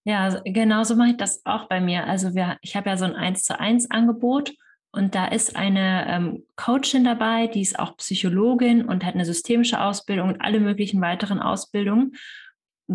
Ja, 0.06 0.42
genau 0.46 0.84
so 0.84 0.96
mache 0.96 1.12
ich 1.12 1.18
das 1.18 1.46
auch 1.46 1.68
bei 1.68 1.80
mir. 1.80 2.06
Also 2.06 2.34
wir, 2.36 2.58
ich 2.62 2.76
habe 2.76 2.90
ja 2.90 2.98
so 2.98 3.06
ein 3.06 3.16
1 3.16 3.44
zu 3.44 3.60
1 3.60 3.92
Angebot 3.92 4.54
und 4.92 5.16
da 5.16 5.26
ist 5.26 5.56
eine 5.56 6.06
ähm, 6.08 6.44
Coachin 6.56 7.04
dabei, 7.04 7.48
die 7.48 7.62
ist 7.62 7.80
auch 7.80 7.98
Psychologin 7.98 8.86
und 8.86 9.06
hat 9.06 9.16
eine 9.16 9.26
systemische 9.26 9.82
Ausbildung 9.82 10.30
und 10.30 10.42
alle 10.42 10.60
möglichen 10.60 11.02
weiteren 11.02 11.40
Ausbildungen. 11.40 12.14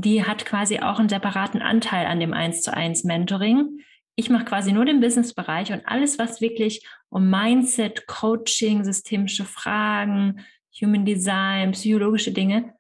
Die 0.00 0.24
hat 0.24 0.46
quasi 0.46 0.78
auch 0.78 0.98
einen 0.98 1.08
separaten 1.08 1.60
Anteil 1.60 2.06
an 2.06 2.20
dem 2.20 2.32
1 2.32 2.62
zu 2.62 2.72
1 2.72 3.04
Mentoring. 3.04 3.80
Ich 4.14 4.30
mache 4.30 4.44
quasi 4.44 4.72
nur 4.72 4.84
den 4.84 5.00
Businessbereich 5.00 5.72
und 5.72 5.86
alles, 5.86 6.18
was 6.18 6.40
wirklich 6.40 6.86
um 7.08 7.28
Mindset, 7.30 8.06
Coaching, 8.06 8.84
systemische 8.84 9.44
Fragen, 9.44 10.44
Human 10.80 11.04
Design, 11.04 11.72
psychologische 11.72 12.32
Dinge, 12.32 12.74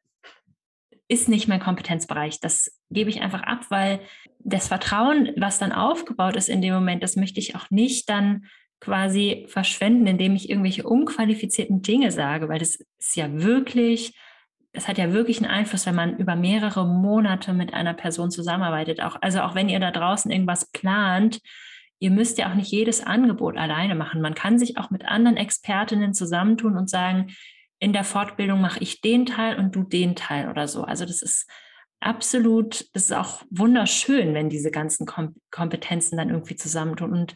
ist 1.08 1.28
nicht 1.28 1.48
mein 1.48 1.60
Kompetenzbereich. 1.60 2.38
Das 2.40 2.78
gebe 2.90 3.10
ich 3.10 3.20
einfach 3.20 3.42
ab, 3.42 3.66
weil 3.70 4.00
das 4.38 4.68
Vertrauen, 4.68 5.32
was 5.36 5.58
dann 5.58 5.72
aufgebaut 5.72 6.36
ist 6.36 6.48
in 6.48 6.62
dem 6.62 6.74
Moment, 6.74 7.02
das 7.02 7.16
möchte 7.16 7.40
ich 7.40 7.56
auch 7.56 7.70
nicht 7.70 8.08
dann 8.08 8.44
quasi 8.80 9.46
verschwenden, 9.48 10.06
indem 10.06 10.36
ich 10.36 10.48
irgendwelche 10.48 10.86
unqualifizierten 10.86 11.82
Dinge 11.82 12.12
sage, 12.12 12.48
weil 12.48 12.60
das 12.60 12.76
ist 12.98 13.16
ja 13.16 13.42
wirklich, 13.42 14.14
das 14.72 14.86
hat 14.86 14.98
ja 14.98 15.12
wirklich 15.12 15.38
einen 15.38 15.50
Einfluss, 15.50 15.86
wenn 15.86 15.94
man 15.94 16.16
über 16.18 16.36
mehrere 16.36 16.86
Monate 16.86 17.52
mit 17.52 17.74
einer 17.74 17.94
Person 17.94 18.30
zusammenarbeitet. 18.30 19.02
Auch, 19.02 19.16
also 19.20 19.40
auch 19.40 19.54
wenn 19.54 19.68
ihr 19.68 19.80
da 19.80 19.90
draußen 19.90 20.30
irgendwas 20.30 20.70
plant, 20.70 21.40
ihr 21.98 22.10
müsst 22.10 22.38
ja 22.38 22.50
auch 22.50 22.54
nicht 22.54 22.70
jedes 22.70 23.04
Angebot 23.04 23.56
alleine 23.56 23.94
machen. 23.94 24.20
Man 24.20 24.34
kann 24.34 24.58
sich 24.58 24.76
auch 24.76 24.90
mit 24.90 25.04
anderen 25.04 25.36
Expertinnen 25.36 26.14
zusammentun 26.14 26.76
und 26.76 26.88
sagen, 26.88 27.34
in 27.80 27.92
der 27.92 28.04
Fortbildung 28.04 28.60
mache 28.60 28.80
ich 28.80 29.00
den 29.00 29.26
Teil 29.26 29.56
und 29.58 29.74
du 29.74 29.82
den 29.82 30.16
Teil 30.16 30.48
oder 30.48 30.68
so. 30.68 30.82
Also 30.82 31.04
das 31.04 31.22
ist 31.22 31.48
absolut, 32.00 32.86
das 32.94 33.04
ist 33.04 33.12
auch 33.12 33.42
wunderschön, 33.50 34.34
wenn 34.34 34.50
diese 34.50 34.70
ganzen 34.70 35.06
Kompetenzen 35.50 36.16
dann 36.16 36.30
irgendwie 36.30 36.56
zusammentun. 36.56 37.12
Und 37.12 37.34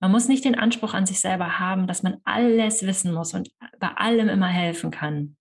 man 0.00 0.10
muss 0.10 0.28
nicht 0.28 0.44
den 0.44 0.58
Anspruch 0.58 0.94
an 0.94 1.06
sich 1.06 1.20
selber 1.20 1.58
haben, 1.58 1.86
dass 1.86 2.02
man 2.02 2.18
alles 2.24 2.84
wissen 2.84 3.12
muss 3.12 3.34
und 3.34 3.50
bei 3.78 3.88
allem 3.88 4.28
immer 4.28 4.48
helfen 4.48 4.90
kann. 4.90 5.36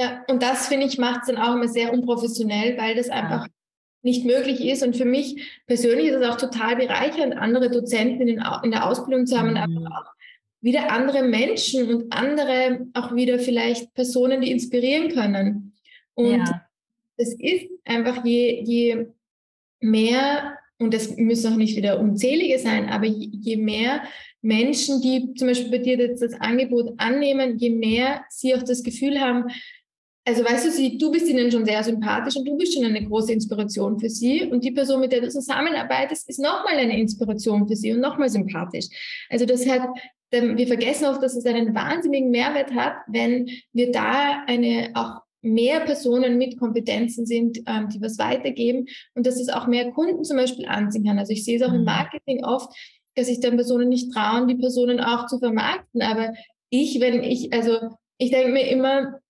Ja, 0.00 0.24
und 0.28 0.44
das 0.44 0.68
finde 0.68 0.86
ich 0.86 0.96
macht 0.96 1.22
es 1.22 1.26
dann 1.26 1.38
auch 1.38 1.56
immer 1.56 1.66
sehr 1.66 1.92
unprofessionell, 1.92 2.78
weil 2.78 2.94
das 2.94 3.08
einfach 3.08 3.46
ja. 3.46 3.52
nicht 4.02 4.24
möglich 4.24 4.64
ist. 4.64 4.84
Und 4.84 4.96
für 4.96 5.04
mich 5.04 5.60
persönlich 5.66 6.06
ist 6.06 6.20
es 6.20 6.28
auch 6.28 6.36
total 6.36 6.76
bereichernd, 6.76 7.36
andere 7.36 7.68
Dozenten 7.68 8.28
in, 8.28 8.40
in 8.62 8.70
der 8.70 8.86
Ausbildung 8.86 9.26
zu 9.26 9.36
haben 9.36 9.50
mhm. 9.50 9.56
und 9.56 9.58
einfach 9.58 9.90
auch 9.90 10.12
wieder 10.60 10.92
andere 10.92 11.24
Menschen 11.24 11.92
und 11.92 12.12
andere 12.12 12.86
auch 12.94 13.12
wieder 13.12 13.40
vielleicht 13.40 13.92
Personen, 13.94 14.40
die 14.40 14.52
inspirieren 14.52 15.08
können. 15.08 15.74
Und 16.14 16.46
ja. 16.46 16.62
es 17.16 17.34
ist 17.34 17.68
einfach 17.84 18.24
je, 18.24 18.62
je 18.62 19.06
mehr 19.80 20.58
und 20.78 20.94
das 20.94 21.16
müssen 21.16 21.52
auch 21.52 21.56
nicht 21.56 21.76
wieder 21.76 21.98
unzählige 21.98 22.58
sein, 22.60 22.88
aber 22.88 23.06
je 23.06 23.56
mehr 23.56 24.02
Menschen, 24.42 25.00
die 25.02 25.34
zum 25.34 25.48
Beispiel 25.48 25.70
bei 25.72 25.78
dir 25.78 25.98
jetzt 25.98 26.22
das 26.22 26.34
Angebot 26.34 26.94
annehmen, 26.98 27.58
je 27.58 27.70
mehr 27.70 28.24
sie 28.28 28.54
auch 28.54 28.62
das 28.62 28.84
Gefühl 28.84 29.20
haben, 29.20 29.46
also 30.28 30.44
weißt 30.44 30.66
du, 30.66 30.70
sie, 30.70 30.98
du 30.98 31.10
bist 31.10 31.26
ihnen 31.26 31.50
schon 31.50 31.64
sehr 31.64 31.82
sympathisch 31.82 32.36
und 32.36 32.46
du 32.46 32.54
bist 32.58 32.74
schon 32.74 32.84
eine 32.84 33.02
große 33.02 33.32
Inspiration 33.32 33.98
für 33.98 34.10
sie. 34.10 34.44
Und 34.44 34.62
die 34.62 34.72
Person, 34.72 35.00
mit 35.00 35.10
der 35.10 35.22
du 35.22 35.30
zusammenarbeitest, 35.30 36.28
ist 36.28 36.38
nochmal 36.38 36.76
eine 36.76 37.00
Inspiration 37.00 37.66
für 37.66 37.74
sie 37.74 37.94
und 37.94 38.00
nochmal 38.00 38.28
sympathisch. 38.28 38.88
Also 39.30 39.46
das 39.46 39.66
hat, 39.66 39.88
wir 40.30 40.66
vergessen 40.66 41.06
oft, 41.06 41.22
dass 41.22 41.34
es 41.34 41.46
einen 41.46 41.74
wahnsinnigen 41.74 42.30
Mehrwert 42.30 42.74
hat, 42.74 42.96
wenn 43.06 43.48
wir 43.72 43.90
da 43.90 44.44
eine 44.46 44.90
auch 44.92 45.22
mehr 45.40 45.80
Personen 45.80 46.36
mit 46.36 46.58
Kompetenzen 46.58 47.24
sind, 47.24 47.60
ähm, 47.66 47.88
die 47.88 48.02
was 48.02 48.18
weitergeben 48.18 48.84
und 49.14 49.26
dass 49.26 49.40
es 49.40 49.48
auch 49.48 49.66
mehr 49.66 49.90
Kunden 49.92 50.24
zum 50.24 50.36
Beispiel 50.36 50.66
anziehen 50.66 51.06
kann. 51.06 51.18
Also 51.18 51.32
ich 51.32 51.42
sehe 51.42 51.56
es 51.56 51.62
auch 51.62 51.72
im 51.72 51.78
mhm. 51.78 51.86
Marketing 51.86 52.44
oft, 52.44 52.70
dass 53.14 53.28
sich 53.28 53.40
dann 53.40 53.56
Personen 53.56 53.88
nicht 53.88 54.12
trauen, 54.12 54.46
die 54.46 54.56
Personen 54.56 55.00
auch 55.00 55.26
zu 55.26 55.38
vermarkten. 55.38 56.02
Aber 56.02 56.34
ich, 56.68 57.00
wenn 57.00 57.22
ich, 57.22 57.50
also 57.54 57.78
ich 58.18 58.30
denke 58.30 58.52
mir 58.52 58.68
immer, 58.68 59.20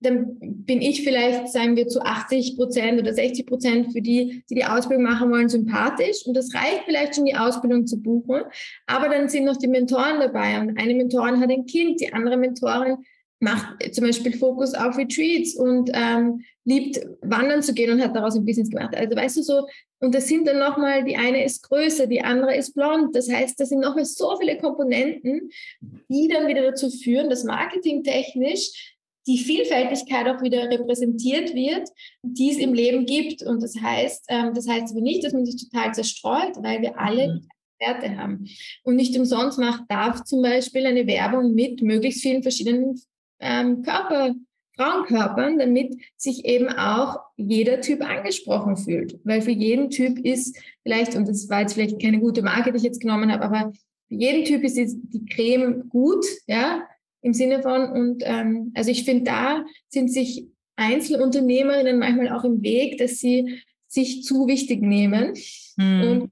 dann 0.00 0.36
bin 0.40 0.80
ich 0.80 1.04
vielleicht, 1.04 1.48
sagen 1.48 1.76
wir, 1.76 1.86
zu 1.86 2.00
80 2.00 2.56
Prozent 2.56 3.00
oder 3.00 3.12
60 3.12 3.46
Prozent 3.46 3.92
für 3.92 4.00
die, 4.00 4.42
die 4.48 4.54
die 4.54 4.64
Ausbildung 4.64 5.04
machen 5.04 5.30
wollen, 5.30 5.48
sympathisch. 5.48 6.26
Und 6.26 6.34
das 6.34 6.54
reicht 6.54 6.84
vielleicht 6.86 7.14
schon, 7.14 7.26
die 7.26 7.36
Ausbildung 7.36 7.86
zu 7.86 8.00
buchen. 8.00 8.42
Aber 8.86 9.08
dann 9.08 9.28
sind 9.28 9.44
noch 9.44 9.58
die 9.58 9.68
Mentoren 9.68 10.20
dabei. 10.20 10.58
Und 10.58 10.78
eine 10.78 10.94
Mentorin 10.94 11.40
hat 11.40 11.50
ein 11.50 11.66
Kind, 11.66 12.00
die 12.00 12.12
andere 12.12 12.38
Mentorin 12.38 12.96
macht 13.40 13.94
zum 13.94 14.04
Beispiel 14.04 14.36
Fokus 14.36 14.74
auf 14.74 14.98
Retreats 14.98 15.54
und 15.54 15.90
ähm, 15.94 16.42
liebt 16.64 17.00
wandern 17.22 17.62
zu 17.62 17.72
gehen 17.72 17.90
und 17.90 18.02
hat 18.02 18.14
daraus 18.14 18.36
ein 18.36 18.44
Business 18.44 18.68
gemacht. 18.68 18.94
Also 18.94 19.16
weißt 19.16 19.38
du 19.38 19.42
so, 19.42 19.66
und 19.98 20.14
das 20.14 20.28
sind 20.28 20.46
dann 20.46 20.58
nochmal, 20.58 21.04
die 21.04 21.16
eine 21.16 21.44
ist 21.44 21.62
größer, 21.68 22.06
die 22.06 22.22
andere 22.22 22.54
ist 22.56 22.74
blond. 22.74 23.16
Das 23.16 23.30
heißt, 23.30 23.58
das 23.58 23.70
sind 23.70 23.80
nochmal 23.80 24.04
so 24.04 24.36
viele 24.38 24.58
Komponenten, 24.58 25.50
die 25.80 26.28
dann 26.28 26.48
wieder 26.48 26.62
dazu 26.62 26.90
führen, 26.90 27.30
dass 27.30 27.44
marketingtechnisch 27.44 28.96
die 29.26 29.38
Vielfältigkeit 29.38 30.26
auch 30.28 30.42
wieder 30.42 30.70
repräsentiert 30.70 31.54
wird, 31.54 31.88
die 32.22 32.50
es 32.50 32.58
im 32.58 32.74
Leben 32.74 33.06
gibt. 33.06 33.42
Und 33.42 33.62
das 33.62 33.74
heißt, 33.80 34.26
ähm, 34.28 34.54
das 34.54 34.68
heißt 34.68 34.92
aber 34.92 35.00
nicht, 35.00 35.24
dass 35.24 35.32
man 35.32 35.44
sich 35.44 35.68
total 35.68 35.94
zerstreut, 35.94 36.56
weil 36.62 36.82
wir 36.82 36.98
alle 36.98 37.34
mhm. 37.34 37.48
Werte 37.78 38.16
haben. 38.16 38.46
Und 38.84 38.96
nicht 38.96 39.18
umsonst 39.18 39.58
macht 39.58 39.84
darf 39.88 40.24
zum 40.24 40.42
Beispiel 40.42 40.86
eine 40.86 41.06
Werbung 41.06 41.54
mit 41.54 41.82
möglichst 41.82 42.22
vielen 42.22 42.42
verschiedenen 42.42 43.00
ähm, 43.40 43.82
Körper, 43.82 44.34
Frauenkörpern, 44.76 45.58
damit 45.58 45.94
sich 46.16 46.44
eben 46.44 46.68
auch 46.68 47.18
jeder 47.36 47.80
Typ 47.80 48.02
angesprochen 48.02 48.76
fühlt. 48.76 49.18
Weil 49.24 49.42
für 49.42 49.50
jeden 49.50 49.90
Typ 49.90 50.18
ist 50.18 50.58
vielleicht, 50.82 51.16
und 51.16 51.28
das 51.28 51.48
war 51.48 51.62
jetzt 51.62 51.74
vielleicht 51.74 52.00
keine 52.00 52.20
gute 52.20 52.42
Marke, 52.42 52.70
die 52.70 52.78
ich 52.78 52.82
jetzt 52.84 53.00
genommen 53.00 53.30
habe, 53.32 53.44
aber 53.44 53.72
für 54.08 54.14
jeden 54.14 54.44
Typ 54.44 54.62
ist 54.62 54.76
die 54.76 55.24
Creme 55.26 55.88
gut, 55.88 56.24
ja, 56.46 56.82
im 57.22 57.34
Sinne 57.34 57.62
von, 57.62 57.90
und 57.90 58.22
ähm, 58.24 58.72
also 58.74 58.90
ich 58.90 59.04
finde, 59.04 59.24
da 59.24 59.64
sind 59.88 60.12
sich 60.12 60.46
Einzelunternehmerinnen 60.76 61.98
manchmal 61.98 62.30
auch 62.30 62.44
im 62.44 62.62
Weg, 62.62 62.98
dass 62.98 63.18
sie 63.18 63.60
sich 63.86 64.22
zu 64.22 64.46
wichtig 64.46 64.82
nehmen 64.82 65.34
hm. 65.78 66.02
und 66.02 66.30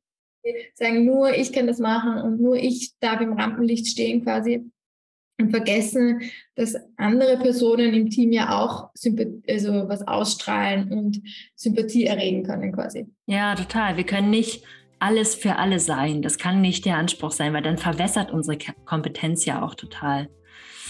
sagen, 0.74 1.04
nur 1.04 1.34
ich 1.34 1.52
kann 1.52 1.66
das 1.66 1.78
machen 1.78 2.22
und 2.22 2.40
nur 2.40 2.56
ich 2.56 2.92
darf 3.00 3.20
im 3.20 3.34
Rampenlicht 3.34 3.86
stehen 3.86 4.22
quasi 4.22 4.70
und 5.40 5.50
vergessen, 5.50 6.22
dass 6.54 6.76
andere 6.96 7.36
Personen 7.38 7.94
im 7.94 8.10
Team 8.10 8.32
ja 8.32 8.58
auch 8.58 8.90
also 9.48 9.88
was 9.88 10.06
ausstrahlen 10.06 10.92
und 10.92 11.20
Sympathie 11.54 12.04
erregen 12.04 12.42
können 12.44 12.72
quasi. 12.72 13.06
Ja, 13.26 13.54
total. 13.54 13.96
Wir 13.96 14.04
können 14.04 14.30
nicht 14.30 14.64
alles 14.98 15.34
für 15.34 15.56
alle 15.56 15.78
sein. 15.78 16.22
Das 16.22 16.38
kann 16.38 16.60
nicht 16.60 16.84
der 16.84 16.96
Anspruch 16.96 17.30
sein, 17.30 17.52
weil 17.52 17.62
dann 17.62 17.78
verwässert 17.78 18.32
unsere 18.32 18.58
Kompetenz 18.84 19.44
ja 19.44 19.62
auch 19.62 19.74
total. 19.74 20.28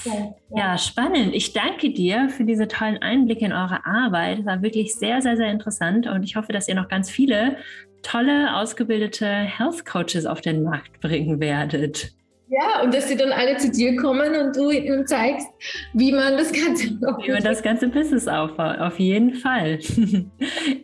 Ja, 0.05 0.35
ja, 0.57 0.79
spannend. 0.79 1.35
Ich 1.35 1.53
danke 1.53 1.91
dir 1.93 2.29
für 2.29 2.45
diese 2.45 2.69
tollen 2.69 2.99
Einblicke 2.99 3.45
in 3.45 3.53
eure 3.53 3.85
Arbeit. 3.85 4.41
Es 4.41 4.47
war 4.47 4.63
wirklich 4.63 4.95
sehr, 4.95 5.21
sehr, 5.23 5.37
sehr 5.37 5.51
interessant 5.51 6.07
und 6.07 6.23
ich 6.23 6.37
hoffe, 6.37 6.53
dass 6.53 6.69
ihr 6.69 6.75
noch 6.75 6.89
ganz 6.89 7.11
viele 7.11 7.57
tolle, 8.03 8.55
ausgebildete 8.57 9.27
Health 9.27 9.85
Coaches 9.85 10.27
auf 10.27 10.41
den 10.41 10.63
Markt 10.63 11.01
bringen 11.01 11.41
werdet. 11.41 12.13
Ja, 12.51 12.83
und 12.83 12.95
dass 12.95 13.09
sie 13.09 13.17
dann 13.17 13.31
alle 13.31 13.59
zu 13.59 13.71
dir 13.71 13.95
kommen 13.97 14.35
und 14.35 14.57
du 14.57 14.71
ihnen 14.71 15.07
zeigst, 15.07 15.47
wie 15.93 16.13
man 16.13 16.39
das 16.39 16.51
Ganze 16.51 16.95
aufbaut. 17.07 17.23
Wie 17.27 17.33
man 17.33 17.43
das 17.43 17.63
ganze 17.63 17.89
Business 17.89 18.27
aufbaut, 18.27 18.79
auf 18.79 18.99
jeden 18.99 19.35
Fall. 19.35 19.79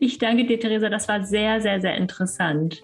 Ich 0.01 0.19
danke 0.19 0.45
dir, 0.45 0.61
Theresa, 0.61 0.91
das 0.91 1.09
war 1.09 1.23
sehr, 1.25 1.61
sehr, 1.61 1.81
sehr 1.81 1.97
interessant. 1.97 2.83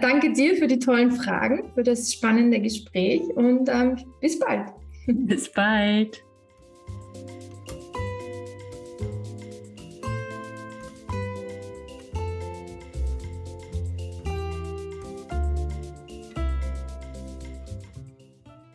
Danke 0.00 0.32
dir 0.32 0.56
für 0.56 0.66
die 0.66 0.78
tollen 0.78 1.12
Fragen, 1.12 1.70
für 1.74 1.82
das 1.82 2.12
spannende 2.12 2.60
Gespräch 2.60 3.22
und 3.34 3.68
ähm, 3.68 3.98
bis 4.20 4.38
bald. 4.38 4.68
Bis 5.26 5.50
bald. 5.52 6.24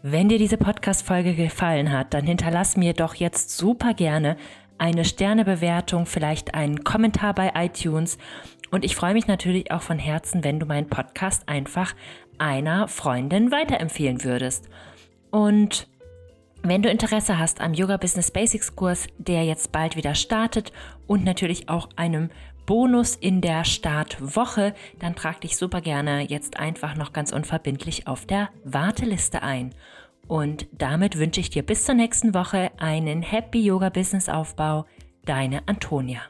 Wenn 0.02 0.30
dir 0.30 0.38
diese 0.38 0.58
Podcast-Folge 0.58 1.36
gefallen 1.36 1.92
hat, 1.92 2.14
dann 2.14 2.26
hinterlass 2.26 2.78
mir 2.78 2.94
doch 2.94 3.16
jetzt 3.16 3.56
super 3.56 3.94
gerne 3.94 4.38
eine 4.78 5.06
Sternebewertung, 5.06 6.06
vielleicht 6.06 6.54
einen 6.54 6.84
Kommentar 6.84 7.34
bei 7.34 7.52
iTunes. 7.54 8.18
Und 8.72 8.86
ich 8.86 8.96
freue 8.96 9.14
mich 9.14 9.28
natürlich 9.28 9.72
auch 9.72 9.82
von 9.82 10.00
Herzen, 10.00 10.44
wenn 10.44 10.60
du 10.60 10.66
meinen 10.66 10.88
Podcast 10.88 11.48
einfach 11.48 11.94
einer 12.38 12.88
Freundin 12.88 13.52
weiterempfehlen 13.52 14.24
würdest. 14.24 14.70
Und 15.32 15.88
wenn 16.64 16.82
du 16.82 16.90
Interesse 16.90 17.38
hast 17.38 17.62
am 17.62 17.74
Yoga 17.74 17.98
Business 17.98 18.32
Basics 18.32 18.76
Kurs, 18.76 19.08
der 19.18 19.44
jetzt 19.46 19.72
bald 19.72 19.96
wieder 19.96 20.16
startet 20.16 20.72
und 21.08 21.24
natürlich 21.24 21.70
auch 21.70 21.90
einem 21.96 22.30
Bonus 22.66 23.16
in 23.16 23.42
der 23.42 23.64
Startwoche, 23.64 24.76
dann 25.00 25.16
trag 25.16 25.42
dich 25.42 25.58
super 25.58 25.82
gerne 25.82 26.22
jetzt 26.22 26.60
einfach 26.60 26.96
noch 26.96 27.14
ganz 27.14 27.32
unverbindlich 27.32 28.08
auf 28.08 28.26
der 28.26 28.50
Warteliste 28.64 29.42
ein. 29.42 29.74
Und 30.28 30.68
damit 30.72 31.18
wünsche 31.18 31.40
ich 31.40 31.50
dir 31.50 31.64
bis 31.64 31.86
zur 31.86 31.96
nächsten 31.96 32.36
Woche 32.36 32.70
einen 32.78 33.24
Happy 33.24 33.66
Yoga 33.66 33.90
Business 33.90 34.30
Aufbau. 34.30 34.86
Deine 35.26 35.68
Antonia. 35.68 36.22